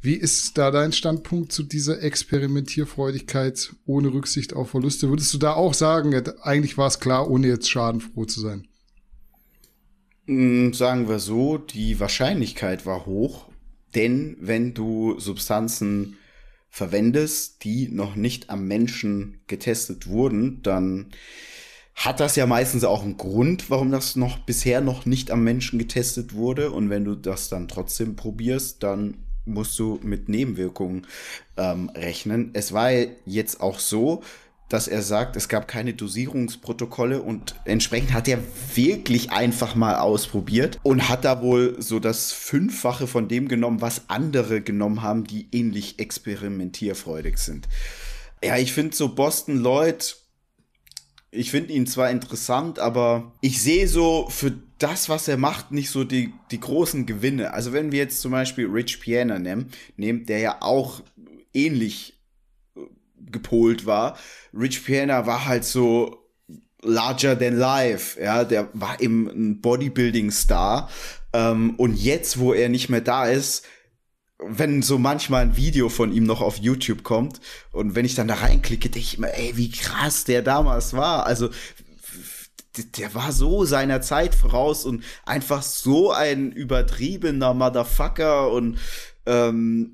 Wie 0.00 0.14
ist 0.14 0.56
da 0.58 0.70
dein 0.70 0.92
Standpunkt 0.92 1.52
zu 1.52 1.62
dieser 1.62 2.02
Experimentierfreudigkeit 2.02 3.74
ohne 3.86 4.12
Rücksicht 4.12 4.54
auf 4.54 4.70
Verluste? 4.70 5.08
Würdest 5.08 5.32
du 5.34 5.38
da 5.38 5.54
auch 5.54 5.74
sagen, 5.74 6.14
eigentlich 6.42 6.78
war 6.78 6.86
es 6.86 7.00
klar, 7.00 7.30
ohne 7.30 7.48
jetzt 7.48 7.70
schadenfroh 7.70 8.24
zu 8.24 8.40
sein? 8.40 8.66
Hm, 10.26 10.72
sagen 10.74 11.08
wir 11.08 11.18
so, 11.18 11.58
die 11.58 11.98
Wahrscheinlichkeit 12.00 12.86
war 12.86 13.06
hoch, 13.06 13.48
denn 13.94 14.36
wenn 14.40 14.74
du 14.74 15.18
Substanzen 15.18 16.16
verwendest, 16.68 17.64
die 17.64 17.88
noch 17.88 18.14
nicht 18.14 18.50
am 18.50 18.66
Menschen 18.66 19.40
getestet 19.46 20.06
wurden, 20.06 20.62
dann 20.62 21.06
hat 21.98 22.20
das 22.20 22.36
ja 22.36 22.46
meistens 22.46 22.84
auch 22.84 23.02
einen 23.02 23.16
Grund, 23.16 23.70
warum 23.70 23.90
das 23.90 24.14
noch 24.14 24.38
bisher 24.38 24.80
noch 24.80 25.04
nicht 25.04 25.32
am 25.32 25.42
Menschen 25.42 25.80
getestet 25.80 26.32
wurde. 26.32 26.70
Und 26.70 26.90
wenn 26.90 27.04
du 27.04 27.16
das 27.16 27.48
dann 27.48 27.66
trotzdem 27.66 28.14
probierst, 28.14 28.84
dann 28.84 29.16
musst 29.44 29.76
du 29.80 29.98
mit 30.04 30.28
Nebenwirkungen 30.28 31.08
ähm, 31.56 31.90
rechnen. 31.90 32.50
Es 32.52 32.72
war 32.72 32.92
jetzt 33.26 33.60
auch 33.60 33.80
so, 33.80 34.22
dass 34.68 34.86
er 34.86 35.02
sagt, 35.02 35.34
es 35.34 35.48
gab 35.48 35.66
keine 35.66 35.92
Dosierungsprotokolle 35.92 37.20
und 37.20 37.56
entsprechend 37.64 38.12
hat 38.12 38.28
er 38.28 38.38
wirklich 38.76 39.32
einfach 39.32 39.74
mal 39.74 39.96
ausprobiert 39.96 40.78
und 40.84 41.08
hat 41.08 41.24
da 41.24 41.42
wohl 41.42 41.76
so 41.80 41.98
das 41.98 42.30
Fünffache 42.30 43.08
von 43.08 43.26
dem 43.26 43.48
genommen, 43.48 43.80
was 43.80 44.02
andere 44.08 44.60
genommen 44.60 45.02
haben, 45.02 45.24
die 45.24 45.48
ähnlich 45.50 45.98
experimentierfreudig 45.98 47.38
sind. 47.38 47.66
Ja, 48.44 48.56
ich 48.56 48.72
finde 48.72 48.94
so 48.94 49.08
Boston 49.08 49.56
Lloyd 49.56 50.16
ich 51.30 51.50
finde 51.50 51.72
ihn 51.72 51.86
zwar 51.86 52.10
interessant, 52.10 52.78
aber 52.78 53.32
ich 53.40 53.60
sehe 53.60 53.86
so 53.86 54.28
für 54.30 54.52
das, 54.78 55.08
was 55.08 55.28
er 55.28 55.36
macht, 55.36 55.72
nicht 55.72 55.90
so 55.90 56.04
die, 56.04 56.32
die 56.50 56.60
großen 56.60 57.04
Gewinne. 57.04 57.52
Also 57.52 57.72
wenn 57.72 57.92
wir 57.92 57.98
jetzt 57.98 58.20
zum 58.20 58.32
Beispiel 58.32 58.66
Rich 58.66 59.00
Piana 59.00 59.38
nehmen, 59.38 59.70
nehmen 59.96 60.24
der 60.24 60.38
ja 60.38 60.56
auch 60.60 61.02
ähnlich 61.52 62.18
äh, 62.76 62.80
gepolt 63.30 63.86
war. 63.86 64.16
Rich 64.54 64.84
Piana 64.84 65.26
war 65.26 65.46
halt 65.46 65.64
so 65.64 66.24
larger 66.82 67.38
than 67.38 67.56
life, 67.56 68.22
ja, 68.22 68.44
der 68.44 68.68
war 68.72 69.00
eben 69.00 69.26
ein 69.28 69.60
Bodybuilding-Star. 69.60 70.88
Ähm, 71.32 71.74
und 71.76 71.96
jetzt, 71.96 72.38
wo 72.38 72.54
er 72.54 72.68
nicht 72.68 72.88
mehr 72.88 73.00
da 73.00 73.26
ist, 73.26 73.66
wenn 74.38 74.82
so 74.82 74.98
manchmal 74.98 75.42
ein 75.42 75.56
Video 75.56 75.88
von 75.88 76.12
ihm 76.12 76.24
noch 76.24 76.40
auf 76.40 76.58
YouTube 76.58 77.02
kommt 77.02 77.40
und 77.72 77.94
wenn 77.94 78.04
ich 78.04 78.14
dann 78.14 78.28
da 78.28 78.34
reinklicke, 78.34 78.88
denke 78.88 78.98
ich 78.98 79.18
immer, 79.18 79.34
ey, 79.34 79.56
wie 79.56 79.70
krass 79.70 80.24
der 80.24 80.42
damals 80.42 80.92
war. 80.92 81.26
Also 81.26 81.50
der 82.96 83.14
war 83.14 83.32
so 83.32 83.64
seiner 83.64 84.00
Zeit 84.00 84.34
voraus 84.34 84.84
und 84.84 85.02
einfach 85.24 85.62
so 85.62 86.12
ein 86.12 86.52
übertriebener 86.52 87.54
Motherfucker 87.54 88.52
und 88.52 88.78
ähm, 89.28 89.92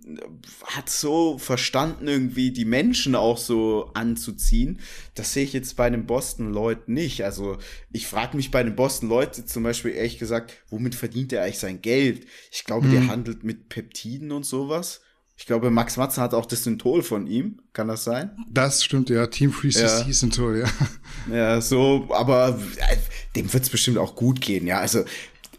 hat 0.65 0.89
so 0.89 1.39
verstanden, 1.39 2.07
irgendwie 2.07 2.53
die 2.53 2.65
Menschen 2.65 3.17
auch 3.17 3.37
so 3.37 3.91
anzuziehen. 3.95 4.79
Das 5.17 5.33
sehe 5.33 5.43
ich 5.43 5.53
jetzt 5.53 5.77
bei 5.77 5.87
einem 5.87 6.07
Boston 6.07 6.53
Lloyd 6.53 6.89
nicht. 6.89 7.25
Also 7.25 7.59
ich 7.91 8.07
frage 8.07 8.37
mich 8.37 8.53
bei 8.53 8.61
einem 8.61 8.77
Boston 8.77 9.09
Lloyd 9.09 9.35
zum 9.35 9.65
Beispiel 9.65 9.91
ehrlich 9.91 10.19
gesagt, 10.19 10.55
womit 10.71 10.95
verdient 10.95 11.33
er 11.33 11.43
eigentlich 11.43 11.59
sein 11.59 11.83
Geld? 11.83 12.27
Ich 12.53 12.65
glaube, 12.65 12.87
mhm. 12.87 12.93
der 12.93 13.07
handelt 13.09 13.43
mit 13.43 13.69
Peptiden 13.69 14.31
und 14.31 14.47
sowas. 14.47 15.01
Ich 15.37 15.47
glaube, 15.47 15.71
Max 15.71 15.97
Matzen 15.97 16.23
hat 16.23 16.33
auch 16.33 16.47
das 16.47 16.63
Synthol 16.63 17.03
von 17.03 17.27
ihm. 17.27 17.59
Kann 17.73 17.89
das 17.89 18.05
sein? 18.05 18.31
Das 18.49 18.85
stimmt, 18.85 19.11
ja. 19.11 19.27
Team 19.27 19.51
Free 19.51 19.71
CC 19.71 20.05
ja. 20.07 20.13
Synthol, 20.13 20.59
ja. 20.59 20.69
Ja, 21.35 21.61
so, 21.61 22.07
aber 22.11 22.57
äh, 22.77 22.97
dem 23.35 23.53
wird 23.53 23.65
es 23.65 23.71
bestimmt 23.71 23.99
auch 23.99 24.15
gut 24.15 24.41
gehen, 24.41 24.67
ja. 24.67 24.79
Also 24.79 25.05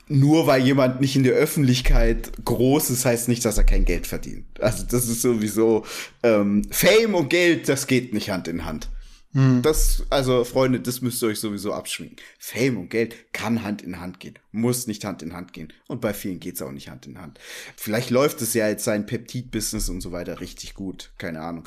nur 0.07 0.47
weil 0.47 0.63
jemand 0.63 1.01
nicht 1.01 1.15
in 1.15 1.23
der 1.23 1.33
Öffentlichkeit 1.33 2.31
groß 2.43 2.89
ist, 2.91 3.05
heißt 3.05 3.27
nicht, 3.27 3.43
dass 3.43 3.57
er 3.57 3.63
kein 3.63 3.85
Geld 3.85 4.07
verdient. 4.07 4.45
Also 4.59 4.83
das 4.83 5.07
ist 5.07 5.21
sowieso 5.21 5.85
ähm, 6.23 6.63
Fame 6.69 7.15
und 7.15 7.29
Geld, 7.29 7.67
das 7.69 7.87
geht 7.87 8.13
nicht 8.13 8.29
Hand 8.29 8.47
in 8.47 8.65
Hand. 8.65 8.89
Hm. 9.33 9.61
Das, 9.61 10.03
also 10.09 10.45
Freunde, 10.45 10.79
das 10.79 11.01
müsst 11.01 11.21
ihr 11.21 11.27
euch 11.27 11.39
sowieso 11.39 11.73
abschwingen. 11.73 12.15
Fame 12.39 12.77
und 12.77 12.89
Geld 12.89 13.33
kann 13.33 13.63
Hand 13.63 13.81
in 13.81 13.99
Hand 13.99 14.19
gehen, 14.19 14.39
muss 14.51 14.87
nicht 14.87 15.03
Hand 15.03 15.23
in 15.23 15.33
Hand 15.33 15.51
gehen. 15.51 15.73
Und 15.87 15.99
bei 16.01 16.13
vielen 16.13 16.39
geht's 16.39 16.61
auch 16.61 16.71
nicht 16.71 16.89
Hand 16.89 17.05
in 17.05 17.19
Hand. 17.19 17.39
Vielleicht 17.75 18.11
läuft 18.11 18.41
es 18.41 18.53
ja 18.53 18.69
jetzt 18.69 18.85
sein 18.85 19.05
Peptid-Business 19.05 19.89
und 19.89 20.01
so 20.01 20.13
weiter 20.13 20.39
richtig 20.39 20.73
gut, 20.73 21.11
keine 21.17 21.41
Ahnung. 21.41 21.65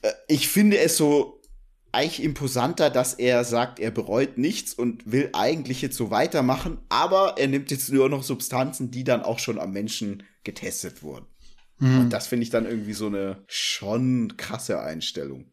Äh, 0.00 0.12
ich 0.28 0.48
finde 0.48 0.78
es 0.78 0.96
so 0.96 1.41
eigentlich 1.92 2.22
imposanter, 2.22 2.90
dass 2.90 3.14
er 3.14 3.44
sagt, 3.44 3.78
er 3.78 3.90
bereut 3.90 4.38
nichts 4.38 4.72
und 4.74 5.10
will 5.10 5.30
eigentlich 5.34 5.82
jetzt 5.82 5.96
so 5.96 6.10
weitermachen, 6.10 6.78
aber 6.88 7.34
er 7.38 7.48
nimmt 7.48 7.70
jetzt 7.70 7.92
nur 7.92 8.08
noch 8.08 8.22
Substanzen, 8.22 8.90
die 8.90 9.04
dann 9.04 9.22
auch 9.22 9.38
schon 9.38 9.58
am 9.58 9.72
Menschen 9.72 10.22
getestet 10.42 11.02
wurden. 11.02 11.26
Mhm. 11.78 12.00
Und 12.00 12.10
das 12.10 12.26
finde 12.26 12.44
ich 12.44 12.50
dann 12.50 12.64
irgendwie 12.64 12.94
so 12.94 13.06
eine 13.06 13.44
schon 13.46 14.36
krasse 14.38 14.80
Einstellung. 14.80 15.52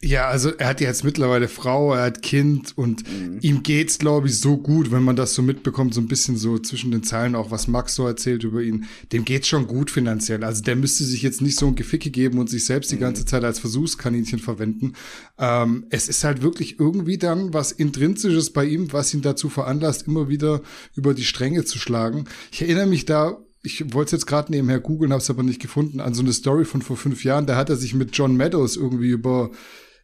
Ja, 0.00 0.28
also 0.28 0.50
er 0.50 0.68
hat 0.68 0.80
ja 0.80 0.86
jetzt 0.86 1.02
mittlerweile 1.02 1.48
Frau, 1.48 1.94
er 1.94 2.04
hat 2.04 2.22
Kind 2.22 2.78
und 2.78 3.02
mhm. 3.10 3.38
ihm 3.40 3.64
geht's, 3.64 3.98
glaube 3.98 4.28
ich, 4.28 4.38
so 4.38 4.56
gut, 4.56 4.92
wenn 4.92 5.02
man 5.02 5.16
das 5.16 5.34
so 5.34 5.42
mitbekommt, 5.42 5.94
so 5.94 6.00
ein 6.00 6.06
bisschen 6.06 6.36
so 6.36 6.60
zwischen 6.60 6.92
den 6.92 7.02
Zeilen 7.02 7.34
auch, 7.34 7.50
was 7.50 7.66
Max 7.66 7.96
so 7.96 8.06
erzählt 8.06 8.44
über 8.44 8.62
ihn. 8.62 8.84
Dem 9.12 9.24
geht's 9.24 9.48
schon 9.48 9.66
gut 9.66 9.90
finanziell. 9.90 10.44
Also 10.44 10.62
der 10.62 10.76
müsste 10.76 11.02
sich 11.02 11.22
jetzt 11.22 11.42
nicht 11.42 11.58
so 11.58 11.66
ein 11.66 11.74
Geficke 11.74 12.10
geben 12.10 12.38
und 12.38 12.48
sich 12.48 12.64
selbst 12.66 12.92
die 12.92 12.96
mhm. 12.96 13.00
ganze 13.00 13.24
Zeit 13.24 13.42
als 13.42 13.58
Versuchskaninchen 13.58 14.38
verwenden. 14.38 14.92
Ähm, 15.38 15.86
es 15.90 16.06
ist 16.06 16.22
halt 16.22 16.42
wirklich 16.42 16.78
irgendwie 16.78 17.18
dann 17.18 17.52
was 17.52 17.72
Intrinsisches 17.72 18.50
bei 18.50 18.66
ihm, 18.66 18.92
was 18.92 19.12
ihn 19.12 19.22
dazu 19.22 19.48
veranlasst, 19.48 20.06
immer 20.06 20.28
wieder 20.28 20.62
über 20.94 21.14
die 21.14 21.24
Stränge 21.24 21.64
zu 21.64 21.80
schlagen. 21.80 22.26
Ich 22.52 22.62
erinnere 22.62 22.86
mich 22.86 23.06
da 23.06 23.43
ich 23.64 23.94
wollte 23.94 24.08
es 24.08 24.12
jetzt 24.12 24.26
gerade 24.26 24.52
nebenher 24.52 24.78
googeln, 24.78 25.10
habe 25.10 25.22
es 25.22 25.30
aber 25.30 25.42
nicht 25.42 25.60
gefunden, 25.60 25.98
an 25.98 26.12
so 26.12 26.22
eine 26.22 26.34
Story 26.34 26.66
von 26.66 26.82
vor 26.82 26.98
fünf 26.98 27.24
Jahren. 27.24 27.46
Da 27.46 27.56
hat 27.56 27.70
er 27.70 27.76
sich 27.76 27.94
mit 27.94 28.14
John 28.16 28.36
Meadows 28.36 28.76
irgendwie 28.76 29.08
über 29.08 29.50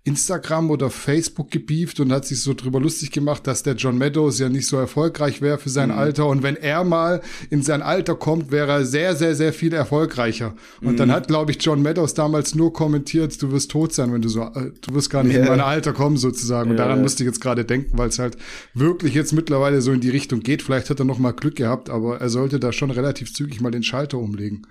Instagram 0.03 0.71
oder 0.71 0.89
Facebook 0.89 1.51
gebieft 1.51 2.01
und 2.01 2.11
hat 2.11 2.25
sich 2.25 2.43
so 2.43 2.55
drüber 2.55 2.81
lustig 2.81 3.11
gemacht, 3.11 3.47
dass 3.47 3.63
der 3.63 3.75
John 3.75 3.99
Meadows 3.99 4.39
ja 4.39 4.49
nicht 4.49 4.67
so 4.67 4.79
erfolgreich 4.79 5.43
wäre 5.43 5.59
für 5.59 5.69
sein 5.69 5.91
mhm. 5.91 5.99
Alter. 5.99 6.27
Und 6.27 6.43
wenn 6.43 6.57
er 6.57 6.85
mal 6.85 7.21
in 7.51 7.63
sein 7.63 7.83
Alter 7.83 8.15
kommt, 8.15 8.51
wäre 8.51 8.73
er 8.73 8.87
sehr, 8.87 9.15
sehr, 9.15 9.35
sehr 9.35 9.53
viel 9.53 9.75
erfolgreicher. 9.75 10.55
Und 10.81 10.93
mhm. 10.93 10.97
dann 10.97 11.13
hat, 11.13 11.29
glaube 11.29 11.51
ich, 11.51 11.63
John 11.63 11.83
Meadows 11.83 12.15
damals 12.15 12.55
nur 12.55 12.73
kommentiert, 12.73 13.41
du 13.43 13.53
wirst 13.53 13.71
tot 13.71 13.93
sein, 13.93 14.11
wenn 14.15 14.23
du 14.23 14.31
so, 14.31 14.43
äh, 14.43 14.73
du 14.81 14.95
wirst 14.95 15.11
gar 15.11 15.23
nicht 15.23 15.35
yeah. 15.35 15.45
in 15.45 15.51
mein 15.51 15.61
Alter 15.61 15.93
kommen 15.93 16.17
sozusagen. 16.17 16.71
Und 16.71 16.77
yeah. 16.77 16.87
daran 16.87 17.03
musste 17.03 17.23
ich 17.23 17.27
jetzt 17.27 17.43
gerade 17.43 17.67
denken, 17.67 17.99
weil 17.99 18.09
es 18.09 18.19
halt 18.19 18.39
wirklich 18.73 19.13
jetzt 19.13 19.35
mittlerweile 19.35 19.83
so 19.83 19.93
in 19.93 20.01
die 20.01 20.11
Richtung 20.11 20.41
geht. 20.41 20.63
Vielleicht 20.63 20.89
hat 20.89 20.99
er 20.99 21.05
noch 21.05 21.19
mal 21.19 21.33
Glück 21.33 21.57
gehabt, 21.57 21.91
aber 21.91 22.23
er 22.23 22.31
sollte 22.31 22.59
da 22.59 22.73
schon 22.73 22.91
relativ 22.91 23.35
zügig 23.35 23.61
mal 23.61 23.71
den 23.71 23.83
Schalter 23.83 24.17
umlegen. 24.17 24.67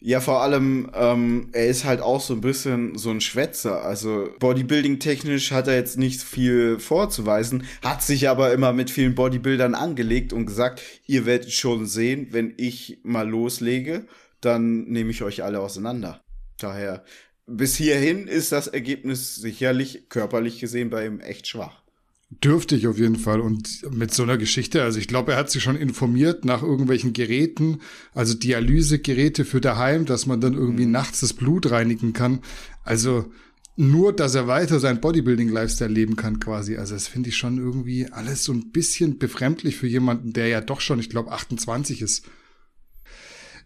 Ja, 0.00 0.20
vor 0.20 0.42
allem, 0.42 0.90
ähm, 0.94 1.48
er 1.52 1.66
ist 1.66 1.84
halt 1.84 2.00
auch 2.00 2.20
so 2.20 2.32
ein 2.34 2.40
bisschen 2.40 2.96
so 2.96 3.10
ein 3.10 3.20
Schwätzer. 3.20 3.82
Also 3.82 4.28
Bodybuilding-technisch 4.38 5.50
hat 5.50 5.66
er 5.66 5.74
jetzt 5.74 5.98
nicht 5.98 6.22
viel 6.22 6.78
vorzuweisen, 6.78 7.64
hat 7.82 8.02
sich 8.02 8.28
aber 8.28 8.52
immer 8.52 8.72
mit 8.72 8.90
vielen 8.90 9.16
Bodybuildern 9.16 9.74
angelegt 9.74 10.32
und 10.32 10.46
gesagt, 10.46 10.82
ihr 11.06 11.26
werdet 11.26 11.52
schon 11.52 11.86
sehen, 11.86 12.28
wenn 12.30 12.54
ich 12.58 13.00
mal 13.02 13.28
loslege, 13.28 14.06
dann 14.40 14.84
nehme 14.84 15.10
ich 15.10 15.22
euch 15.22 15.42
alle 15.42 15.58
auseinander. 15.58 16.22
Daher, 16.60 17.02
bis 17.46 17.76
hierhin 17.76 18.28
ist 18.28 18.52
das 18.52 18.68
Ergebnis 18.68 19.34
sicherlich 19.34 20.08
körperlich 20.08 20.60
gesehen 20.60 20.90
bei 20.90 21.06
ihm 21.06 21.18
echt 21.18 21.48
schwach. 21.48 21.82
Dürfte 22.30 22.76
ich 22.76 22.86
auf 22.86 22.98
jeden 22.98 23.16
Fall. 23.16 23.40
Und 23.40 23.90
mit 23.90 24.12
so 24.12 24.22
einer 24.22 24.36
Geschichte, 24.36 24.82
also 24.82 24.98
ich 24.98 25.08
glaube, 25.08 25.32
er 25.32 25.38
hat 25.38 25.50
sich 25.50 25.62
schon 25.62 25.76
informiert 25.76 26.44
nach 26.44 26.62
irgendwelchen 26.62 27.14
Geräten, 27.14 27.80
also 28.14 28.34
Dialysegeräte 28.34 29.46
für 29.46 29.62
daheim, 29.62 30.04
dass 30.04 30.26
man 30.26 30.40
dann 30.40 30.54
irgendwie 30.54 30.84
mhm. 30.84 30.92
nachts 30.92 31.20
das 31.20 31.32
Blut 31.32 31.70
reinigen 31.70 32.12
kann. 32.12 32.40
Also 32.84 33.32
nur, 33.76 34.12
dass 34.12 34.34
er 34.34 34.46
weiter 34.46 34.78
sein 34.78 35.00
Bodybuilding-Lifestyle 35.00 35.90
leben 35.90 36.16
kann 36.16 36.40
quasi. 36.40 36.76
Also 36.76 36.94
das 36.94 37.08
finde 37.08 37.30
ich 37.30 37.36
schon 37.36 37.58
irgendwie 37.58 38.08
alles 38.10 38.44
so 38.44 38.52
ein 38.52 38.72
bisschen 38.72 39.18
befremdlich 39.18 39.76
für 39.76 39.86
jemanden, 39.86 40.32
der 40.32 40.48
ja 40.48 40.60
doch 40.60 40.80
schon, 40.80 40.98
ich 40.98 41.08
glaube, 41.08 41.32
28 41.32 42.02
ist. 42.02 42.26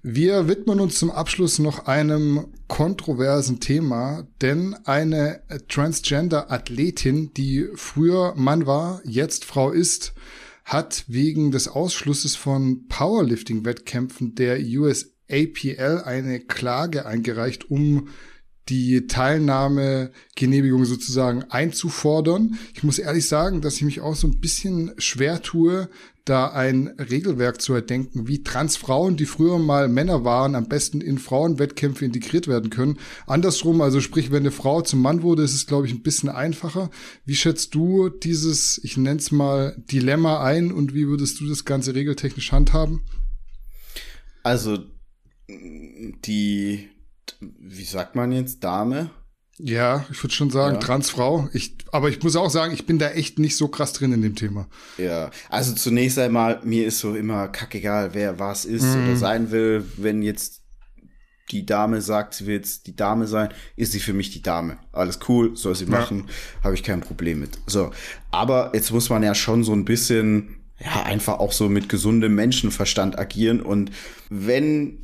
Wir 0.04 0.48
widmen 0.48 0.80
uns 0.80 0.98
zum 0.98 1.12
Abschluss 1.12 1.60
noch 1.60 1.86
einem 1.86 2.48
kontroversen 2.66 3.61
Thema, 3.61 4.26
denn 4.40 4.74
eine 4.84 5.44
Transgender-Athletin, 5.68 7.32
die 7.34 7.68
früher 7.76 8.34
Mann 8.34 8.66
war, 8.66 9.00
jetzt 9.05 9.44
Frau 9.44 9.70
ist, 9.70 10.12
hat 10.64 11.05
wegen 11.07 11.53
des 11.53 11.68
Ausschlusses 11.68 12.34
von 12.34 12.88
Powerlifting-Wettkämpfen 12.88 14.34
der 14.34 14.59
USAPL 14.59 16.03
eine 16.05 16.40
Klage 16.40 17.07
eingereicht, 17.07 17.70
um 17.70 18.09
die 18.68 19.06
Teilnahmegenehmigung 19.06 20.84
sozusagen 20.84 21.44
einzufordern. 21.50 22.58
Ich 22.74 22.82
muss 22.82 22.98
ehrlich 22.98 23.26
sagen, 23.26 23.60
dass 23.60 23.76
ich 23.76 23.82
mich 23.82 24.00
auch 24.00 24.14
so 24.14 24.28
ein 24.28 24.40
bisschen 24.40 24.92
schwer 24.98 25.42
tue, 25.42 25.88
da 26.24 26.52
ein 26.52 26.88
Regelwerk 26.98 27.60
zu 27.60 27.74
erdenken, 27.74 28.28
wie 28.28 28.44
Transfrauen, 28.44 29.16
die 29.16 29.26
früher 29.26 29.58
mal 29.58 29.88
Männer 29.88 30.24
waren, 30.24 30.54
am 30.54 30.68
besten 30.68 31.00
in 31.00 31.18
Frauenwettkämpfe 31.18 32.04
integriert 32.04 32.46
werden 32.46 32.70
können. 32.70 32.98
Andersrum, 33.26 33.80
also 33.80 34.00
sprich, 34.00 34.30
wenn 34.30 34.42
eine 34.42 34.52
Frau 34.52 34.82
zum 34.82 35.02
Mann 35.02 35.22
wurde, 35.22 35.42
ist 35.42 35.54
es, 35.54 35.66
glaube 35.66 35.86
ich, 35.86 35.92
ein 35.92 36.02
bisschen 36.02 36.28
einfacher. 36.28 36.90
Wie 37.24 37.34
schätzt 37.34 37.74
du 37.74 38.08
dieses, 38.08 38.78
ich 38.84 38.96
nenne 38.96 39.18
es 39.18 39.32
mal, 39.32 39.76
Dilemma 39.90 40.44
ein 40.44 40.70
und 40.70 40.94
wie 40.94 41.08
würdest 41.08 41.40
du 41.40 41.48
das 41.48 41.64
Ganze 41.64 41.94
regeltechnisch 41.94 42.52
handhaben? 42.52 43.02
Also 44.44 44.78
die, 45.48 46.88
wie 47.41 47.85
sagt 47.85 48.14
man 48.14 48.33
jetzt, 48.33 48.62
Dame? 48.64 49.11
Ja, 49.59 50.07
ich 50.11 50.23
würde 50.23 50.35
schon 50.35 50.51
sagen, 50.51 50.77
ja. 50.77 50.81
Transfrau. 50.81 51.49
Ich, 51.53 51.77
aber 51.93 52.09
ich 52.09 52.23
muss 52.23 52.37
auch 52.37 52.51
sagen, 52.51 52.73
ich 52.73 52.87
bin 52.87 52.99
da 52.99 53.11
echt 53.11 53.39
nicht 53.39 53.57
so 53.57 53.68
krass 53.68 53.93
drin 53.93 54.12
in 54.12 54.23
dem 54.23 54.35
Thema. 54.35 54.66
Ja, 54.99 55.31
also 55.51 55.75
zunächst 55.75 56.18
einmal, 56.18 56.61
mir 56.64 56.87
ist 56.87 56.99
so 56.99 57.14
immer 57.14 57.49
kackegal, 57.49 58.14
wer 58.14 58.39
was 58.39 58.64
ist 58.64 58.85
mhm. 58.85 59.05
oder 59.05 59.16
sein 59.16 59.51
will. 59.51 59.85
Wenn 59.97 60.23
jetzt 60.23 60.62
die 61.51 61.66
Dame 61.66 62.01
sagt, 62.01 62.35
sie 62.35 62.47
will 62.47 62.55
jetzt 62.55 62.87
die 62.87 62.97
Dame 62.97 63.27
sein, 63.27 63.51
ist 63.77 63.93
sie 63.93 64.01
für 64.01 64.14
mich 64.14 64.31
die 64.31 64.43
Dame. 64.43 64.79
Alles 64.91 65.20
cool, 65.29 65.55
soll 65.57 65.75
sie 65.75 65.87
machen, 65.87 66.25
ja. 66.27 66.64
habe 66.64 66.75
ich 66.75 66.83
kein 66.83 67.01
Problem 67.01 67.41
mit. 67.41 67.59
So, 67.66 67.91
aber 68.31 68.73
jetzt 68.75 68.91
muss 68.91 69.11
man 69.11 69.23
ja 69.23 69.35
schon 69.35 69.62
so 69.62 69.73
ein 69.75 69.85
bisschen, 69.85 70.57
ja, 70.79 71.03
einfach 71.03 71.39
auch 71.39 71.53
so 71.53 71.68
mit 71.68 71.89
gesundem 71.91 72.35
Menschenverstand 72.35 73.18
agieren. 73.18 73.61
Und 73.61 73.93
wenn 74.31 74.99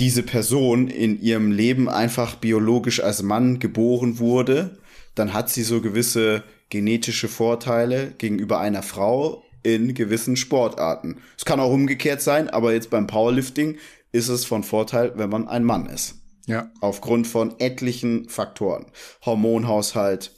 diese 0.00 0.22
Person 0.22 0.88
in 0.88 1.20
ihrem 1.20 1.52
Leben 1.52 1.88
einfach 1.88 2.34
biologisch 2.36 3.00
als 3.00 3.22
Mann 3.22 3.58
geboren 3.58 4.18
wurde, 4.18 4.78
dann 5.14 5.34
hat 5.34 5.50
sie 5.50 5.62
so 5.62 5.82
gewisse 5.82 6.42
genetische 6.70 7.28
Vorteile 7.28 8.12
gegenüber 8.16 8.60
einer 8.60 8.82
Frau 8.82 9.44
in 9.62 9.92
gewissen 9.92 10.36
Sportarten. 10.36 11.18
Es 11.36 11.44
kann 11.44 11.60
auch 11.60 11.70
umgekehrt 11.70 12.22
sein, 12.22 12.48
aber 12.48 12.72
jetzt 12.72 12.88
beim 12.88 13.06
Powerlifting 13.06 13.76
ist 14.10 14.28
es 14.28 14.46
von 14.46 14.64
Vorteil, 14.64 15.12
wenn 15.16 15.28
man 15.28 15.46
ein 15.46 15.64
Mann 15.64 15.86
ist. 15.86 16.14
Ja. 16.46 16.70
Aufgrund 16.80 17.26
von 17.26 17.54
etlichen 17.58 18.28
Faktoren. 18.28 18.86
Hormonhaushalt, 19.24 20.32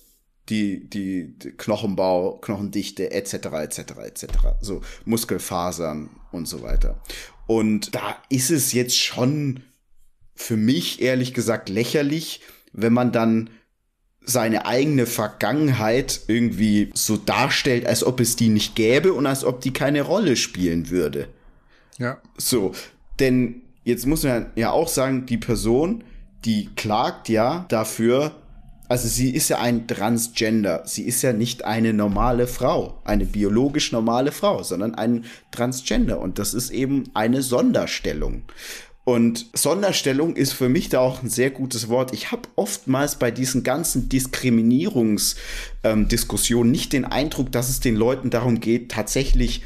die, 0.49 0.91
die, 0.91 1.39
die 1.39 1.53
Knochenbau, 1.53 2.39
Knochendichte, 2.39 3.13
etc., 3.13 3.35
etc., 3.35 3.79
etc. 4.05 4.25
So, 4.61 4.81
Muskelfasern 5.05 6.11
und 6.33 6.49
so 6.49 6.63
weiter. 6.63 7.01
Und 7.53 7.95
da 7.95 8.17
ist 8.31 8.51
es 8.51 8.73
jetzt 8.73 8.99
schon 8.99 9.61
für 10.35 10.57
mich 10.57 11.03
ehrlich 11.03 11.35
gesagt 11.35 11.69
lächerlich, 11.69 12.41
wenn 12.73 12.95
man 12.95 13.13
dann 13.13 13.51
seine 14.25 14.65
eigene 14.65 15.05
Vergangenheit 15.05 16.21
irgendwie 16.29 16.89
so 16.95 17.19
darstellt, 17.19 17.85
als 17.85 18.05
ob 18.05 18.21
es 18.21 18.37
die 18.37 18.49
nicht 18.49 18.75
gäbe 18.75 19.13
und 19.13 19.27
als 19.27 19.45
ob 19.45 19.61
die 19.61 19.75
keine 19.75 20.01
Rolle 20.01 20.37
spielen 20.37 20.89
würde. 20.89 21.29
Ja. 21.99 22.23
So, 22.39 22.73
denn 23.21 23.61
jetzt 23.85 24.07
muss 24.07 24.23
man 24.23 24.47
ja 24.55 24.71
auch 24.71 24.89
sagen, 24.89 25.27
die 25.27 25.37
Person, 25.37 26.05
die 26.47 26.71
klagt 26.75 27.29
ja 27.29 27.67
dafür, 27.69 28.35
also 28.93 29.09
sie 29.09 29.31
ist 29.31 29.49
ja 29.49 29.59
ein 29.59 29.87
Transgender. 29.87 30.83
Sie 30.85 31.05
ist 31.05 31.23
ja 31.23 31.33
nicht 31.33 31.65
eine 31.65 31.95
normale 31.95 32.47
Frau, 32.47 33.01
eine 33.05 33.25
biologisch 33.25 33.91
normale 33.91 34.33
Frau, 34.33 34.63
sondern 34.63 34.95
ein 34.95 35.25
Transgender. 35.51 36.21
Und 36.21 36.39
das 36.39 36.53
ist 36.53 36.69
eben 36.69 37.05
eine 37.15 37.41
Sonderstellung. 37.41 38.43
Und 39.05 39.47
Sonderstellung 39.55 40.37
ist 40.37 40.53
für 40.53 40.69
mich 40.69 40.91
da 40.91 41.01
auch 41.01 41.23
ein 41.23 41.31
sehr 41.31 41.49
gutes 41.49 41.89
Wort. 41.89 42.13
Ich 42.13 42.33
habe 42.33 42.43
oftmals 42.55 43.17
bei 43.17 43.31
diesen 43.31 43.63
ganzen 43.63 44.11
Diskriminierungsdiskussionen 44.11 46.67
ähm, 46.67 46.73
nicht 46.73 46.93
den 46.93 47.07
Eindruck, 47.07 47.51
dass 47.51 47.71
es 47.71 47.81
den 47.81 47.97
Leuten 47.97 48.29
darum 48.29 48.61
geht, 48.61 48.91
tatsächlich 48.91 49.63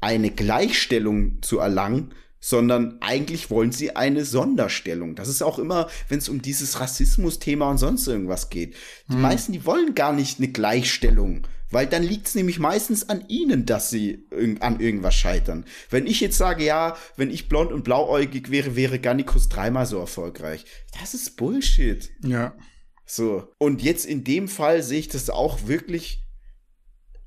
eine 0.00 0.30
Gleichstellung 0.30 1.42
zu 1.42 1.58
erlangen, 1.58 2.14
sondern 2.40 2.98
eigentlich 3.00 3.50
wollen 3.50 3.72
sie 3.72 3.96
eine 3.96 4.24
Sonderstellung. 4.24 5.14
Das 5.14 5.28
ist 5.28 5.42
auch 5.42 5.58
immer, 5.58 5.88
wenn 6.08 6.18
es 6.18 6.28
um 6.28 6.42
dieses 6.42 6.80
Rassismus-Thema 6.80 7.70
und 7.70 7.78
sonst 7.78 8.06
irgendwas 8.06 8.50
geht. 8.50 8.74
Die 9.08 9.14
hm. 9.14 9.22
meisten, 9.22 9.52
die 9.52 9.66
wollen 9.66 9.94
gar 9.94 10.12
nicht 10.12 10.38
eine 10.38 10.48
Gleichstellung, 10.48 11.46
weil 11.70 11.86
dann 11.86 12.02
liegt 12.02 12.28
es 12.28 12.34
nämlich 12.34 12.58
meistens 12.58 13.08
an 13.08 13.24
ihnen, 13.28 13.66
dass 13.66 13.90
sie 13.90 14.26
an 14.60 14.80
irgendwas 14.80 15.14
scheitern. 15.14 15.64
Wenn 15.90 16.06
ich 16.06 16.20
jetzt 16.20 16.38
sage, 16.38 16.64
ja, 16.64 16.96
wenn 17.16 17.30
ich 17.30 17.48
blond 17.48 17.72
und 17.72 17.84
blauäugig 17.84 18.50
wäre, 18.50 18.76
wäre 18.76 18.98
Gannikus 18.98 19.48
dreimal 19.48 19.86
so 19.86 19.98
erfolgreich. 19.98 20.64
Das 20.98 21.14
ist 21.14 21.36
Bullshit. 21.36 22.10
Ja. 22.22 22.56
So. 23.04 23.52
Und 23.58 23.82
jetzt 23.82 24.06
in 24.06 24.24
dem 24.24 24.48
Fall 24.48 24.82
sehe 24.82 25.00
ich 25.00 25.08
das 25.08 25.28
auch 25.28 25.66
wirklich 25.66 26.24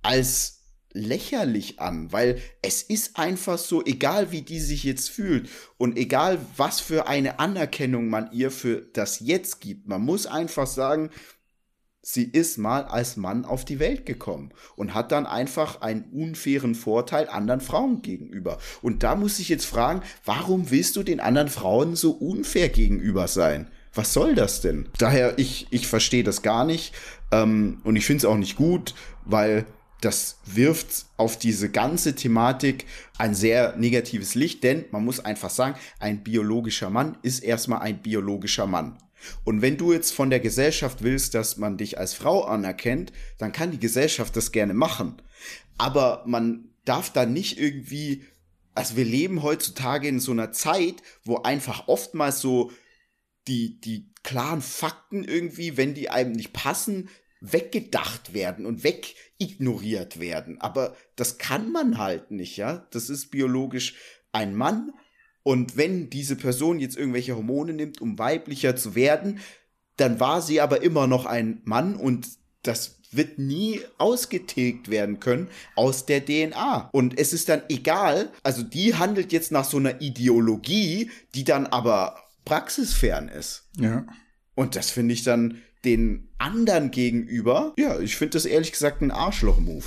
als 0.01 0.60
lächerlich 0.93 1.79
an, 1.79 2.11
weil 2.11 2.41
es 2.61 2.81
ist 2.81 3.17
einfach 3.17 3.57
so, 3.57 3.83
egal 3.85 4.31
wie 4.31 4.41
die 4.41 4.59
sich 4.59 4.83
jetzt 4.83 5.09
fühlt 5.09 5.49
und 5.77 5.97
egal 5.97 6.39
was 6.57 6.79
für 6.79 7.07
eine 7.07 7.39
Anerkennung 7.39 8.09
man 8.09 8.31
ihr 8.31 8.51
für 8.51 8.81
das 8.93 9.19
Jetzt 9.19 9.61
gibt, 9.61 9.87
man 9.87 10.01
muss 10.01 10.27
einfach 10.27 10.67
sagen, 10.67 11.09
sie 12.01 12.23
ist 12.23 12.57
mal 12.57 12.83
als 12.85 13.15
Mann 13.15 13.45
auf 13.45 13.63
die 13.63 13.79
Welt 13.79 14.05
gekommen 14.05 14.51
und 14.75 14.93
hat 14.93 15.11
dann 15.11 15.25
einfach 15.25 15.81
einen 15.81 16.05
unfairen 16.11 16.75
Vorteil 16.75 17.29
anderen 17.29 17.61
Frauen 17.61 18.01
gegenüber. 18.01 18.57
Und 18.81 19.03
da 19.03 19.15
muss 19.15 19.39
ich 19.39 19.49
jetzt 19.49 19.65
fragen, 19.65 20.01
warum 20.25 20.71
willst 20.71 20.95
du 20.95 21.03
den 21.03 21.19
anderen 21.19 21.49
Frauen 21.49 21.95
so 21.95 22.11
unfair 22.11 22.69
gegenüber 22.69 23.27
sein? 23.27 23.69
Was 23.93 24.13
soll 24.13 24.35
das 24.35 24.61
denn? 24.61 24.87
Daher, 24.97 25.37
ich, 25.37 25.67
ich 25.69 25.85
verstehe 25.85 26.23
das 26.23 26.41
gar 26.41 26.65
nicht 26.65 26.93
ähm, 27.31 27.81
und 27.83 27.95
ich 27.95 28.05
finde 28.05 28.19
es 28.19 28.25
auch 28.25 28.37
nicht 28.37 28.55
gut, 28.55 28.95
weil 29.25 29.65
das 30.01 30.39
wirft 30.45 31.05
auf 31.17 31.37
diese 31.37 31.69
ganze 31.69 32.15
Thematik 32.15 32.85
ein 33.17 33.35
sehr 33.35 33.75
negatives 33.77 34.35
Licht, 34.35 34.63
denn 34.63 34.85
man 34.91 35.05
muss 35.05 35.19
einfach 35.19 35.51
sagen, 35.51 35.75
ein 35.99 36.23
biologischer 36.23 36.89
Mann 36.89 37.17
ist 37.21 37.43
erstmal 37.43 37.81
ein 37.81 38.01
biologischer 38.01 38.65
Mann. 38.65 38.97
Und 39.43 39.61
wenn 39.61 39.77
du 39.77 39.93
jetzt 39.93 40.11
von 40.11 40.31
der 40.31 40.39
Gesellschaft 40.39 41.03
willst, 41.03 41.35
dass 41.35 41.57
man 41.57 41.77
dich 41.77 41.99
als 41.99 42.15
Frau 42.15 42.43
anerkennt, 42.43 43.13
dann 43.37 43.51
kann 43.51 43.71
die 43.71 43.79
Gesellschaft 43.79 44.35
das 44.35 44.51
gerne 44.51 44.73
machen. 44.73 45.21
Aber 45.77 46.23
man 46.25 46.69
darf 46.85 47.13
da 47.13 47.27
nicht 47.27 47.59
irgendwie, 47.59 48.25
also 48.73 48.97
wir 48.97 49.05
leben 49.05 49.43
heutzutage 49.43 50.07
in 50.07 50.19
so 50.19 50.31
einer 50.31 50.51
Zeit, 50.51 50.95
wo 51.23 51.37
einfach 51.37 51.87
oftmals 51.87 52.41
so 52.41 52.71
die, 53.47 53.79
die 53.79 54.11
klaren 54.23 54.61
Fakten 54.61 55.23
irgendwie, 55.23 55.77
wenn 55.77 55.93
die 55.93 56.09
einem 56.09 56.31
nicht 56.31 56.53
passen, 56.53 57.09
weggedacht 57.41 58.33
werden 58.33 58.65
und 58.65 58.83
wegignoriert 58.83 60.19
werden. 60.19 60.61
Aber 60.61 60.95
das 61.15 61.37
kann 61.39 61.71
man 61.71 61.97
halt 61.97 62.31
nicht, 62.31 62.55
ja. 62.55 62.87
Das 62.91 63.09
ist 63.09 63.31
biologisch 63.31 63.95
ein 64.31 64.55
Mann. 64.55 64.91
Und 65.43 65.75
wenn 65.75 66.09
diese 66.09 66.35
Person 66.35 66.79
jetzt 66.79 66.95
irgendwelche 66.95 67.35
Hormone 67.35 67.73
nimmt, 67.73 67.99
um 67.99 68.19
weiblicher 68.19 68.75
zu 68.75 68.93
werden, 68.93 69.39
dann 69.97 70.19
war 70.19 70.41
sie 70.41 70.61
aber 70.61 70.83
immer 70.83 71.07
noch 71.07 71.25
ein 71.25 71.61
Mann 71.65 71.95
und 71.95 72.27
das 72.61 73.01
wird 73.11 73.39
nie 73.39 73.81
ausgetilgt 73.97 74.89
werden 74.89 75.19
können 75.19 75.49
aus 75.75 76.05
der 76.05 76.23
DNA. 76.23 76.89
Und 76.93 77.19
es 77.19 77.33
ist 77.33 77.49
dann 77.49 77.63
egal, 77.69 78.31
also 78.43 78.63
die 78.63 78.95
handelt 78.95 79.33
jetzt 79.33 79.51
nach 79.51 79.65
so 79.65 79.77
einer 79.77 79.99
Ideologie, 79.99 81.11
die 81.35 81.43
dann 81.43 81.67
aber 81.67 82.23
praxisfern 82.45 83.27
ist. 83.27 83.67
Ja. 83.77 84.05
Und 84.55 84.75
das 84.75 84.91
finde 84.91 85.13
ich 85.13 85.23
dann 85.23 85.61
den 85.85 86.29
anderen 86.37 86.91
gegenüber, 86.91 87.73
ja, 87.77 87.99
ich 87.99 88.15
finde 88.15 88.31
das 88.31 88.45
ehrlich 88.45 88.71
gesagt 88.71 89.01
ein 89.01 89.11
Arschloch-Move. 89.11 89.85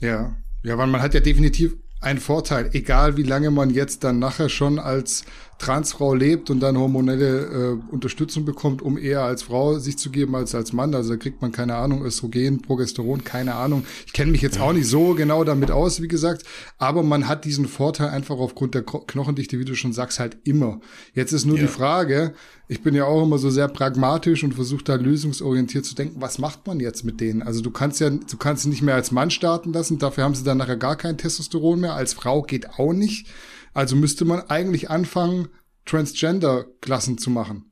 Ja. 0.00 0.36
Ja, 0.62 0.78
weil 0.78 0.86
man 0.86 1.02
hat 1.02 1.14
ja 1.14 1.20
definitiv 1.20 1.76
einen 2.00 2.20
Vorteil, 2.20 2.70
egal 2.72 3.16
wie 3.16 3.22
lange 3.22 3.50
man 3.50 3.70
jetzt 3.70 4.04
dann 4.04 4.18
nachher 4.18 4.48
schon 4.48 4.78
als 4.78 5.24
Transfrau 5.58 6.14
lebt 6.14 6.50
und 6.50 6.60
dann 6.60 6.78
hormonelle 6.78 7.78
äh, 7.80 7.92
Unterstützung 7.92 8.44
bekommt, 8.44 8.82
um 8.82 8.98
eher 8.98 9.22
als 9.22 9.44
Frau 9.44 9.78
sich 9.78 9.98
zu 9.98 10.10
geben 10.10 10.34
als 10.34 10.54
als 10.54 10.72
Mann. 10.72 10.94
Also 10.94 11.10
da 11.10 11.16
kriegt 11.16 11.42
man 11.42 11.52
keine 11.52 11.76
Ahnung, 11.76 12.04
Östrogen, 12.04 12.62
Progesteron, 12.62 13.24
keine 13.24 13.54
Ahnung. 13.54 13.84
Ich 14.06 14.12
kenne 14.12 14.32
mich 14.32 14.42
jetzt 14.42 14.60
auch 14.60 14.72
nicht 14.72 14.86
so 14.86 15.14
genau 15.14 15.44
damit 15.44 15.70
aus, 15.70 16.02
wie 16.02 16.08
gesagt, 16.08 16.44
aber 16.78 17.02
man 17.02 17.28
hat 17.28 17.44
diesen 17.44 17.66
Vorteil 17.66 18.08
einfach 18.08 18.38
aufgrund 18.38 18.74
der 18.74 18.82
Knochendichte, 18.82 19.58
wie 19.58 19.64
du 19.64 19.74
schon 19.74 19.92
sagst, 19.92 20.18
halt 20.18 20.36
immer. 20.44 20.80
Jetzt 21.14 21.32
ist 21.32 21.44
nur 21.44 21.56
ja. 21.56 21.62
die 21.62 21.68
Frage, 21.68 22.34
ich 22.66 22.82
bin 22.82 22.94
ja 22.94 23.04
auch 23.04 23.22
immer 23.22 23.38
so 23.38 23.50
sehr 23.50 23.68
pragmatisch 23.68 24.42
und 24.42 24.54
versuche 24.54 24.84
da 24.84 24.94
lösungsorientiert 24.94 25.84
zu 25.84 25.94
denken, 25.94 26.20
was 26.20 26.38
macht 26.38 26.66
man 26.66 26.80
jetzt 26.80 27.04
mit 27.04 27.20
denen? 27.20 27.42
Also 27.42 27.60
du 27.60 27.70
kannst 27.70 28.00
ja, 28.00 28.10
du 28.10 28.36
kannst 28.38 28.62
sie 28.62 28.70
nicht 28.70 28.82
mehr 28.82 28.94
als 28.94 29.10
Mann 29.10 29.30
starten 29.30 29.72
lassen, 29.72 29.98
dafür 29.98 30.24
haben 30.24 30.34
sie 30.34 30.44
dann 30.44 30.58
nachher 30.58 30.76
gar 30.76 30.96
kein 30.96 31.18
Testosteron 31.18 31.80
mehr, 31.80 31.94
als 31.94 32.14
Frau 32.14 32.42
geht 32.42 32.78
auch 32.78 32.92
nicht. 32.92 33.26
Also 33.74 33.96
müsste 33.96 34.24
man 34.24 34.40
eigentlich 34.48 34.88
anfangen, 34.90 35.48
Transgender-Klassen 35.84 37.18
zu 37.18 37.30
machen. 37.30 37.70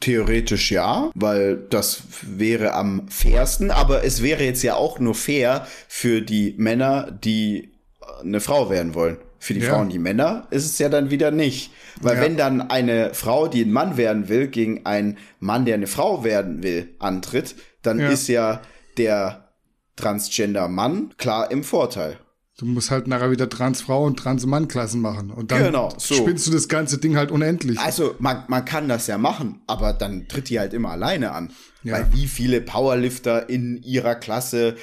Theoretisch 0.00 0.70
ja, 0.70 1.10
weil 1.14 1.56
das 1.70 2.02
wäre 2.22 2.74
am 2.74 3.08
fairsten, 3.08 3.70
aber 3.70 4.04
es 4.04 4.22
wäre 4.22 4.44
jetzt 4.44 4.62
ja 4.62 4.74
auch 4.74 4.98
nur 4.98 5.14
fair 5.14 5.66
für 5.88 6.20
die 6.20 6.54
Männer, 6.58 7.10
die 7.10 7.72
eine 8.20 8.40
Frau 8.40 8.68
werden 8.68 8.94
wollen. 8.94 9.16
Für 9.38 9.54
die 9.54 9.60
Ja. 9.60 9.70
Frauen, 9.74 9.88
die 9.88 9.98
Männer, 9.98 10.46
ist 10.50 10.66
es 10.66 10.78
ja 10.78 10.88
dann 10.88 11.10
wieder 11.10 11.30
nicht. 11.30 11.70
Weil 12.00 12.16
Ja. 12.16 12.22
wenn 12.22 12.36
dann 12.36 12.60
eine 12.62 13.14
Frau, 13.14 13.48
die 13.48 13.62
ein 13.64 13.72
Mann 13.72 13.96
werden 13.96 14.28
will, 14.28 14.48
gegen 14.48 14.84
einen 14.84 15.18
Mann, 15.40 15.64
der 15.64 15.74
eine 15.74 15.86
Frau 15.86 16.24
werden 16.24 16.62
will, 16.62 16.94
antritt, 16.98 17.54
dann 17.82 17.98
Ja. 18.00 18.08
ist 18.10 18.28
ja 18.28 18.60
der 18.98 19.52
Transgender-Mann 19.96 21.14
klar 21.16 21.50
im 21.50 21.64
Vorteil. 21.64 22.18
Du 22.58 22.64
musst 22.64 22.90
halt 22.90 23.06
nachher 23.06 23.30
wieder 23.30 23.50
Transfrau 23.50 24.04
und 24.04 24.18
Transmann-Klassen 24.18 25.00
machen. 25.00 25.30
Und 25.30 25.50
dann 25.52 25.64
Genau, 25.64 25.90
so. 25.98 26.14
spinnst 26.14 26.46
du 26.46 26.50
das 26.50 26.68
ganze 26.68 26.96
Ding 26.96 27.14
halt 27.16 27.30
unendlich. 27.30 27.78
Also 27.78 28.14
man, 28.18 28.44
man 28.48 28.64
kann 28.64 28.88
das 28.88 29.06
ja 29.08 29.18
machen, 29.18 29.60
aber 29.66 29.92
dann 29.92 30.26
tritt 30.26 30.48
die 30.48 30.58
halt 30.58 30.72
immer 30.72 30.90
alleine 30.90 31.32
an. 31.32 31.52
Ja. 31.82 31.94
Weil 31.94 32.12
wie 32.14 32.26
viele 32.26 32.62
Powerlifter 32.62 33.50
in 33.50 33.82
ihrer 33.82 34.14
Klasse 34.14 34.76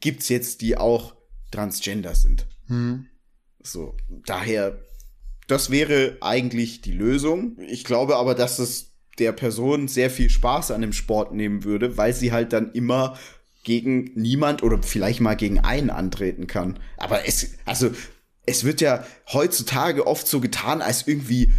gibt's 0.00 0.28
jetzt, 0.28 0.60
die 0.60 0.76
auch 0.76 1.16
Transgender 1.50 2.14
sind? 2.14 2.46
Hm. 2.68 3.06
So, 3.60 3.96
daher, 4.24 4.78
das 5.48 5.70
wäre 5.70 6.18
eigentlich 6.20 6.80
die 6.80 6.92
Lösung. 6.92 7.56
Ich 7.58 7.82
glaube 7.84 8.16
aber, 8.16 8.36
dass 8.36 8.60
es 8.60 8.92
der 9.18 9.32
Person 9.32 9.88
sehr 9.88 10.10
viel 10.10 10.30
Spaß 10.30 10.70
an 10.70 10.80
dem 10.80 10.92
Sport 10.92 11.34
nehmen 11.34 11.64
würde, 11.64 11.96
weil 11.96 12.12
sie 12.12 12.30
halt 12.30 12.52
dann 12.52 12.72
immer 12.72 13.18
gegen 13.64 14.12
niemand 14.14 14.62
oder 14.62 14.82
vielleicht 14.82 15.20
mal 15.20 15.34
gegen 15.34 15.58
einen 15.58 15.90
antreten 15.90 16.46
kann. 16.46 16.78
Aber 16.96 17.26
es, 17.26 17.54
also, 17.64 17.90
es 18.46 18.64
wird 18.64 18.80
ja 18.80 19.04
heutzutage 19.32 20.06
oft 20.06 20.28
so 20.28 20.40
getan, 20.40 20.82
als 20.82 21.06
irgendwie 21.06 21.52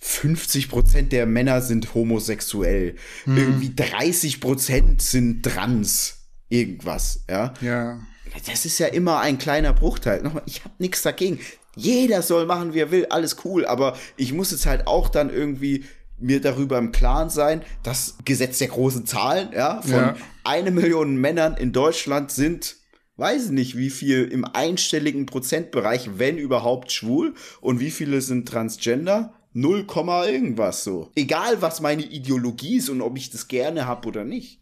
50 0.00 0.68
Prozent 0.68 1.12
der 1.12 1.24
Männer 1.24 1.62
sind 1.62 1.94
homosexuell. 1.94 2.96
Irgendwie 3.24 3.74
30 3.74 4.40
Prozent 4.40 5.00
sind 5.00 5.42
trans. 5.42 6.18
Irgendwas, 6.50 7.24
ja. 7.28 7.54
Ja. 7.62 8.00
Das 8.46 8.66
ist 8.66 8.78
ja 8.78 8.88
immer 8.88 9.20
ein 9.20 9.38
kleiner 9.38 9.72
Bruchteil. 9.72 10.22
Nochmal, 10.22 10.42
ich 10.46 10.64
habe 10.64 10.74
nichts 10.78 11.02
dagegen. 11.02 11.38
Jeder 11.76 12.20
soll 12.20 12.46
machen, 12.46 12.74
wie 12.74 12.80
er 12.80 12.90
will, 12.90 13.06
alles 13.06 13.36
cool. 13.44 13.64
Aber 13.64 13.96
ich 14.16 14.32
muss 14.32 14.50
jetzt 14.50 14.66
halt 14.66 14.86
auch 14.86 15.08
dann 15.08 15.30
irgendwie 15.30 15.84
mir 16.24 16.40
darüber 16.40 16.78
im 16.78 16.90
Klaren 16.90 17.30
sein, 17.30 17.62
das 17.82 18.16
Gesetz 18.24 18.58
der 18.58 18.68
großen 18.68 19.06
Zahlen, 19.06 19.50
ja, 19.54 19.82
von 19.82 19.90
Ja. 19.92 20.16
eine 20.42 20.70
Million 20.70 21.16
Männern 21.16 21.56
in 21.56 21.72
Deutschland 21.72 22.30
sind, 22.30 22.76
weiß 23.16 23.50
nicht, 23.50 23.76
wie 23.76 23.90
viel 23.90 24.24
im 24.24 24.44
einstelligen 24.44 25.26
Prozentbereich, 25.26 26.10
wenn 26.16 26.38
überhaupt, 26.38 26.90
schwul 26.92 27.34
und 27.60 27.78
wie 27.78 27.90
viele 27.90 28.20
sind 28.20 28.48
transgender. 28.48 29.34
0, 29.52 29.84
Komma 29.84 30.26
irgendwas 30.26 30.82
so. 30.82 31.12
Egal, 31.14 31.62
was 31.62 31.80
meine 31.80 32.02
Ideologie 32.02 32.78
ist 32.78 32.88
und 32.88 33.00
ob 33.02 33.16
ich 33.16 33.30
das 33.30 33.46
gerne 33.46 33.86
hab 33.86 34.04
oder 34.04 34.24
nicht. 34.24 34.60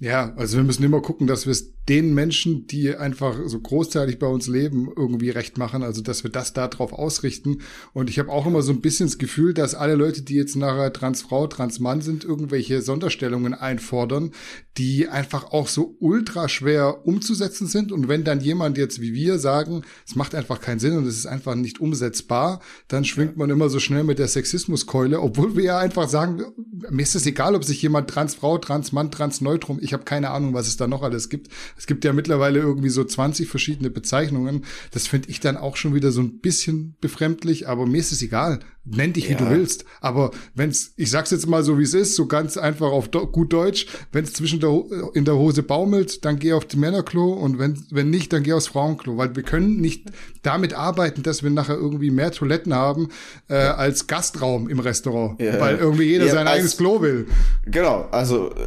Ja, 0.00 0.32
also 0.36 0.56
wir 0.56 0.64
müssen 0.64 0.82
immer 0.82 1.02
gucken, 1.02 1.26
dass 1.26 1.44
wir 1.44 1.50
es 1.52 1.71
den 1.88 2.14
Menschen, 2.14 2.66
die 2.66 2.94
einfach 2.94 3.36
so 3.46 3.58
großteilig 3.58 4.18
bei 4.18 4.26
uns 4.26 4.46
leben, 4.46 4.88
irgendwie 4.94 5.30
recht 5.30 5.58
machen. 5.58 5.82
Also 5.82 6.00
dass 6.00 6.22
wir 6.22 6.30
das 6.30 6.52
darauf 6.52 6.92
ausrichten. 6.92 7.58
Und 7.92 8.08
ich 8.08 8.18
habe 8.18 8.30
auch 8.30 8.46
immer 8.46 8.62
so 8.62 8.72
ein 8.72 8.80
bisschen 8.80 9.06
das 9.06 9.18
Gefühl, 9.18 9.52
dass 9.52 9.74
alle 9.74 9.96
Leute, 9.96 10.22
die 10.22 10.34
jetzt 10.34 10.56
nachher 10.56 10.92
Transfrau, 10.92 11.46
Transmann 11.48 12.00
sind, 12.00 12.24
irgendwelche 12.24 12.82
Sonderstellungen 12.82 13.54
einfordern, 13.54 14.30
die 14.78 15.08
einfach 15.08 15.52
auch 15.52 15.68
so 15.68 15.96
ultra 15.98 16.48
schwer 16.48 17.06
umzusetzen 17.06 17.66
sind. 17.66 17.92
Und 17.92 18.08
wenn 18.08 18.24
dann 18.24 18.40
jemand 18.40 18.78
jetzt 18.78 19.00
wie 19.00 19.12
wir 19.12 19.38
sagen, 19.38 19.82
es 20.06 20.14
macht 20.14 20.34
einfach 20.34 20.60
keinen 20.60 20.78
Sinn 20.78 20.96
und 20.96 21.06
es 21.06 21.18
ist 21.18 21.26
einfach 21.26 21.54
nicht 21.54 21.80
umsetzbar, 21.80 22.60
dann 22.88 23.04
schwingt 23.04 23.36
man 23.36 23.50
immer 23.50 23.68
so 23.68 23.80
schnell 23.80 24.04
mit 24.04 24.18
der 24.18 24.28
Sexismuskeule, 24.28 25.20
obwohl 25.20 25.56
wir 25.56 25.64
ja 25.64 25.78
einfach 25.78 26.08
sagen, 26.08 26.42
mir 26.90 27.02
ist 27.02 27.14
es 27.14 27.26
egal, 27.26 27.54
ob 27.54 27.64
sich 27.64 27.82
jemand 27.82 28.08
Transfrau, 28.08 28.58
Transmann, 28.58 29.10
Transneutrum, 29.10 29.78
ich 29.82 29.92
habe 29.92 30.04
keine 30.04 30.30
Ahnung, 30.30 30.54
was 30.54 30.68
es 30.68 30.76
da 30.76 30.86
noch 30.86 31.02
alles 31.02 31.28
gibt. 31.28 31.48
Es 31.76 31.86
gibt 31.86 32.04
ja 32.04 32.12
mittlerweile 32.12 32.60
irgendwie 32.60 32.88
so 32.88 33.04
20 33.04 33.48
verschiedene 33.48 33.90
Bezeichnungen. 33.90 34.64
Das 34.90 35.06
finde 35.06 35.30
ich 35.30 35.40
dann 35.40 35.56
auch 35.56 35.76
schon 35.76 35.94
wieder 35.94 36.12
so 36.12 36.20
ein 36.20 36.40
bisschen 36.40 36.96
befremdlich, 37.00 37.68
aber 37.68 37.86
mir 37.86 37.98
ist 37.98 38.12
es 38.12 38.22
egal. 38.22 38.60
Nenn 38.84 39.12
dich, 39.12 39.28
wie 39.28 39.32
Ja. 39.34 39.38
du 39.38 39.48
willst. 39.48 39.84
Aber 40.00 40.32
wenn's, 40.56 40.92
ich 40.96 41.08
sag's 41.10 41.30
jetzt 41.30 41.46
mal 41.46 41.62
so, 41.62 41.78
wie 41.78 41.84
es 41.84 41.94
ist, 41.94 42.16
so 42.16 42.26
ganz 42.26 42.56
einfach 42.56 42.88
auf 42.90 43.06
do, 43.06 43.26
gut 43.28 43.52
Deutsch, 43.52 43.86
wenn's 44.10 44.32
zwischen 44.32 44.58
der, 44.58 44.70
Ho- 44.70 44.90
in 45.14 45.24
der 45.24 45.36
Hose 45.36 45.62
baumelt, 45.62 46.24
dann 46.24 46.40
geh 46.40 46.52
auf 46.52 46.64
die 46.64 46.76
Männerklo 46.78 47.32
und 47.32 47.60
wenn, 47.60 47.78
wenn 47.92 48.10
nicht, 48.10 48.32
dann 48.32 48.42
geh 48.42 48.52
aufs 48.54 48.66
Frauenklo, 48.66 49.16
weil 49.16 49.36
wir 49.36 49.44
können 49.44 49.80
nicht 49.80 50.06
damit 50.42 50.74
arbeiten, 50.74 51.22
dass 51.22 51.44
wir 51.44 51.50
nachher 51.50 51.76
irgendwie 51.76 52.10
mehr 52.10 52.32
Toiletten 52.32 52.74
haben 52.74 53.08
äh, 53.48 53.54
als 53.54 54.08
Gastraum 54.08 54.68
im 54.68 54.80
Restaurant, 54.80 55.40
Ja. 55.40 55.60
weil 55.60 55.76
irgendwie 55.78 56.04
jeder 56.06 56.26
Ja, 56.26 56.32
sein 56.32 56.48
als- 56.48 56.56
eigenes 56.56 56.76
Klo 56.76 57.00
will. 57.00 57.28
Genau, 57.64 58.08
also 58.10 58.50
äh, 58.50 58.66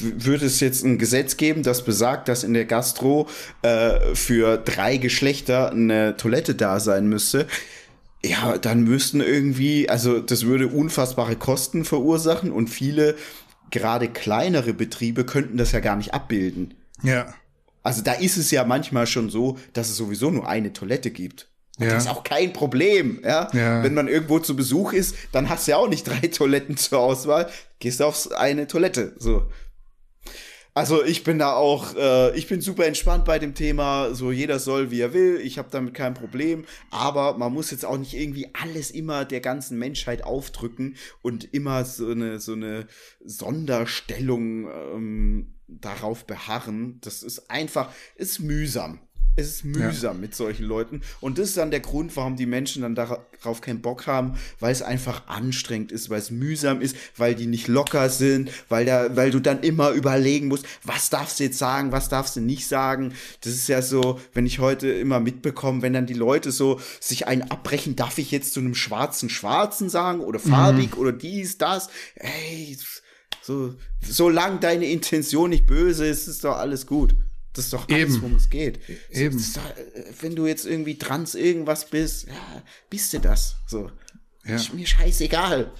würde 0.00 0.44
es 0.44 0.60
jetzt 0.60 0.84
ein 0.84 0.98
Gesetz 0.98 1.38
geben, 1.38 1.62
das 1.62 1.82
besagt, 1.82 2.28
dass 2.28 2.44
in 2.44 2.52
der 2.52 2.66
Gastro 2.66 3.26
äh, 3.62 4.14
für 4.14 4.58
drei 4.58 4.98
Geschlechter 4.98 5.70
eine 5.70 6.14
Toilette 6.18 6.54
da 6.54 6.78
sein 6.78 7.08
müsste. 7.08 7.46
Ja, 8.24 8.58
dann 8.58 8.82
müssten 8.82 9.20
irgendwie, 9.20 9.88
also 9.88 10.20
das 10.20 10.44
würde 10.46 10.68
unfassbare 10.68 11.36
Kosten 11.36 11.84
verursachen 11.84 12.50
und 12.50 12.68
viele, 12.68 13.14
gerade 13.70 14.08
kleinere 14.08 14.72
Betriebe, 14.72 15.24
könnten 15.24 15.56
das 15.56 15.72
ja 15.72 15.80
gar 15.80 15.96
nicht 15.96 16.14
abbilden. 16.14 16.74
Ja. 17.02 17.34
Also 17.82 18.02
da 18.02 18.12
ist 18.12 18.36
es 18.36 18.50
ja 18.50 18.64
manchmal 18.64 19.06
schon 19.06 19.30
so, 19.30 19.58
dass 19.72 19.90
es 19.90 19.96
sowieso 19.96 20.30
nur 20.30 20.48
eine 20.48 20.72
Toilette 20.72 21.10
gibt. 21.10 21.48
Ja. 21.78 21.90
Das 21.90 22.04
ist 22.04 22.10
auch 22.10 22.24
kein 22.24 22.52
Problem, 22.52 23.20
ja? 23.22 23.50
Ja. 23.52 23.82
Wenn 23.82 23.94
man 23.94 24.08
irgendwo 24.08 24.38
zu 24.38 24.56
Besuch 24.56 24.92
ist, 24.92 25.14
dann 25.32 25.48
hast 25.48 25.66
du 25.66 25.72
ja 25.72 25.76
auch 25.76 25.88
nicht 25.88 26.04
drei 26.04 26.26
Toiletten 26.32 26.76
zur 26.76 27.00
Auswahl, 27.00 27.50
gehst 27.78 28.00
auf 28.02 28.32
eine 28.32 28.66
Toilette, 28.66 29.14
so. 29.18 29.48
Also 30.76 31.02
ich 31.02 31.24
bin 31.24 31.38
da 31.38 31.54
auch, 31.54 31.94
äh, 31.96 32.36
ich 32.36 32.48
bin 32.48 32.60
super 32.60 32.84
entspannt 32.84 33.24
bei 33.24 33.38
dem 33.38 33.54
Thema, 33.54 34.14
so 34.14 34.30
jeder 34.30 34.58
soll, 34.58 34.90
wie 34.90 35.00
er 35.00 35.14
will, 35.14 35.40
ich 35.42 35.56
habe 35.56 35.70
damit 35.70 35.94
kein 35.94 36.12
Problem, 36.12 36.66
aber 36.90 37.38
man 37.38 37.54
muss 37.54 37.70
jetzt 37.70 37.86
auch 37.86 37.96
nicht 37.96 38.12
irgendwie 38.12 38.50
alles 38.52 38.90
immer 38.90 39.24
der 39.24 39.40
ganzen 39.40 39.78
Menschheit 39.78 40.22
aufdrücken 40.22 40.96
und 41.22 41.54
immer 41.54 41.86
so 41.86 42.10
eine, 42.10 42.40
so 42.40 42.52
eine 42.52 42.88
Sonderstellung 43.24 44.68
ähm, 44.70 45.54
darauf 45.66 46.26
beharren. 46.26 46.98
Das 47.00 47.22
ist 47.22 47.50
einfach, 47.50 47.90
ist 48.14 48.40
mühsam. 48.40 49.00
Es 49.38 49.48
ist 49.48 49.64
mühsam 49.64 50.20
mit 50.20 50.34
solchen 50.34 50.64
Leuten. 50.64 51.02
Und 51.20 51.36
das 51.36 51.50
ist 51.50 51.58
dann 51.58 51.70
der 51.70 51.80
Grund, 51.80 52.16
warum 52.16 52.36
die 52.36 52.46
Menschen 52.46 52.82
dann 52.82 52.94
darauf 52.94 53.60
keinen 53.60 53.82
Bock 53.82 54.06
haben, 54.06 54.38
weil 54.60 54.72
es 54.72 54.80
einfach 54.80 55.26
anstrengend 55.28 55.92
ist, 55.92 56.08
weil 56.08 56.20
es 56.20 56.30
mühsam 56.30 56.80
ist, 56.80 56.96
weil 57.18 57.34
die 57.34 57.46
nicht 57.46 57.68
locker 57.68 58.08
sind, 58.08 58.50
weil, 58.70 58.86
da, 58.86 59.14
weil 59.14 59.30
du 59.30 59.40
dann 59.40 59.60
immer 59.60 59.90
überlegen 59.90 60.48
musst, 60.48 60.64
was 60.84 61.10
darfst 61.10 61.38
du 61.38 61.44
jetzt 61.44 61.58
sagen, 61.58 61.92
was 61.92 62.08
darfst 62.08 62.36
du 62.36 62.40
nicht 62.40 62.66
sagen. 62.66 63.12
Das 63.42 63.52
ist 63.52 63.68
ja 63.68 63.82
so, 63.82 64.18
wenn 64.32 64.46
ich 64.46 64.58
heute 64.58 64.88
immer 64.88 65.20
mitbekomme, 65.20 65.82
wenn 65.82 65.92
dann 65.92 66.06
die 66.06 66.14
Leute 66.14 66.50
so 66.50 66.80
sich 66.98 67.26
einen 67.26 67.42
abbrechen, 67.42 67.94
darf 67.94 68.16
ich 68.16 68.30
jetzt 68.30 68.54
zu 68.54 68.60
einem 68.60 68.74
schwarzen 68.74 69.28
Schwarzen 69.28 69.90
sagen 69.90 70.20
oder 70.20 70.38
farbig 70.38 70.96
oder 70.96 71.12
dies, 71.12 71.58
das. 71.58 71.90
Ey, 72.14 72.78
so, 73.42 73.74
solange 74.00 74.60
deine 74.60 74.86
Intention 74.86 75.50
nicht 75.50 75.66
böse 75.66 76.06
ist, 76.06 76.26
ist 76.26 76.42
doch 76.42 76.56
alles 76.56 76.86
gut. 76.86 77.14
Das 77.56 77.64
ist 77.64 77.72
doch 77.72 77.88
alles, 77.88 78.00
Eben. 78.00 78.22
worum 78.22 78.36
es 78.36 78.50
geht. 78.50 78.80
So, 79.10 79.20
Eben. 79.20 79.38
doch, 79.38 79.70
äh, 79.70 80.04
wenn 80.20 80.36
du 80.36 80.46
jetzt 80.46 80.66
irgendwie 80.66 80.98
trans 80.98 81.34
irgendwas 81.34 81.88
bist, 81.88 82.26
ja, 82.26 82.62
bist 82.90 83.14
du 83.14 83.18
das. 83.18 83.56
So. 83.66 83.90
Ja. 84.44 84.56
Ist 84.56 84.74
mir 84.74 84.86
scheißegal. 84.86 85.72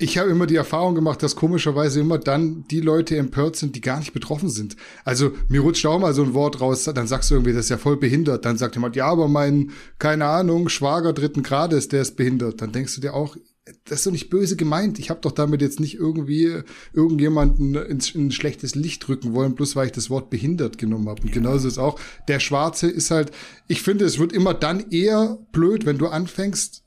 Ich 0.00 0.16
habe 0.16 0.30
immer 0.30 0.46
die 0.46 0.56
Erfahrung 0.56 0.94
gemacht, 0.94 1.22
dass 1.22 1.34
komischerweise 1.36 2.00
immer 2.00 2.18
dann 2.18 2.64
die 2.68 2.80
Leute 2.80 3.16
empört 3.16 3.56
sind, 3.56 3.74
die 3.74 3.80
gar 3.80 3.98
nicht 3.98 4.12
betroffen 4.12 4.48
sind. 4.48 4.76
Also 5.04 5.32
mir 5.48 5.60
rutscht 5.60 5.84
auch 5.86 5.98
mal 5.98 6.14
so 6.14 6.22
ein 6.22 6.34
Wort 6.34 6.60
raus, 6.60 6.84
dann 6.84 7.08
sagst 7.08 7.30
du 7.30 7.34
irgendwie, 7.34 7.52
das 7.52 7.66
ist 7.66 7.70
ja 7.70 7.78
voll 7.78 7.96
behindert. 7.96 8.44
Dann 8.44 8.56
sagt 8.56 8.76
jemand, 8.76 8.96
ja, 8.96 9.06
aber 9.06 9.28
mein, 9.28 9.72
keine 9.98 10.26
Ahnung, 10.26 10.68
Schwager 10.68 11.12
dritten 11.12 11.42
Grades, 11.42 11.88
der 11.88 12.02
ist 12.02 12.16
behindert. 12.16 12.62
Dann 12.62 12.72
denkst 12.72 12.94
du 12.94 13.00
dir 13.00 13.12
auch, 13.12 13.36
das 13.84 14.00
ist 14.00 14.06
doch 14.06 14.12
nicht 14.12 14.30
böse 14.30 14.56
gemeint. 14.56 14.98
Ich 14.98 15.10
habe 15.10 15.20
doch 15.20 15.32
damit 15.32 15.60
jetzt 15.62 15.80
nicht 15.80 15.94
irgendwie 15.94 16.62
irgendjemanden 16.92 17.74
ins, 17.74 18.10
in 18.10 18.26
ein 18.28 18.32
schlechtes 18.32 18.74
Licht 18.74 19.06
drücken 19.06 19.32
wollen, 19.34 19.54
bloß 19.54 19.76
weil 19.76 19.86
ich 19.86 19.92
das 19.92 20.10
Wort 20.10 20.30
behindert 20.30 20.78
genommen 20.78 21.08
habe. 21.08 21.22
Und 21.22 21.32
genauso 21.32 21.68
ist 21.68 21.78
auch, 21.78 21.98
der 22.28 22.40
Schwarze 22.40 22.88
ist 22.88 23.10
halt, 23.10 23.30
ich 23.66 23.82
finde, 23.82 24.04
es 24.04 24.18
wird 24.18 24.32
immer 24.32 24.54
dann 24.54 24.90
eher 24.90 25.38
blöd, 25.52 25.86
wenn 25.86 25.98
du 25.98 26.08
anfängst, 26.08 26.82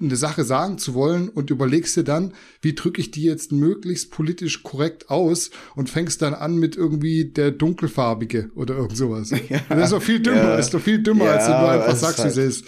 eine 0.00 0.16
Sache 0.16 0.42
sagen 0.42 0.78
zu 0.78 0.94
wollen 0.94 1.28
und 1.28 1.50
überlegst 1.50 1.96
dir 1.96 2.02
dann, 2.02 2.34
wie 2.60 2.74
drücke 2.74 3.00
ich 3.00 3.12
die 3.12 3.22
jetzt 3.22 3.52
möglichst 3.52 4.10
politisch 4.10 4.64
korrekt 4.64 5.08
aus 5.08 5.50
und 5.76 5.88
fängst 5.88 6.20
dann 6.20 6.34
an 6.34 6.56
mit 6.56 6.74
irgendwie 6.74 7.26
der 7.26 7.52
dunkelfarbige 7.52 8.50
oder 8.56 8.74
irgend 8.76 8.96
sowas. 8.96 9.30
das 9.68 9.84
ist 9.84 9.92
doch 9.92 10.02
viel 10.02 10.18
dümmer, 10.18 10.36
Ja. 10.42 10.56
ist 10.56 10.74
doch 10.74 10.80
viel 10.80 11.00
dümmer, 11.00 11.26
Ja, 11.26 11.32
als 11.34 11.44
wenn 11.46 11.60
du 11.60 11.68
einfach 11.68 11.94
sagst, 11.96 12.18
ist 12.24 12.36
wie 12.36 12.40
halt- 12.40 12.48
es 12.50 12.56
ist. 12.58 12.64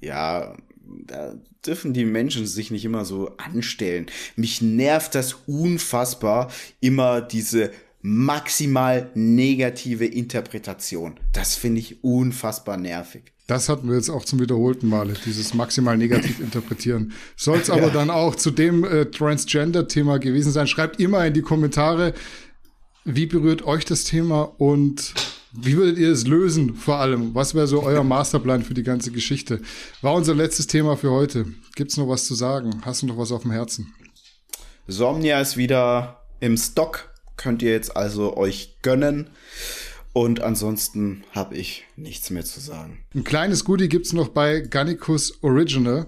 Ja, 0.00 0.54
da 1.06 1.34
dürfen 1.66 1.92
die 1.92 2.04
Menschen 2.04 2.46
sich 2.46 2.70
nicht 2.70 2.84
immer 2.84 3.04
so 3.04 3.36
anstellen. 3.36 4.06
Mich 4.36 4.62
nervt 4.62 5.14
das 5.14 5.36
unfassbar, 5.46 6.50
immer 6.80 7.20
diese 7.20 7.70
maximal 8.00 9.10
negative 9.14 10.06
Interpretation. 10.06 11.18
Das 11.32 11.54
finde 11.54 11.80
ich 11.80 12.02
unfassbar 12.04 12.76
nervig. 12.76 13.32
Das 13.46 13.70
hatten 13.70 13.88
wir 13.88 13.96
jetzt 13.96 14.10
auch 14.10 14.24
zum 14.24 14.40
wiederholten 14.40 14.88
Male, 14.88 15.14
dieses 15.24 15.54
maximal 15.54 15.96
negativ 15.96 16.38
interpretieren. 16.40 17.12
Soll 17.34 17.58
es 17.58 17.70
aber 17.70 17.90
dann 17.90 18.10
auch 18.10 18.34
zu 18.34 18.50
dem 18.50 18.84
äh, 18.84 19.06
Transgender-Thema 19.06 20.18
gewesen 20.18 20.52
sein. 20.52 20.66
Schreibt 20.66 21.00
immer 21.00 21.26
in 21.26 21.32
die 21.32 21.40
Kommentare, 21.40 22.12
wie 23.04 23.24
berührt 23.24 23.62
euch 23.62 23.86
das 23.86 24.04
Thema 24.04 24.42
und 24.42 25.14
Wie 25.52 25.76
würdet 25.76 25.98
ihr 25.98 26.12
es 26.12 26.26
lösen 26.26 26.74
vor 26.74 26.96
allem? 26.96 27.34
Was 27.34 27.54
wäre 27.54 27.66
so 27.66 27.82
euer 27.82 28.04
Masterplan 28.04 28.62
für 28.62 28.74
die 28.74 28.82
ganze 28.82 29.10
Geschichte? 29.10 29.60
War 30.02 30.14
unser 30.14 30.34
letztes 30.34 30.66
Thema 30.66 30.96
für 30.96 31.10
heute. 31.10 31.46
Gibt's 31.74 31.96
noch 31.96 32.08
was 32.08 32.26
zu 32.26 32.34
sagen? 32.34 32.82
Hast 32.84 33.02
du 33.02 33.06
noch 33.06 33.16
was 33.16 33.32
auf 33.32 33.42
dem 33.42 33.50
Herzen? 33.50 33.94
Somnia 34.86 35.40
ist 35.40 35.56
wieder 35.56 36.22
im 36.40 36.56
Stock. 36.56 37.10
Könnt 37.36 37.62
ihr 37.62 37.70
jetzt 37.70 37.96
also 37.96 38.36
euch 38.36 38.78
gönnen. 38.82 39.30
Und 40.12 40.40
ansonsten 40.40 41.24
habe 41.32 41.56
ich 41.56 41.84
nichts 41.96 42.30
mehr 42.30 42.44
zu 42.44 42.60
sagen. 42.60 43.04
Ein 43.14 43.24
kleines 43.24 43.64
Goodie 43.64 43.88
gibt's 43.88 44.12
noch 44.12 44.28
bei 44.28 44.60
Gannicus 44.60 45.42
Original. 45.42 46.06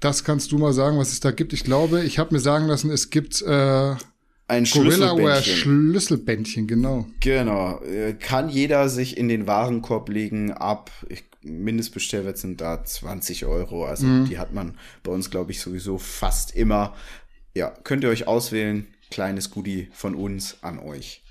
Das 0.00 0.24
kannst 0.24 0.52
du 0.52 0.58
mal 0.58 0.72
sagen, 0.72 0.98
was 0.98 1.12
es 1.12 1.20
da 1.20 1.30
gibt. 1.30 1.52
Ich 1.52 1.64
glaube, 1.64 2.04
ich 2.04 2.18
habe 2.18 2.34
mir 2.34 2.40
sagen 2.40 2.66
lassen, 2.66 2.90
es 2.90 3.10
gibt 3.10 3.42
äh, 3.42 3.94
ein 4.48 4.66
Schlüsselbändchen. 4.66 5.56
Schlüsselbändchen, 5.56 6.66
genau. 6.66 7.06
Genau. 7.20 7.80
Äh, 7.82 8.14
kann 8.14 8.48
jeder 8.48 8.88
sich 8.88 9.16
in 9.16 9.28
den 9.28 9.46
Warenkorb 9.46 10.08
legen 10.08 10.52
ab, 10.52 10.90
ich, 11.08 11.24
Mindestbestellwert 11.42 12.38
sind 12.38 12.60
da 12.60 12.84
20 12.84 13.46
Euro. 13.46 13.84
Also 13.84 14.06
mhm. 14.06 14.26
die 14.26 14.38
hat 14.38 14.52
man 14.52 14.78
bei 15.02 15.12
uns, 15.12 15.30
glaube 15.30 15.50
ich, 15.52 15.60
sowieso 15.60 15.98
fast 15.98 16.54
immer. 16.54 16.94
Ja, 17.54 17.70
könnt 17.84 18.04
ihr 18.04 18.10
euch 18.10 18.26
auswählen. 18.26 18.86
Kleines 19.10 19.50
Goodie 19.50 19.88
von 19.92 20.14
uns 20.14 20.58
an 20.62 20.78
euch. 20.78 21.22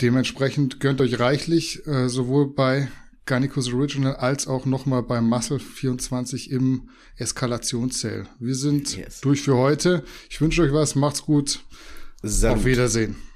Dementsprechend 0.00 0.80
gönnt 0.80 1.00
euch 1.00 1.18
reichlich, 1.18 1.84
äh, 1.86 2.08
sowohl 2.08 2.54
bei 2.54 2.88
Garnicus 3.26 3.72
Original 3.72 4.16
als 4.16 4.46
auch 4.46 4.64
nochmal 4.64 5.02
bei 5.02 5.20
Muscle 5.20 5.58
24 5.58 6.50
im 6.50 6.88
Eskalationszell. 7.16 8.26
Wir 8.38 8.54
sind 8.54 8.96
yes. 8.96 9.20
durch 9.20 9.42
für 9.42 9.56
heute. 9.56 10.04
Ich 10.30 10.40
wünsche 10.40 10.62
euch 10.62 10.72
was, 10.72 10.94
macht's 10.94 11.22
gut. 11.22 11.60
Salut. 12.22 12.58
Auf 12.58 12.64
Wiedersehen. 12.64 13.27